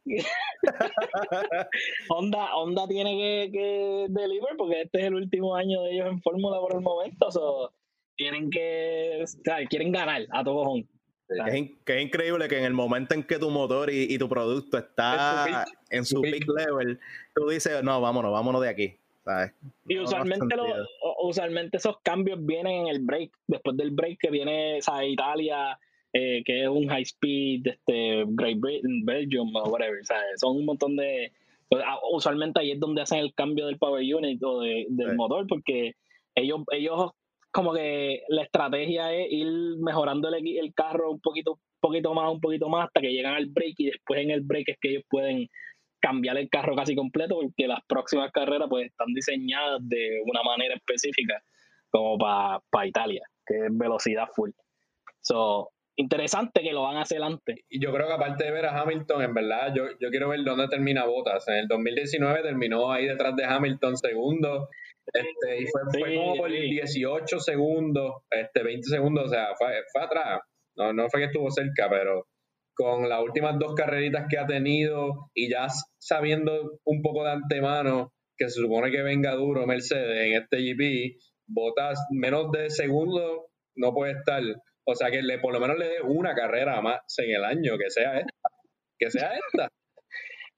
Honda, 2.09 2.55
Honda 2.57 2.87
tiene 2.89 3.17
que, 3.17 3.51
que 3.53 4.07
deliver 4.09 4.57
porque 4.57 4.83
este 4.83 5.01
es 5.01 5.05
el 5.07 5.15
último 5.15 5.55
año 5.55 5.83
de 5.83 5.93
ellos 5.93 6.09
en 6.09 6.21
Fórmula 6.21 6.59
por 6.61 6.75
el 6.75 6.81
momento. 6.81 7.31
So, 7.31 7.73
tienen 8.17 8.51
que, 8.51 9.25
o 9.25 9.69
quieren 9.69 9.93
ganar 9.93 10.27
a 10.31 10.45
todos 10.45 10.67
Honda. 10.67 10.98
Que 11.29 11.95
es, 11.95 12.03
increíble 12.03 12.49
que 12.49 12.59
en 12.59 12.65
el 12.65 12.73
momento 12.73 13.15
en 13.15 13.23
que 13.23 13.39
tu 13.39 13.51
motor 13.51 13.91
y, 13.93 14.17
tu 14.17 14.29
producto 14.29 14.79
está 14.79 15.67
en 15.91 16.05
su 16.05 16.23
peak 16.23 16.47
level, 16.49 16.99
tú 17.35 17.49
dices, 17.49 17.83
no, 17.83 18.01
vámonos, 18.01 18.33
vámonos 18.33 18.63
de 18.63 18.69
aquí. 18.69 18.97
Y 19.87 19.99
usualmente, 19.99 20.57
usualmente 21.23 21.77
esos 21.77 21.99
cambios 22.03 22.45
vienen 22.45 22.87
en 22.87 22.89
el 22.89 23.01
break, 23.01 23.31
después 23.47 23.77
del 23.77 23.91
break 23.91 24.19
que 24.19 24.31
viene 24.31 24.79
esa 24.79 25.05
Italia, 25.05 25.79
eh, 26.13 26.43
que 26.45 26.63
es 26.63 26.69
un 26.69 26.89
high 26.89 27.03
speed, 27.03 27.67
este, 27.67 28.25
Great 28.29 28.59
Britain, 28.59 29.05
Belgium 29.05 29.55
o 29.55 29.69
whatever. 29.69 29.99
Son 30.37 30.57
un 30.57 30.65
montón 30.65 30.97
de. 30.97 31.33
Pues, 31.69 31.83
ah, 31.87 31.99
usualmente 32.11 32.61
ahí 32.61 32.73
es 32.73 32.81
donde 32.81 33.03
hacen 33.03 33.19
el 33.19 33.35
cambio 33.35 33.67
del 33.67 33.77
power 33.77 34.03
unit 34.03 34.43
o 34.43 34.61
del 34.61 35.15
motor, 35.17 35.47
porque 35.47 35.97
ellos, 36.35 36.61
ellos 36.73 37.11
como 37.59 37.75
que 37.75 38.23
la 38.29 38.45
estrategia 38.45 39.13
es 39.13 39.33
ir 39.33 39.49
mejorando 39.81 40.29
el, 40.29 40.75
carro 40.75 41.11
un 41.11 41.19
poquito, 41.19 41.59
poquito 41.81 42.15
más, 42.15 42.31
un 42.31 42.41
poquito 42.41 42.69
más, 42.69 42.87
hasta 42.87 43.01
que 43.01 43.11
llegan 43.11 43.35
al 43.35 43.47
break 43.47 43.75
y 43.79 43.87
después 43.87 44.21
en 44.21 44.31
el 44.31 44.43
break 44.43 44.69
es 44.69 44.77
que 44.81 44.91
ellos 44.91 45.03
pueden 45.11 45.49
cambiar 46.01 46.39
el 46.39 46.49
carro 46.49 46.77
casi 46.77 46.95
completo 46.95 47.35
porque 47.35 47.67
las 47.67 47.81
próximas 47.89 48.31
carreras 48.31 48.69
pues 48.71 48.87
están 48.87 49.09
diseñadas 49.13 49.81
de 49.83 50.21
una 50.25 50.45
manera 50.45 50.77
específica 50.77 51.43
como 51.91 52.17
para 52.17 52.87
Italia, 52.87 53.23
que 53.45 53.57
es 53.57 53.77
velocidad 53.77 54.29
full. 54.37 54.51
So, 55.21 55.71
interesante 55.97 56.63
que 56.63 56.73
lo 56.73 56.85
van 56.85 56.99
a 56.99 57.03
hacer 57.03 57.21
antes. 57.21 57.57
Y 57.69 57.83
yo 57.83 57.93
creo 57.93 58.07
que 58.07 58.13
aparte 58.13 58.45
de 58.45 58.53
ver 58.53 58.67
a 58.67 58.81
Hamilton, 58.81 59.21
en 59.21 59.35
verdad, 59.35 59.75
yo, 59.75 59.87
yo 60.01 60.11
quiero 60.11 60.29
ver 60.29 60.45
dónde 60.45 60.69
termina 60.69 61.07
Bottas. 61.07 61.49
En 61.49 61.57
el 61.57 61.67
2019 61.67 62.41
terminó 62.43 62.93
ahí 62.93 63.07
detrás 63.07 63.35
de 63.35 63.45
Hamilton 63.45 63.97
segundo, 63.97 64.69
este, 65.13 65.63
y 65.63 65.67
fue, 65.67 66.17
como 66.17 66.37
por 66.37 66.51
18 66.51 67.41
segundos, 67.41 68.23
este, 68.31 68.63
20 68.63 68.89
segundos, 68.89 69.27
o 69.27 69.29
sea, 69.29 69.49
fue, 69.59 69.69
fue 69.93 70.03
atrás. 70.03 70.41
No, 70.77 70.93
no 70.93 71.09
fue 71.09 71.21
que 71.21 71.27
estuvo 71.27 71.51
cerca, 71.51 71.89
pero 71.89 72.27
con 72.75 73.09
las 73.09 73.21
últimas 73.21 73.59
dos 73.59 73.75
carreritas 73.75 74.27
que 74.31 74.39
ha 74.39 74.47
tenido 74.47 75.31
y 75.35 75.51
ya 75.51 75.67
sabiendo 75.99 76.79
un 76.85 77.03
poco 77.03 77.25
de 77.25 77.33
antemano 77.33 78.13
que 78.37 78.49
se 78.49 78.61
supone 78.61 78.93
que 78.93 79.03
venga 79.03 79.35
duro 79.35 79.67
Mercedes 79.67 80.27
en 80.27 80.41
este 80.41 80.59
GP, 80.59 81.19
botas 81.49 81.99
menos 82.13 82.53
de 82.53 82.71
segundo 82.71 83.49
no 83.75 83.93
puede 83.93 84.13
estar. 84.13 84.43
O 84.85 84.95
sea 84.95 85.11
que 85.11 85.23
le, 85.23 85.41
por 85.41 85.53
lo 85.53 85.61
menos 85.61 85.77
le 85.77 85.89
dé 85.89 86.01
una 86.03 86.35
carrera 86.35 86.81
más 86.81 87.01
en 87.19 87.35
el 87.35 87.45
año, 87.45 87.77
que 87.77 87.91
sea 87.91 88.19
esta. 88.19 88.49
Que 88.99 89.11
sea 89.11 89.33
esta. 89.35 89.69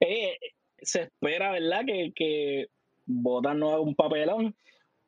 Eh, 0.03 0.35
se 0.81 1.03
espera, 1.03 1.51
¿verdad? 1.51 1.81
Que, 1.85 2.11
que 2.15 2.65
Botas 3.05 3.55
no 3.55 3.69
haga 3.71 3.81
un 3.81 3.95
papelón 3.95 4.55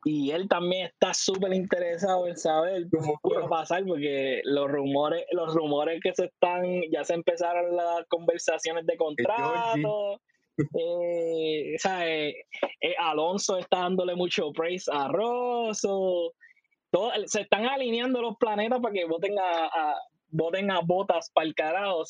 y 0.04 0.30
él 0.32 0.48
también 0.48 0.86
está 0.86 1.14
súper 1.14 1.54
interesado 1.54 2.26
en 2.28 2.36
saber 2.36 2.86
qué 2.90 2.98
va 3.34 3.46
a 3.46 3.48
pasar 3.48 3.84
porque 3.86 4.42
los 4.44 4.70
rumores 4.70 5.24
los 5.32 5.54
rumores 5.54 5.98
que 6.02 6.14
se 6.14 6.26
están 6.26 6.82
ya 6.92 7.04
se 7.04 7.14
empezaron 7.14 7.74
las 7.74 8.06
conversaciones 8.08 8.86
de 8.86 8.96
contrato. 8.96 10.20
Eh, 10.56 11.74
eh, 11.74 12.34
eh, 12.80 12.94
Alonso 13.00 13.56
está 13.58 13.78
dándole 13.78 14.14
mucho 14.14 14.52
praise 14.52 14.90
a 14.92 15.08
Rosso. 15.08 16.32
Todo, 16.90 17.10
se 17.26 17.40
están 17.40 17.66
alineando 17.66 18.20
los 18.22 18.36
planetas 18.36 18.80
para 18.80 18.92
que 18.92 19.04
voten 19.06 19.34
a, 19.38 19.96
voten 20.28 20.70
a 20.70 20.80
botas 20.80 21.30
para 21.32 21.46
el 21.46 21.54
carajo 21.54 22.04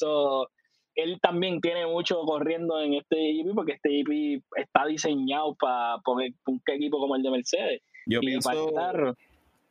él 0.94 1.18
también 1.20 1.60
tiene 1.60 1.86
mucho 1.86 2.20
corriendo 2.22 2.80
en 2.80 2.94
este 2.94 3.16
GP 3.16 3.54
porque 3.54 3.72
este 3.72 4.02
GP 4.02 4.42
está 4.56 4.86
diseñado 4.86 5.54
para 5.54 5.98
poner 6.04 6.32
un 6.46 6.60
equipo 6.66 6.98
como 6.98 7.16
el 7.16 7.22
de 7.22 7.30
Mercedes. 7.30 7.82
Yo 8.06 8.20
pienso, 8.20 8.72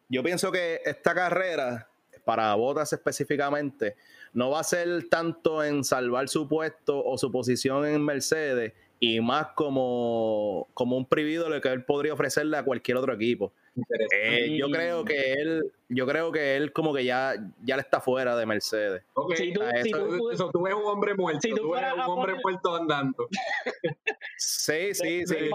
yo 0.10 0.24
pienso 0.24 0.52
que 0.52 0.82
esta 0.86 1.14
carrera, 1.14 1.88
para 2.26 2.54
Botas 2.56 2.94
específicamente, 2.94 3.96
no 4.34 4.50
va 4.50 4.60
a 4.60 4.64
ser 4.64 5.08
tanto 5.10 5.64
en 5.64 5.84
salvar 5.84 6.28
su 6.30 6.48
puesto 6.48 7.04
o 7.04 7.18
su 7.18 7.32
posición 7.32 7.86
en 7.86 8.04
Mercedes, 8.04 8.74
y 9.00 9.20
más 9.20 9.48
como, 9.56 10.68
como 10.74 10.96
un 10.96 11.06
privilegio 11.06 11.60
que 11.60 11.68
él 11.68 11.84
podría 11.84 12.14
ofrecerle 12.14 12.58
a 12.58 12.64
cualquier 12.64 12.98
otro 12.98 13.14
equipo. 13.14 13.52
Eh, 14.12 14.56
yo 14.58 14.70
creo 14.70 15.04
que 15.04 15.34
él, 15.34 15.72
yo 15.90 16.06
creo 16.06 16.32
que 16.32 16.56
él 16.56 16.72
como 16.72 16.94
que 16.94 17.04
ya, 17.04 17.36
ya 17.64 17.76
le 17.76 17.82
está 17.82 18.00
fuera 18.00 18.36
de 18.36 18.46
Mercedes. 18.46 19.04
Si 19.36 19.52
tú, 19.52 19.62
ves 19.62 20.74
un 20.74 20.86
hombre 20.86 21.16
muerto, 21.16 21.42
si 21.42 21.54
tú, 21.54 21.72
ves 21.72 21.84
un 21.94 22.02
hombre 22.02 22.36
muerto 22.44 22.76
andando. 22.76 23.28
sí, 24.38 24.94
sí, 24.94 25.26
sí. 25.26 25.50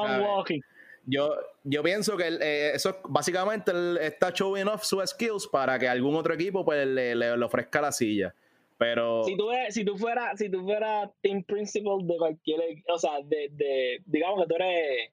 Yo, 1.07 1.35
yo 1.65 1.83
pienso 1.83 2.17
que 2.17 2.29
eh, 2.29 2.73
eso 2.75 2.99
básicamente 3.09 3.71
él 3.71 3.99
está 4.01 4.31
showing 4.31 4.69
off 4.69 4.83
sus 4.83 5.09
skills 5.11 5.47
para 5.47 5.79
que 5.79 5.89
algún 5.89 6.15
otro 6.17 6.35
equipo 6.35 6.65
pues 6.65 6.87
le, 6.87 7.15
le 7.15 7.45
ofrezca 7.45 7.81
la 7.81 7.93
silla. 7.93 8.35
Pero. 8.79 9.25
Si 9.25 9.37
tú, 9.37 9.49
si 9.71 9.85
tú 9.85 9.99
fueras 9.99 10.39
si 10.39 10.49
tú 10.49 10.63
fuera 10.63 11.11
team 11.21 11.43
principal 11.43 12.07
de 12.07 12.17
cualquier. 12.17 12.61
O 12.89 12.99
sea, 12.99 13.21
de, 13.25 13.49
de, 13.51 14.01
digamos 14.07 14.41
que 14.41 14.49
tú 14.49 14.55
eres. 14.55 15.11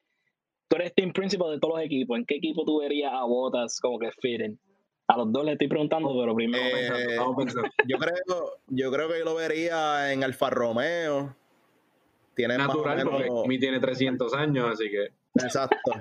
Tú 0.76 0.82
eres 0.82 0.94
team 0.94 1.14
principal 1.14 1.52
de 1.52 1.60
todos 1.60 1.76
los 1.76 1.86
equipos. 1.86 2.18
¿En 2.18 2.26
qué 2.26 2.36
equipo 2.36 2.66
tú 2.66 2.80
verías 2.80 3.14
a 3.14 3.24
Botas 3.24 3.80
como 3.80 3.98
que 3.98 4.10
fitten? 4.20 4.60
A 5.08 5.18
los 5.18 5.32
dos 5.32 5.46
le 5.46 5.54
estoy 5.54 5.68
preguntando, 5.68 6.10
pero 6.20 6.36
primero 6.36 6.64
eh, 6.64 7.18
Yo 7.88 7.98
creo, 7.98 8.60
yo 8.68 8.92
creo 8.92 9.08
que 9.08 9.20
yo 9.20 9.26
lo 9.26 9.36
vería 9.36 10.12
en 10.12 10.24
Alfa 10.24 10.50
Romeo. 10.50 11.36
Tiene 12.36 12.58
Natural, 12.58 13.06
más 13.06 13.14
o 13.14 13.20
menos... 13.46 13.60
tiene 13.60 13.80
300 13.80 14.34
años, 14.34 14.72
así 14.74 14.90
que. 14.90 15.06
Exacto. 15.36 15.92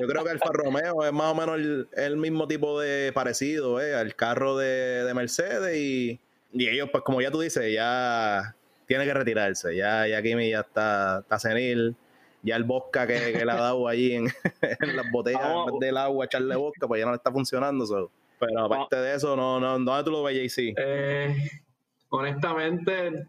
Yo 0.00 0.06
creo 0.08 0.24
que 0.24 0.30
Alfa 0.30 0.50
Romeo 0.52 1.04
es 1.04 1.12
más 1.12 1.32
o 1.32 1.34
menos 1.34 1.86
el, 1.94 2.16
mismo 2.16 2.48
tipo 2.48 2.80
de 2.80 3.12
parecido, 3.12 3.80
¿eh? 3.80 3.94
Al 3.94 4.16
carro 4.16 4.56
de, 4.56 5.04
de 5.04 5.14
Mercedes 5.14 5.76
y 5.76 6.20
y 6.52 6.68
ellos, 6.68 6.88
pues 6.90 7.04
como 7.04 7.20
ya 7.20 7.30
tú 7.30 7.40
dices, 7.40 7.72
ya 7.72 8.54
tiene 8.86 9.04
que 9.04 9.14
retirarse. 9.14 9.76
Ya, 9.76 10.06
ya 10.06 10.22
Kimi 10.22 10.50
ya 10.50 10.60
está, 10.60 11.20
está 11.20 11.38
senil. 11.38 11.96
Ya 12.42 12.56
el 12.56 12.64
bosca 12.64 13.06
que, 13.06 13.32
le 13.32 13.50
ha 13.50 13.56
dado 13.56 13.88
allí 13.88 14.14
en, 14.14 14.26
las 14.96 15.10
botellas 15.10 15.42
del 15.80 15.96
agua, 15.96 16.26
echarle 16.26 16.56
bosca, 16.56 16.86
pues 16.86 17.00
ya 17.00 17.04
no 17.04 17.12
le 17.12 17.16
está 17.16 17.32
funcionando. 17.32 18.10
Pero 18.38 18.64
aparte 18.64 18.96
de 18.96 19.16
eso, 19.16 19.36
no, 19.36 19.58
no, 19.58 19.78
¿dónde 19.78 20.04
tú 20.04 20.10
lo 20.10 20.22
ves, 20.22 20.54
JC? 20.54 20.74
Eh, 20.76 21.34
honestamente, 22.10 23.26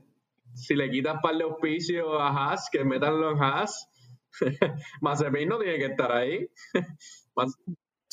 si 0.53 0.75
le 0.75 0.89
quitas 0.89 1.19
par 1.21 1.35
de 1.35 1.43
auspicios 1.43 2.07
a 2.19 2.27
Haas, 2.27 2.69
que 2.71 2.83
metan 2.83 3.19
los 3.19 3.39
Haas, 3.39 3.89
Mazepin 5.01 5.49
no 5.49 5.57
tiene 5.57 5.77
que 5.79 5.85
estar 5.85 6.11
ahí. 6.11 6.47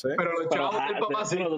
Pero 0.02 0.32
los 0.32 0.48
chavos 0.50 0.76
del 0.88 0.98
papá 0.98 1.24
sí. 1.24 1.36
Pero, 1.36 1.56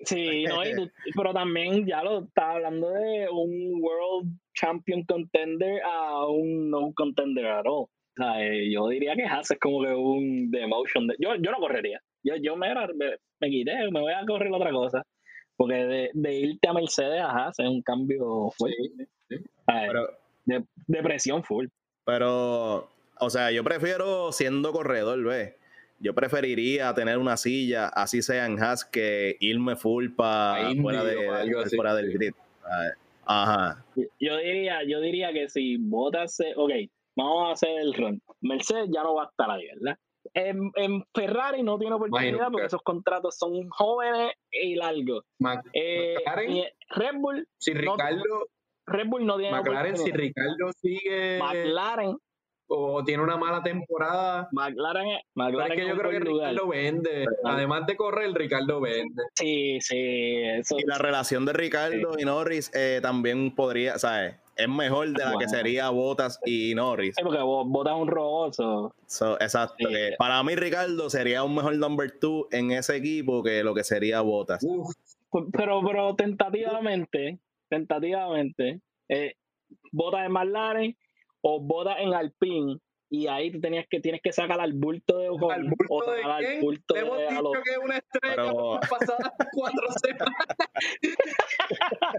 sí, 0.00 0.44
no, 0.44 0.88
pero 1.14 1.32
también 1.32 1.86
ya 1.86 2.02
lo 2.02 2.24
está 2.24 2.50
hablando 2.50 2.90
de 2.90 3.28
un 3.30 3.80
World 3.80 4.38
Champion 4.54 5.04
Contender 5.04 5.80
a 5.84 6.26
un 6.26 6.68
no 6.68 6.92
contender 6.94 7.46
at 7.46 7.66
all. 7.66 7.86
Eh, 8.36 8.70
yo 8.70 8.88
diría 8.88 9.14
que 9.14 9.24
Haas 9.24 9.50
es 9.50 9.58
como 9.58 9.82
que 9.82 9.92
un 9.92 10.50
demotion. 10.50 11.06
De, 11.06 11.16
yo, 11.18 11.34
yo 11.36 11.50
no 11.50 11.58
correría. 11.58 12.00
Yo, 12.22 12.36
yo 12.36 12.56
me, 12.56 12.74
me, 13.40 13.50
quité, 13.50 13.90
me 13.90 14.00
voy 14.00 14.12
a 14.12 14.24
correr 14.26 14.52
otra 14.52 14.70
cosa. 14.70 15.02
Porque 15.56 15.74
de, 15.74 16.10
de 16.14 16.34
irte 16.34 16.68
a 16.68 16.72
Mercedes 16.72 17.20
a 17.20 17.30
Haas 17.30 17.58
es 17.58 17.68
un 17.68 17.82
cambio 17.82 18.50
fuerte. 18.56 19.08
de, 20.46 20.64
de 20.86 21.02
presión 21.02 21.44
full. 21.44 21.66
Pero, 22.04 22.88
o 23.18 23.30
sea, 23.30 23.50
yo 23.50 23.62
prefiero 23.62 24.32
siendo 24.32 24.72
corredor, 24.72 25.22
¿ves? 25.22 25.54
yo 26.00 26.14
preferiría 26.14 26.92
tener 26.94 27.18
una 27.18 27.36
silla, 27.36 27.88
así 27.88 28.22
sea 28.22 28.46
en 28.46 28.60
Haas, 28.60 28.84
que 28.84 29.36
irme 29.38 29.76
full 29.76 30.08
para 30.10 30.74
fuera, 30.80 31.04
de, 31.04 31.16
fuera 31.76 31.94
del 31.94 32.12
grid. 32.12 32.32
Ajá. 33.26 33.84
Yo 34.18 34.38
diría, 34.38 34.82
yo 34.88 35.00
diría 35.00 35.32
que 35.32 35.48
si 35.48 35.76
Botas, 35.76 36.38
ok, 36.56 36.72
vamos 37.16 37.48
a 37.48 37.52
hacer 37.52 37.78
el 37.80 37.94
run. 37.94 38.22
Mercedes 38.40 38.88
ya 38.92 39.02
no 39.02 39.14
va 39.14 39.24
a 39.24 39.26
estar 39.26 39.50
ahí, 39.50 39.66
¿verdad? 39.74 39.98
En, 40.34 41.04
Ferrari 41.14 41.62
no 41.62 41.78
tiene 41.78 41.94
oportunidad 41.94 42.50
porque 42.50 42.66
esos 42.66 42.82
contratos 42.82 43.36
son 43.36 43.68
jóvenes 43.70 44.32
y 44.50 44.74
largos. 44.76 45.24
Eh, 45.72 46.16
Red 46.90 47.14
Bull. 47.18 47.46
Si 47.58 47.72
Ricardo. 47.72 48.46
Red 48.86 49.06
Bull 49.06 49.24
no 49.24 49.38
tiene 49.38 49.56
McLaren, 49.56 49.96
si 49.96 50.10
Ricardo 50.10 50.72
sigue. 50.80 51.38
McLaren 51.38 52.16
o 52.72 53.02
tiene 53.04 53.22
una 53.22 53.36
mala 53.36 53.62
temporada. 53.62 54.48
McLaren, 54.52 55.18
McLaren 55.34 55.72
es 55.72 55.78
que 55.78 55.88
yo 55.88 55.98
creo 55.98 56.10
que 56.12 56.20
Ricardo 56.20 56.68
vende. 56.68 57.26
Además 57.44 57.86
de 57.86 57.96
correr, 57.96 58.32
Ricardo 58.32 58.80
vende. 58.80 59.24
Sí, 59.34 59.78
sí. 59.80 59.96
Y 59.96 60.86
la 60.86 60.98
relación 60.98 61.44
de 61.44 61.52
Ricardo 61.52 62.12
y 62.16 62.24
Norris 62.24 62.70
eh, 62.72 63.00
también 63.02 63.54
podría, 63.54 63.98
¿sabes? 63.98 64.36
Es 64.62 64.68
mejor 64.68 65.08
de 65.08 65.24
la 65.24 65.34
que 65.38 65.48
sería 65.48 65.90
Botas 65.90 66.38
y 66.44 66.74
Norris. 66.74 67.14
Sí, 67.16 67.22
porque 67.22 67.40
Botas 67.40 67.94
es 67.94 68.00
un 68.00 68.08
robot. 68.08 68.54
exacto. 69.40 69.88
para 70.18 70.42
mí, 70.42 70.54
Ricardo 70.54 71.08
sería 71.10 71.42
un 71.44 71.54
mejor 71.54 71.76
number 71.76 72.10
two 72.18 72.48
en 72.50 72.70
ese 72.72 72.96
equipo 72.96 73.42
que 73.42 73.62
lo 73.64 73.74
que 73.74 73.84
sería 73.84 74.20
Botas. 74.20 74.66
Pero, 75.52 75.80
pero 75.86 76.14
tentativamente, 76.16 77.38
tentativamente, 77.68 78.80
eh, 79.08 79.34
Botas 79.92 80.24
es 80.24 80.30
McLaren 80.30 80.96
o 81.42 81.60
boda 81.60 82.00
en 82.00 82.14
Alpine 82.14 82.78
y 83.12 83.26
ahí 83.26 83.50
tú 83.50 83.60
tenías 83.60 83.86
que 83.90 83.98
tienes 83.98 84.22
que 84.22 84.32
sacar 84.32 84.60
al 84.60 84.72
bulto 84.72 85.18
de 85.18 85.28
Ocon 85.28 85.52
¿Al 85.52 85.64
bulto 85.64 85.84
o 85.88 86.12
de 86.12 86.22
al 86.22 86.60
bulto 86.60 86.96
Hemos 86.96 87.18
de 87.18 87.26
dicho 87.26 87.52
que 87.64 87.70
es 87.72 87.78
una 87.78 87.96
estrella 87.96 88.36
Pero... 88.36 88.80
pasadas 88.88 89.32
cuatro 89.52 89.88
semanas. 90.00 90.46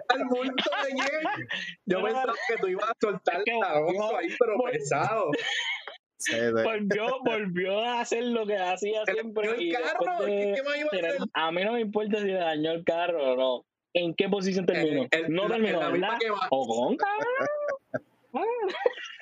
¿Al 0.09 0.25
bulto 0.25 0.69
de 0.83 0.89
quién? 0.89 1.47
Yo 1.85 2.03
pensaba 2.03 2.33
que 2.47 2.57
tú 2.57 2.67
ibas 2.67 2.89
a 2.89 2.95
soltar 2.99 3.37
el 3.37 3.59
tabaco 3.59 4.17
ahí, 4.17 4.27
pero 4.37 4.57
pesado. 4.69 5.31
volvió, 6.63 7.19
volvió 7.23 7.79
a 7.79 8.01
hacer 8.01 8.25
lo 8.25 8.45
que 8.45 8.57
hacía 8.57 9.05
siempre. 9.05 9.49
El 9.49 9.71
carro, 9.71 10.25
¿qué 10.25 10.61
más 10.63 10.77
iba 10.77 10.89
a 10.91 10.97
hacer? 10.97 11.17
A 11.33 11.51
mí 11.53 11.63
no 11.63 11.71
me 11.73 11.81
importa 11.81 12.19
si 12.19 12.25
le 12.25 12.33
dañó 12.33 12.71
el 12.71 12.83
carro 12.83 13.31
o 13.31 13.37
no. 13.37 13.65
¿En 13.93 14.13
qué 14.13 14.27
posición 14.27 14.65
terminó? 14.65 15.07
no 15.29 15.47
terminó, 15.47 15.79
¿verdad? 15.79 16.17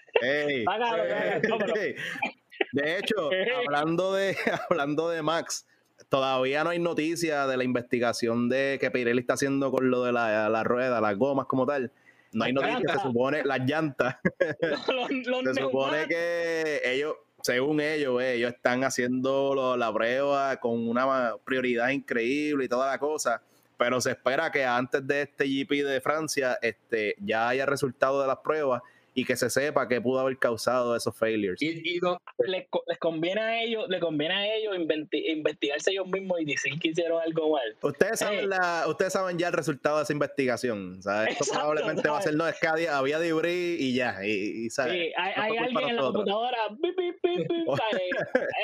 De 2.72 2.98
hecho, 2.98 3.30
hablando 3.68 4.14
de, 4.14 4.36
hablando 4.70 5.10
de 5.10 5.22
Max, 5.22 5.66
todavía 6.10 6.64
no 6.64 6.72
hay 6.72 6.80
noticia 6.80 7.48
de 7.48 7.58
la 7.58 7.64
investigación 7.64 8.50
de 8.50 8.78
que 8.80 8.92
Pirelli 8.92 9.20
está 9.20 9.34
haciendo 9.34 9.72
con 9.72 9.90
lo 9.90 10.04
de 10.04 10.12
la, 10.12 10.50
la 10.50 10.64
rueda, 10.64 11.02
las 11.02 11.18
gomas 11.18 11.46
como 11.46 11.66
tal. 11.66 11.92
No 12.32 12.46
hay 12.46 12.54
noticia, 12.54 12.94
se 12.94 13.00
supone, 13.00 13.44
las 13.44 13.60
llantas. 13.62 14.18
se 15.44 15.62
supone 15.62 16.08
que 16.08 16.82
ellos, 16.86 17.16
según 17.42 17.82
ellos, 17.82 18.22
ellos 18.22 18.54
están 18.54 18.84
haciendo 18.84 19.76
la 19.76 19.92
prueba 19.92 20.58
con 20.58 20.88
una 20.88 21.34
prioridad 21.44 21.90
increíble 21.90 22.66
y 22.66 22.68
toda 22.68 22.92
la 22.92 23.00
cosa. 23.00 23.42
Pero 23.78 24.00
se 24.00 24.12
espera 24.12 24.52
que 24.52 24.64
antes 24.64 25.08
de 25.08 25.24
este 25.24 25.46
GP 25.46 25.86
de 25.86 26.02
Francia 26.02 26.60
este, 26.62 27.16
ya 27.20 27.48
haya 27.48 27.66
resultado 27.66 28.22
de 28.22 28.28
las 28.28 28.38
pruebas 28.40 28.84
y 29.20 29.26
que 29.26 29.36
se 29.36 29.50
sepa 29.50 29.86
que 29.90 30.00
pudo 30.00 30.20
haber 30.20 30.38
causado 30.38 30.96
esos 30.96 31.18
failures. 31.18 31.62
Y, 31.62 32.00
les, 32.48 32.68
conviene 33.00 33.42
a 33.42 33.62
ellos, 33.62 33.86
les 33.90 34.00
conviene 34.00 34.34
a 34.34 34.56
ellos 34.56 34.78
investigarse 35.12 35.92
ellos 35.92 36.08
mismos 36.08 36.40
y 36.40 36.46
decir 36.46 36.80
que 36.80 36.90
hicieron 36.90 37.22
algo 37.22 37.52
mal. 37.52 37.76
Ustedes 37.82 38.20
saben, 38.20 38.46
eh. 38.46 38.48
la, 38.48 38.86
ustedes 38.88 39.12
saben 39.12 39.38
ya 39.38 39.48
el 39.48 39.54
resultado 39.54 39.98
de 39.98 40.04
esa 40.04 40.14
investigación. 40.14 41.00
Esto 41.00 41.46
probablemente 41.52 42.08
va 42.08 42.20
a 42.20 42.22
ser 42.22 42.36
no 42.36 42.48
es 42.48 42.58
que 42.60 42.68
había 42.68 43.20
debris 43.20 43.82
y 43.82 43.94
ya. 43.94 44.26
Y, 44.26 44.70
Sí, 44.70 44.82
hay, 44.82 45.12
hay 45.18 45.58
alguien 45.58 45.90
en 45.90 45.96
la 45.98 46.02
computadora. 46.04 46.58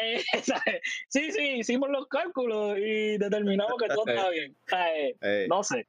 Eh, 0.05 0.21
sí, 1.09 1.31
sí, 1.31 1.59
hicimos 1.59 1.89
los 1.89 2.07
cálculos 2.07 2.77
y 2.77 3.17
determinamos 3.17 3.73
que 3.79 3.87
todo 3.87 4.03
está 4.07 4.29
bien. 4.29 4.55
No 5.49 5.63
sé 5.63 5.87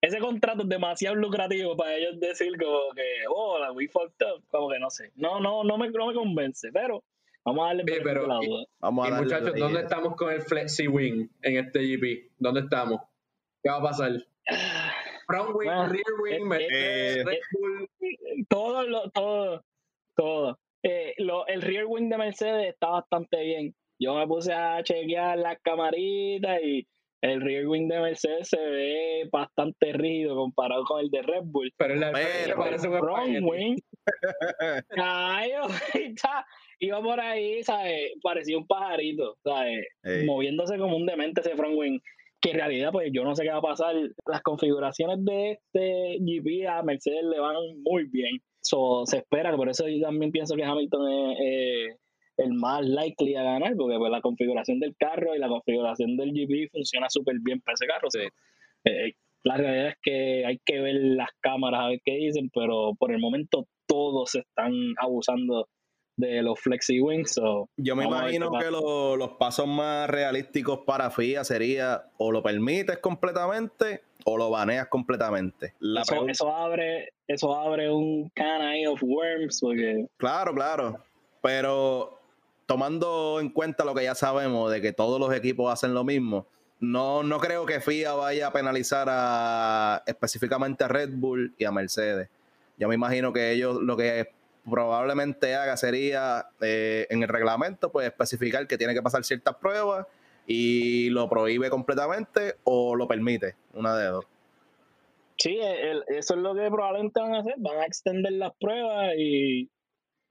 ese 0.00 0.18
contrato 0.18 0.62
es 0.62 0.68
demasiado 0.68 1.16
lucrativo 1.16 1.76
para 1.76 1.96
ellos 1.96 2.20
decir 2.20 2.56
como 2.58 2.92
que, 2.94 3.24
oh, 3.28 3.58
la 3.58 3.72
we 3.72 3.88
fucked 3.88 4.24
up, 4.26 4.44
como 4.48 4.68
que 4.70 4.78
no 4.78 4.90
sé. 4.90 5.12
No, 5.16 5.40
no, 5.40 5.64
no 5.64 5.78
me, 5.78 5.90
no 5.90 6.06
me 6.08 6.14
convence, 6.14 6.70
pero 6.72 7.02
vamos 7.44 7.64
a 7.64 7.66
darle 7.68 7.84
sí, 7.86 8.00
pero, 8.04 8.26
la 8.26 8.36
duda. 8.36 8.64
Vamos 8.80 9.06
a 9.06 9.08
y 9.08 9.22
muchachos, 9.22 9.54
¿dónde 9.56 9.80
estamos 9.80 10.16
con 10.16 10.32
el 10.32 10.42
Flexi 10.42 10.86
Wing 10.86 11.28
en 11.42 11.56
este 11.56 11.80
GP? 11.80 12.32
¿Dónde 12.38 12.60
estamos? 12.60 13.00
¿Qué 13.62 13.70
va 13.70 13.78
a 13.78 13.82
pasar? 13.82 14.12
Front 15.26 15.56
wing, 15.56 15.68
rear 15.68 16.20
wing, 16.22 16.52
eh, 16.70 17.24
Red 17.24 17.38
Bull. 17.52 17.88
Todo, 18.48 18.84
lo, 18.84 19.10
todo, 19.10 19.64
todo. 20.14 20.58
Eh, 20.84 21.14
lo, 21.18 21.46
el 21.48 21.62
rear 21.62 21.86
wing 21.86 22.08
de 22.08 22.16
Mercedes 22.16 22.68
está 22.68 22.90
bastante 22.90 23.42
bien. 23.42 23.74
Yo 23.98 24.14
me 24.14 24.26
puse 24.26 24.52
a 24.52 24.82
chequear 24.84 25.38
las 25.38 25.58
camaritas 25.62 26.60
y 26.62 26.86
el 27.22 27.40
rear 27.40 27.66
wing 27.66 27.88
de 27.88 28.00
Mercedes 28.00 28.48
se 28.48 28.58
ve 28.58 29.28
bastante 29.32 29.92
rígido 29.92 30.36
comparado 30.36 30.84
con 30.84 31.00
el 31.00 31.10
de 31.10 31.22
Red 31.22 31.44
Bull. 31.44 31.72
Pero 31.76 31.94
el 31.94 32.00
parece 32.54 32.88
un 32.88 32.98
front 32.98 33.38
wing. 33.42 33.76
iba 36.78 37.02
por 37.02 37.20
ahí, 37.20 37.62
¿sabes? 37.64 38.12
Parecía 38.22 38.58
un 38.58 38.66
pajarito, 38.66 39.36
¿sabes? 39.42 39.86
Moviéndose 40.24 40.78
como 40.78 40.96
un 40.96 41.06
demente 41.06 41.40
ese 41.40 41.56
front 41.56 41.76
wing. 41.76 41.98
que 42.40 42.50
en 42.50 42.56
realidad 42.56 42.92
pues 42.92 43.10
yo 43.12 43.24
no 43.24 43.34
sé 43.34 43.44
qué 43.44 43.50
va 43.50 43.58
a 43.58 43.62
pasar. 43.62 43.94
Las 44.26 44.42
configuraciones 44.42 45.24
de 45.24 45.52
este 45.52 46.18
GP 46.20 46.68
a 46.68 46.82
Mercedes 46.82 47.24
le 47.24 47.40
van 47.40 47.56
muy 47.82 48.04
bien. 48.04 48.40
se 48.60 49.16
espera, 49.16 49.56
por 49.56 49.68
eso 49.68 49.88
yo 49.88 50.00
también 50.02 50.30
pienso 50.30 50.54
que 50.54 50.64
Hamilton 50.64 51.10
es 51.40 51.96
el 52.36 52.52
más 52.52 52.84
likely 52.84 53.34
a 53.36 53.42
ganar, 53.42 53.74
porque 53.76 53.98
pues, 53.98 54.10
la 54.10 54.20
configuración 54.20 54.80
del 54.80 54.94
carro 54.96 55.34
y 55.34 55.38
la 55.38 55.48
configuración 55.48 56.16
del 56.16 56.32
GP 56.32 56.70
funciona 56.70 57.08
súper 57.08 57.36
bien 57.40 57.60
para 57.60 57.74
ese 57.74 57.86
carro. 57.86 58.08
Eh, 58.84 59.12
la 59.42 59.56
realidad 59.56 59.88
es 59.88 59.96
que 60.02 60.44
hay 60.44 60.58
que 60.64 60.80
ver 60.80 60.96
las 60.96 61.30
cámaras 61.40 61.80
a 61.80 61.88
ver 61.88 62.00
qué 62.04 62.16
dicen, 62.16 62.50
pero 62.52 62.94
por 62.98 63.12
el 63.12 63.18
momento 63.18 63.66
todos 63.86 64.34
están 64.34 64.72
abusando 64.98 65.68
de 66.16 66.42
los 66.42 66.58
flexi 66.58 67.00
wings. 67.00 67.38
Yo 67.76 67.94
me 67.94 68.04
imagino 68.04 68.50
que 68.58 68.70
los 68.70 69.30
pasos 69.38 69.66
más 69.66 70.08
realísticos 70.08 70.80
para 70.86 71.10
FIA 71.10 71.44
sería 71.44 72.04
o 72.16 72.32
lo 72.32 72.42
permites 72.42 72.98
completamente 72.98 74.02
o 74.24 74.36
lo 74.36 74.50
baneas 74.50 74.88
completamente. 74.88 75.74
eso, 76.28 76.52
abre 76.52 77.10
eso 77.28 77.54
abre 77.54 77.90
un 77.90 78.30
can 78.30 78.86
of 78.88 79.00
worms 79.02 79.60
porque... 79.60 80.06
Claro, 80.16 80.54
claro. 80.54 80.98
Pero 81.42 82.15
tomando 82.66 83.38
en 83.40 83.50
cuenta 83.50 83.84
lo 83.84 83.94
que 83.94 84.04
ya 84.04 84.14
sabemos 84.14 84.70
de 84.70 84.80
que 84.80 84.92
todos 84.92 85.18
los 85.18 85.32
equipos 85.34 85.72
hacen 85.72 85.94
lo 85.94 86.04
mismo, 86.04 86.46
no, 86.80 87.22
no 87.22 87.38
creo 87.38 87.64
que 87.64 87.80
FIA 87.80 88.12
vaya 88.14 88.48
a 88.48 88.52
penalizar 88.52 89.06
a, 89.08 90.02
específicamente 90.06 90.84
a 90.84 90.88
Red 90.88 91.10
Bull 91.14 91.54
y 91.58 91.64
a 91.64 91.72
Mercedes. 91.72 92.28
Yo 92.76 92.88
me 92.88 92.94
imagino 92.94 93.32
que 93.32 93.52
ellos 93.52 93.80
lo 93.80 93.96
que 93.96 94.28
probablemente 94.68 95.54
haga 95.54 95.76
sería 95.76 96.48
eh, 96.60 97.06
en 97.08 97.22
el 97.22 97.28
reglamento, 97.28 97.90
pues 97.90 98.06
especificar 98.06 98.66
que 98.66 98.76
tiene 98.76 98.92
que 98.92 99.02
pasar 99.02 99.24
ciertas 99.24 99.56
pruebas 99.56 100.06
y 100.46 101.08
lo 101.10 101.28
prohíbe 101.28 101.70
completamente 101.70 102.56
o 102.64 102.94
lo 102.94 103.08
permite, 103.08 103.54
una 103.72 103.96
de 103.96 104.06
dos. 104.06 104.26
Sí, 105.38 105.58
eso 106.08 106.34
es 106.34 106.40
lo 106.40 106.54
que 106.54 106.68
probablemente 106.70 107.20
van 107.20 107.34
a 107.34 107.38
hacer, 107.40 107.54
van 107.58 107.78
a 107.78 107.84
extender 107.84 108.32
las 108.32 108.52
pruebas 108.54 109.12
y, 109.16 109.68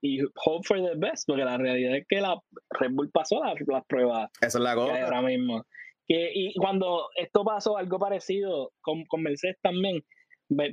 y 0.06 0.22
hope 0.46 0.68
for 0.68 0.78
the 0.78 0.96
best, 0.98 1.26
porque 1.26 1.44
la 1.44 1.58
realidad 1.58 1.98
es 1.98 2.06
que 2.08 2.22
la 2.22 2.40
Red 2.80 2.92
Bull 2.92 3.10
pasó 3.12 3.42
las, 3.44 3.86
pruebas. 3.88 4.30
Esa 4.42 4.58
es 4.58 4.64
la 4.64 4.76
cosa. 4.76 5.04
Ahora 5.04 5.22
mismo. 5.24 5.66
Que, 6.08 6.32
y 6.34 6.54
cuando 6.56 7.08
esto 7.16 7.44
pasó, 7.44 7.78
algo 7.78 7.98
parecido 7.98 8.72
con, 8.82 9.06
con 9.06 9.24
Mercedes 9.24 9.58
también, 9.62 10.04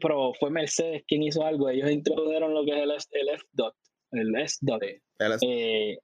pero 0.00 0.32
fue 0.38 0.50
Mercedes 0.50 1.04
quien 1.06 1.22
hizo 1.22 1.44
algo. 1.44 1.70
Ellos 1.70 1.90
introdujeron 1.90 2.52
lo 2.52 2.64
que 2.64 2.72
es 2.72 2.82
el, 2.82 2.90
el 2.90 3.28
F-Dot, 3.34 3.74
el 4.10 4.36
S-Dot. 4.36 4.82
Eh, 4.82 5.98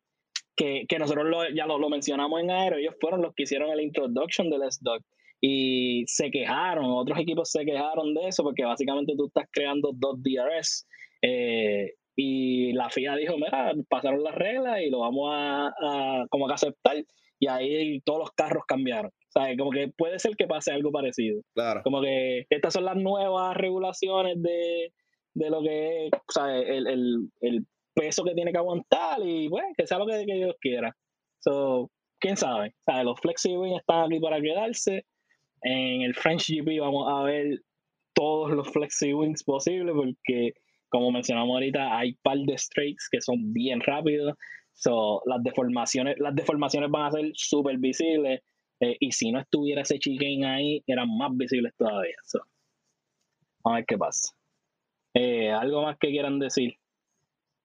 que, 0.57 0.87
que, 0.89 0.99
nosotros 0.99 1.27
ya 1.55 1.67
lo, 1.67 1.79
lo, 1.79 1.91
mencionamos 1.91 2.41
en 2.41 2.51
aero, 2.51 2.77
ellos 2.77 2.95
fueron 2.99 3.21
los 3.21 3.35
que 3.35 3.43
hicieron 3.43 3.71
el 3.71 3.81
introduction 3.81 4.49
del 4.49 4.63
S-Dot 4.63 5.03
y 5.41 6.05
se 6.07 6.31
quejaron, 6.31 6.87
otros 6.87 7.19
equipos 7.19 7.51
se 7.51 7.65
quejaron 7.65 8.15
de 8.15 8.29
eso 8.29 8.43
porque 8.43 8.65
básicamente 8.65 9.15
tú 9.17 9.27
estás 9.27 9.47
creando 9.53 9.93
dos 9.95 10.17
DRS 10.23 10.87
eh, 11.23 11.93
y 12.21 12.73
la 12.73 12.91
FIA 12.91 13.15
dijo, 13.15 13.37
mira, 13.37 13.73
pasaron 13.89 14.25
las 14.25 14.35
reglas 14.35 14.81
y 14.81 14.91
lo 14.91 14.99
vamos 14.99 15.31
a, 15.33 15.69
a 15.69 16.27
como 16.29 16.49
que 16.49 16.55
aceptar 16.55 16.97
y 17.39 17.47
ahí 17.47 18.01
todos 18.01 18.19
los 18.19 18.33
carros 18.33 18.65
cambiaron. 18.67 19.13
¿Sabes? 19.29 19.57
Como 19.57 19.71
que 19.71 19.93
puede 19.97 20.19
ser 20.19 20.35
que 20.35 20.49
pase 20.49 20.73
algo 20.73 20.91
parecido. 20.91 21.43
Claro. 21.55 21.83
Como 21.85 22.01
que 22.01 22.45
estas 22.51 22.73
son 22.73 22.87
las 22.87 22.97
nuevas 22.97 23.57
regulaciones 23.57 24.43
de, 24.43 24.93
de 25.35 25.51
lo 25.51 25.63
que 25.63 26.07
es, 26.07 26.13
El, 26.67 26.89
el, 26.89 27.31
el, 27.41 27.67
peso 27.95 28.25
que 28.25 28.35
tiene 28.35 28.53
que 28.53 28.59
aguantar 28.59 29.21
y, 29.25 29.49
pues, 29.49 29.65
que 29.77 29.87
sea 29.87 29.99
lo 29.99 30.07
que, 30.07 30.25
que 30.27 30.35
Dios 30.35 30.57
quiera. 30.61 30.97
So, 31.41 31.89
quién 32.19 32.37
sabe. 32.37 32.75
¿Sabes? 32.85 33.05
Los 33.05 33.21
Flexi 33.21 33.55
están 33.77 34.07
aquí 34.07 34.19
para 34.19 34.41
quedarse. 34.41 35.05
En 35.63 36.03
el 36.03 36.15
French 36.17 36.49
GP 36.49 36.81
vamos 36.81 37.07
a 37.09 37.23
ver 37.23 37.61
todos 38.13 38.51
los 38.51 38.69
Flexi 38.71 39.13
Wings 39.13 39.45
posibles 39.45 39.95
porque, 39.95 40.55
como 40.89 41.11
mencionamos 41.11 41.55
ahorita, 41.55 41.97
hay 41.99 42.15
par 42.23 42.39
de 42.39 42.57
straights 42.57 43.09
que 43.11 43.21
son 43.21 43.53
bien 43.53 43.81
rápidos. 43.81 44.35
So, 44.73 45.23
las 45.27 45.43
deformaciones, 45.43 46.17
las 46.19 46.35
deformaciones 46.35 46.91
van 46.91 47.07
a 47.07 47.11
ser 47.11 47.31
súper 47.35 47.79
visibles 47.79 48.41
eh, 48.81 48.97
y 49.01 49.13
si 49.13 49.33
no 49.33 49.41
estuviera 49.41 49.83
ese 49.83 49.99
chicane 49.99 50.47
ahí, 50.47 50.85
eran 50.87 51.09
más 51.17 51.31
visibles 51.35 51.75
todavía. 51.77 52.15
vamos 53.65 53.75
a 53.75 53.75
ver 53.75 53.85
qué 53.87 53.99
pasa. 53.99 54.33
Eh, 55.15 55.51
¿Algo 55.51 55.83
más 55.83 55.99
que 55.99 56.11
quieran 56.11 56.39
decir 56.39 56.75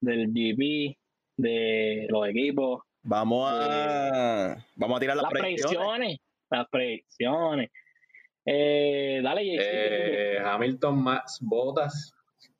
del 0.02 0.28
GP, 0.34 0.98
de 1.38 2.08
los 2.10 2.28
equipos? 2.28 2.82
Vamos 3.04 3.48
a, 3.52 4.66
vamos 4.76 4.98
a 4.98 5.00
tirar 5.00 5.16
las, 5.16 5.24
las 5.24 5.32
predicciones. 5.32 6.18
Las 6.50 6.68
predicciones. 6.70 7.70
Eh, 8.46 9.22
dale, 9.24 10.40
Hamilton 10.40 11.04
más 11.04 11.38
botas. 11.42 12.14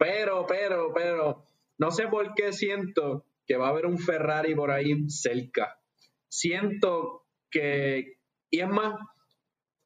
Pero, 0.04 0.46
pero, 0.46 0.92
pero, 0.94 1.46
no 1.78 1.92
sé 1.92 2.08
por 2.08 2.34
qué 2.34 2.52
siento 2.52 3.26
que 3.48 3.56
va 3.56 3.68
a 3.68 3.70
haber 3.70 3.86
un 3.86 3.98
Ferrari 3.98 4.54
por 4.54 4.70
ahí 4.70 5.10
cerca. 5.10 5.80
Siento 6.28 7.26
que 7.50 8.18
y 8.54 8.60
es 8.60 8.70
más, 8.70 8.94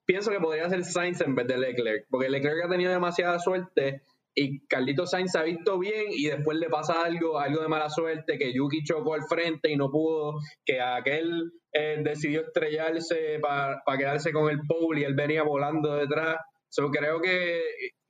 pienso 0.05 0.30
que 0.30 0.41
podría 0.41 0.70
ser 0.70 0.84
Sainz 0.84 1.22
en 1.22 1.36
vez 1.36 1.47
de 1.47 1.57
Leclerc, 1.57 2.05
porque 2.09 2.28
Leclerc 2.28 2.65
ha 2.65 2.70
tenido 2.70 2.91
demasiada 2.91 3.39
suerte 3.39 4.01
y 4.36 4.68
Carlito 4.68 5.05
Sainz 5.05 5.36
ha 5.38 5.43
visto 5.43 5.80
bien 5.80 6.07
y 6.09 6.26
después 6.26 6.57
le 6.57 6.68
pasa 6.68 7.01
algo, 7.01 7.39
algo 7.39 7.61
de 7.61 7.70
mala 7.70 7.89
suerte, 7.89 8.38
que 8.38 8.53
Yuki 8.53 8.84
chocó 8.84 9.13
al 9.13 9.24
frente 9.24 9.72
y 9.72 9.78
no 9.78 9.89
pudo, 9.89 10.39
que 10.65 10.82
aquel 10.82 11.53
eh, 11.72 12.01
decidió 12.03 12.41
estrellarse 12.41 13.39
para 13.41 13.82
quedarse 13.97 14.34
con 14.34 14.49
el 14.49 14.59
pole 14.68 14.99
y 14.99 15.03
él 15.05 15.15
venía 15.15 15.43
volando 15.43 15.95
detrás. 15.95 16.36
So, 16.68 16.89
creo 16.91 17.22
que 17.22 17.61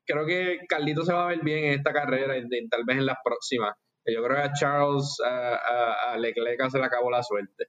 creo 0.07 0.25
que 0.25 0.65
Carlito 0.67 1.03
se 1.03 1.13
va 1.13 1.25
a 1.25 1.27
ver 1.27 1.39
bien 1.43 1.65
en 1.65 1.73
esta 1.73 1.93
carrera 1.93 2.37
y, 2.37 2.67
tal 2.69 2.83
vez 2.85 2.97
en 2.97 3.05
las 3.05 3.17
próximas. 3.23 3.75
Yo 4.05 4.23
creo 4.23 4.37
que 4.37 4.43
a 4.43 4.53
Charles, 4.53 5.17
a, 5.23 6.13
a 6.13 6.17
Leclerc 6.17 6.69
se 6.69 6.79
le 6.79 6.85
acabó 6.85 7.11
la 7.11 7.21
suerte. 7.21 7.67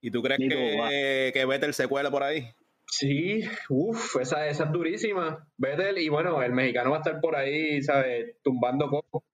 ¿Y 0.00 0.10
tú 0.10 0.22
crees 0.22 0.38
que, 0.38 1.30
que 1.32 1.46
Vettel 1.46 1.72
se 1.72 1.88
cuela 1.88 2.10
por 2.10 2.22
ahí? 2.22 2.46
Sí, 2.86 3.40
uff, 3.70 4.20
esa, 4.20 4.46
esa 4.46 4.64
es 4.64 4.72
durísima. 4.72 5.48
Vettel, 5.56 5.96
y 5.98 6.10
bueno, 6.10 6.42
el 6.42 6.52
mexicano 6.52 6.90
va 6.90 6.96
a 6.96 7.00
estar 7.00 7.20
por 7.20 7.34
ahí, 7.34 7.82
¿sabes? 7.82 8.36
Tumbando 8.42 8.88
coco. 8.90 9.24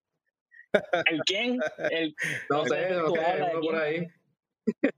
¿El 1.07 1.21
quién? 1.27 1.59
El, 1.91 2.15
no 2.49 2.65
sé, 2.65 2.91
no 2.91 3.11
sé, 3.11 3.21
uno 3.51 3.61
por 3.61 3.75
ahí. 3.77 4.07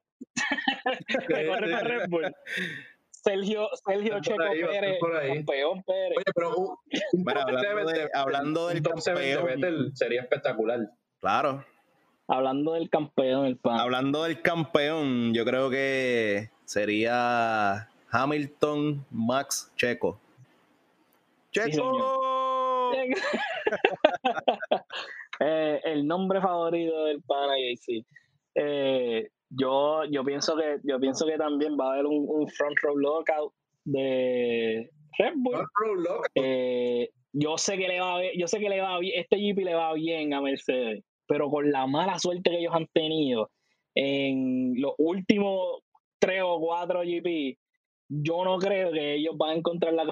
Red 1.29 2.09
Bull. 2.09 2.35
Sergio, 3.23 3.69
Sergio 3.87 4.21
Checo 4.21 4.43
ahí, 4.43 4.63
Pérez, 4.63 4.99
campeón 5.01 5.83
Pérez. 5.85 6.17
Oye, 6.17 6.25
pero 6.35 6.79
bueno, 7.13 7.41
hablando, 7.41 7.91
de, 7.93 8.11
hablando 8.13 8.69
del 8.69 8.83
campeón, 8.83 9.47
Vettel 9.47 9.93
sería 9.95 10.23
espectacular. 10.23 10.81
Claro. 11.21 11.65
Hablando 12.27 12.73
del 12.73 12.91
campeón, 12.91 13.47
el 13.47 13.57
pan. 13.59 13.79
Hablando 13.79 14.25
del 14.25 14.43
campeón, 14.43 15.33
yo 15.35 15.45
creo 15.45 15.71
que 15.71 16.51
sería 16.65 17.89
Hamilton 18.11 19.07
Max 19.11 19.73
Checo. 19.77 20.19
¡Checo! 21.53 22.93
Eh, 25.45 25.81
el 25.85 26.07
nombre 26.07 26.41
favorito 26.41 27.07
del 27.07 27.21
pana 27.23 27.55
sí. 27.81 28.07
Eh, 28.55 29.29
yo, 29.59 30.05
yo 30.11 30.25
pienso 30.25 30.57
que 30.57 30.79
yo 30.85 30.99
pienso 30.99 31.27
que 31.27 31.37
también 31.37 31.77
va 31.79 31.91
a 31.91 31.93
haber 31.95 32.07
un, 32.07 32.49
front 32.49 32.77
row 32.83 32.97
lockout 32.97 33.53
de 33.85 34.91
Red 35.19 35.33
Bull. 35.37 35.55
Front 35.55 35.71
row 35.85 35.95
lockout. 35.95 36.31
Eh, 36.35 37.11
yo 37.33 37.57
sé 37.57 37.79
que 37.79 37.89
le 37.89 38.01
va 38.01 38.17
a, 38.17 38.21
yo 38.37 38.47
sé 38.47 38.59
que 38.59 38.69
le 38.69 38.81
va 38.81 38.99
bien, 38.99 39.21
este 39.21 39.37
GP 39.37 39.65
le 39.65 39.75
va 39.75 39.93
bien 39.95 40.35
a 40.35 40.41
Mercedes 40.41 41.05
pero 41.33 41.49
con 41.49 41.71
la 41.73 41.87
mala 41.87 42.19
suerte 42.19 42.51
que 42.51 42.59
ellos 42.59 42.75
han 42.75 42.87
tenido 42.89 43.51
en 43.95 44.75
los 44.79 44.93
últimos 44.99 45.81
tres 46.19 46.43
o 46.45 46.61
cuatro 46.61 47.01
GP, 47.01 47.59
yo 48.09 48.45
no 48.45 48.59
creo 48.59 48.93
que 48.93 49.15
ellos 49.15 49.35
van 49.39 49.51
a 49.51 49.55
encontrar 49.55 49.95
la, 49.95 50.05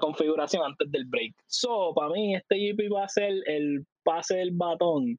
configuración 0.00 0.62
antes 0.64 0.90
del 0.90 1.06
break. 1.06 1.34
So, 1.46 1.94
para 1.94 2.10
mí, 2.10 2.34
este 2.34 2.56
GP 2.56 2.92
va 2.92 3.04
a 3.04 3.08
ser 3.08 3.32
el 3.46 3.86
pase 4.04 4.36
del 4.36 4.50
batón 4.52 5.18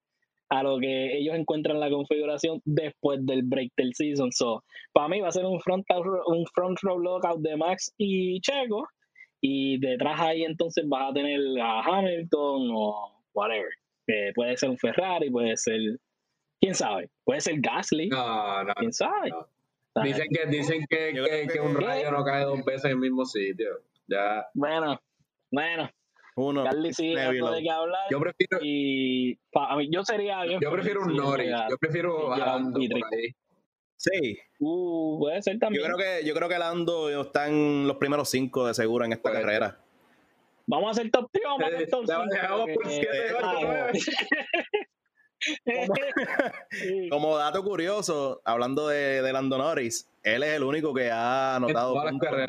a 0.49 0.63
lo 0.63 0.79
que 0.79 1.17
ellos 1.17 1.35
encuentran 1.35 1.79
la 1.79 1.89
configuración 1.89 2.61
después 2.65 3.25
del 3.25 3.43
break 3.43 3.71
del 3.77 3.93
season. 3.93 4.31
So, 4.31 4.63
para 4.93 5.07
mí 5.09 5.19
va 5.21 5.29
a 5.29 5.31
ser 5.31 5.45
un 5.45 5.59
front, 5.59 5.85
un 6.27 6.45
front 6.53 6.79
row 6.81 6.97
lockout 6.97 7.41
de 7.41 7.57
Max 7.57 7.93
y 7.97 8.39
Checo. 8.41 8.87
Y 9.39 9.79
detrás 9.79 10.19
ahí 10.19 10.43
entonces 10.43 10.85
vas 10.87 11.11
a 11.11 11.13
tener 11.13 11.39
a 11.61 11.81
Hamilton 11.81 12.69
o 12.73 13.23
whatever 13.33 13.69
puede 14.33 14.57
ser 14.57 14.69
un 14.69 14.77
Ferrari, 14.77 15.29
puede 15.29 15.57
ser. 15.57 15.79
¿Quién 16.59 16.73
sabe? 16.73 17.09
Puede 17.23 17.41
ser 17.41 17.55
Gasly. 17.59 18.09
No, 18.09 18.63
no. 18.63 18.73
¿Quién 18.75 18.93
sabe? 18.93 19.31
Dicen 20.03 20.27
que, 20.29 20.45
dicen 20.47 20.85
que, 20.89 21.47
que, 21.51 21.59
un 21.59 21.75
rayo 21.75 22.11
no 22.11 22.23
cae 22.23 22.43
dos 22.43 22.63
veces 22.63 22.85
en 22.85 22.91
el 22.91 22.97
mismo 22.97 23.25
sitio. 23.25 23.81
Ya. 24.07 24.45
Bueno, 24.53 24.99
bueno. 25.51 25.89
Uno. 26.38 26.63
Gasly 26.63 26.93
sí 26.93 27.15
de 27.15 27.61
que 27.63 27.69
hablar. 27.71 28.05
Yo 28.11 28.19
prefiero. 28.19 28.59
Y 28.61 29.39
mí, 29.75 29.89
yo 29.91 30.03
sería. 30.03 30.45
Yo, 30.45 30.71
prefiero 30.71 31.01
un 31.01 31.15
Norris. 31.15 31.51
Yo 31.67 31.77
prefiero 31.79 32.31
a 32.31 32.59
por 32.61 32.81
ahí. 32.81 33.33
Sí. 33.95 34.38
Uh, 34.59 35.17
puede 35.17 35.41
ser 35.41 35.57
también. 35.57 35.83
Yo 35.83 35.88
creo 35.88 35.97
que, 35.97 36.27
yo 36.27 36.35
creo 36.35 36.47
que 36.47 36.59
Lando 36.59 37.09
está 37.21 37.47
en 37.47 37.88
los 37.88 37.97
primeros 37.97 38.29
cinco 38.29 38.67
de 38.67 38.75
seguro 38.75 39.03
en 39.03 39.13
esta 39.13 39.31
carrera. 39.31 39.79
Vamos 40.67 40.89
a 40.89 40.91
hacer 40.91 41.09
top 41.09 41.27
3 41.31 41.43
vamos 41.43 41.63
a 41.63 41.67
hacer 41.75 41.89
top 41.89 42.05
5. 42.05 43.01
Como, 47.11 47.38
dato 47.38 47.63
curioso, 47.63 48.41
hablando 48.43 48.88
de, 48.88 49.21
de, 49.21 49.33
Lando 49.33 49.57
Norris, 49.57 50.09
él 50.23 50.43
es 50.43 50.49
el 50.55 50.63
único 50.63 50.93
que 50.93 51.11
ha 51.11 51.55
anotado 51.55 51.95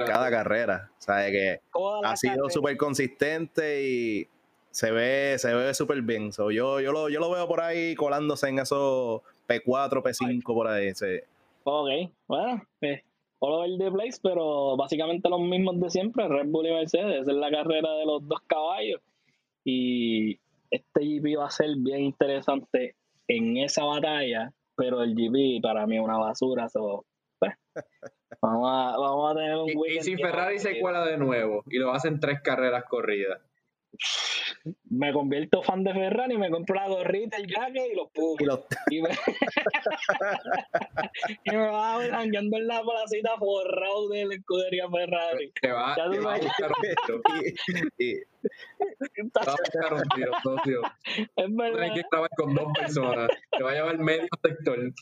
cada 0.07 0.31
carrera. 0.31 0.91
O 0.99 1.03
sea, 1.03 1.31
que 1.31 1.61
ha 2.05 2.17
sido 2.17 2.49
súper 2.51 2.77
consistente 2.77 3.83
y 3.83 4.29
se 4.71 4.91
ve 4.91 5.37
se 5.39 5.55
ve 5.55 5.75
súper 5.75 6.03
bien. 6.03 6.31
yo, 6.31 6.51
yo, 6.51 6.93
lo, 6.93 7.09
yo 7.09 7.21
lo 7.21 7.31
veo 7.31 7.49
por 7.49 7.61
ahí 7.61 7.95
colándose 7.95 8.49
en 8.49 8.59
esos 8.61 9.23
P4, 9.49 10.03
P5 10.03 10.43
por 10.43 10.69
ahí. 10.69 10.95
Sí. 10.95 11.21
Ok, 11.65 12.11
bueno, 12.27 12.63
eh, 12.81 13.03
all 13.41 13.53
over 13.53 13.79
the 13.79 13.91
place, 13.91 14.19
pero 14.23 14.77
básicamente 14.77 15.29
los 15.29 15.41
mismos 15.41 15.81
de 15.81 15.91
siempre, 15.91 16.29
Red 16.29 16.47
Bull 16.47 16.67
y 16.67 16.73
Mercedes. 16.73 17.29
es 17.29 17.35
la 17.35 17.51
carrera 17.51 17.93
de 17.95 18.07
los 18.07 18.27
dos 18.27 18.41
caballos. 18.47 19.01
Y 19.65 20.39
este 20.71 21.01
GP 21.01 21.39
va 21.39 21.47
a 21.47 21.51
ser 21.51 21.69
bien 21.79 22.01
interesante 22.01 22.97
en 23.29 23.57
esa 23.59 23.85
batalla, 23.85 24.53
pero 24.77 25.03
el 25.03 25.15
GP 25.15 25.63
para 25.63 25.87
mí 25.87 25.97
es 25.97 26.03
una 26.03 26.19
basura. 26.19 26.67
Pues, 27.39 27.53
vamos, 28.43 28.69
a, 28.71 28.97
vamos 28.99 29.31
a 29.31 29.35
tener 29.35 29.57
un 29.57 29.69
Y, 29.69 29.97
y 29.99 30.01
si 30.01 30.17
Ferrari 30.17 30.59
se 30.59 30.81
cuela 30.81 31.05
de 31.05 31.19
nuevo 31.19 31.63
y 31.67 31.79
lo 31.79 31.93
hacen 31.93 32.21
tres 32.21 32.41
carreras 32.43 32.85
corridas 32.85 33.41
me 34.91 35.13
convierto 35.13 35.63
fan 35.63 35.85
de 35.85 35.93
Ferrari, 35.93 36.39
me 36.39 36.51
compro 36.51 36.75
la 36.75 36.89
gorrita, 36.89 37.37
el 37.37 37.47
jacket 37.47 37.93
y 37.93 37.97
los 37.97 38.11
puros. 38.13 38.65
Y, 38.91 39.03
me... 39.03 39.11
y 41.45 41.51
me 41.51 41.69
va 41.69 41.95
andando 41.95 42.57
en 42.57 42.67
la 42.67 42.83
placita 42.83 43.37
forrado 43.39 44.09
de 44.09 44.27
la 44.27 44.35
escudería 44.35 44.89
Ferrari. 44.89 45.53
Te 45.61 45.71
va, 45.71 45.95
te 46.11 46.19
va 46.19 46.35
a 46.35 46.39
buscar 46.39 46.71
un 46.71 46.83
tiro. 47.97 48.27
te 49.15 49.23
va 49.23 49.43
a 49.43 49.51
buscar 49.51 49.95
un 49.95 50.03
tiro, 50.15 50.33
socio. 50.43 50.83
Es 51.15 51.57
verdad. 51.57 51.79
Tienes 51.79 51.95
que 51.95 52.03
trabajar 52.11 52.37
con 52.37 52.55
dos 52.55 52.73
personas. 52.79 53.29
Te 53.57 53.63
va 53.63 53.71
a 53.71 53.75
llevar 53.75 53.99
medio 53.99 54.29
sector. 54.43 54.93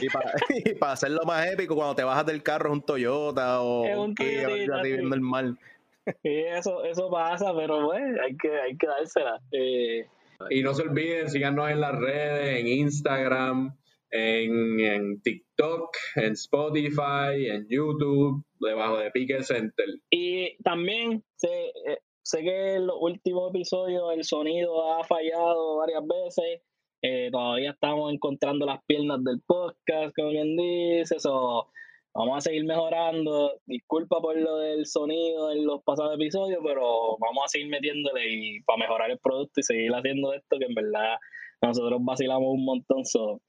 Y, 0.00 0.08
para, 0.08 0.32
y, 0.48 0.74
para, 0.74 0.92
hacerlo 0.92 1.22
más 1.24 1.46
épico, 1.46 1.74
cuando 1.74 1.94
te 1.94 2.04
bajas 2.04 2.26
del 2.26 2.42
carro 2.42 2.70
es 2.70 2.74
un 2.74 2.82
Toyota 2.82 3.62
o 3.62 4.02
un 4.02 4.14
Kia, 4.14 4.48
viendo 4.82 5.14
el 5.14 5.20
mal. 5.20 5.58
eso, 6.22 6.84
eso 6.84 7.10
pasa, 7.10 7.54
pero 7.54 7.86
bueno, 7.86 8.22
hay 8.22 8.36
que, 8.36 8.60
hay 8.60 8.76
que 8.76 8.86
dársela. 8.86 9.40
Eh, 9.52 10.06
y 10.48 10.62
no 10.62 10.72
se 10.72 10.82
olviden, 10.82 11.28
síganos 11.28 11.70
en 11.70 11.80
las 11.80 11.98
redes, 11.98 12.60
en 12.60 12.66
Instagram, 12.66 13.76
en, 14.10 14.80
en, 14.80 15.22
TikTok, 15.22 15.96
en 16.16 16.32
Spotify, 16.32 17.46
en 17.48 17.66
YouTube, 17.68 18.44
debajo 18.58 18.98
de 18.98 19.10
Pique 19.10 19.42
Center. 19.42 19.86
Y 20.10 20.56
también 20.62 21.22
sé, 21.36 21.72
eh, 21.86 21.98
sé 22.22 22.42
que 22.42 22.74
en 22.76 22.86
los 22.86 22.96
últimos 23.00 23.50
episodios 23.50 24.04
el 24.14 24.24
sonido 24.24 24.94
ha 24.94 25.04
fallado 25.04 25.76
varias 25.76 26.02
veces. 26.06 26.62
Eh, 27.02 27.30
todavía 27.30 27.70
estamos 27.70 28.12
encontrando 28.12 28.66
las 28.66 28.84
piernas 28.86 29.22
del 29.24 29.40
podcast, 29.46 30.14
como 30.14 30.30
bien 30.30 30.56
dice. 30.56 31.16
eso 31.16 31.70
vamos 32.14 32.38
a 32.38 32.40
seguir 32.40 32.64
mejorando. 32.64 33.52
Disculpa 33.66 34.20
por 34.20 34.36
lo 34.36 34.58
del 34.58 34.86
sonido 34.86 35.52
en 35.52 35.66
los 35.66 35.82
pasados 35.82 36.14
episodios, 36.14 36.60
pero 36.64 37.16
vamos 37.18 37.44
a 37.44 37.48
seguir 37.48 37.68
metiéndole 37.68 38.28
y 38.28 38.62
para 38.62 38.78
mejorar 38.78 39.10
el 39.10 39.18
producto 39.18 39.60
y 39.60 39.62
seguir 39.62 39.92
haciendo 39.92 40.32
esto 40.32 40.58
que 40.58 40.66
en 40.66 40.74
verdad 40.74 41.16
nosotros 41.62 42.00
vacilamos 42.02 42.48
un 42.48 42.64
montón. 42.64 43.04
So, 43.04 43.40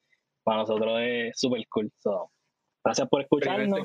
para 0.44 0.60
nosotros 0.60 1.00
es 1.02 1.40
súper 1.40 1.66
cool. 1.70 1.92
So, 2.00 2.32
gracias 2.84 3.08
por 3.10 3.22
escucharnos. 3.22 3.80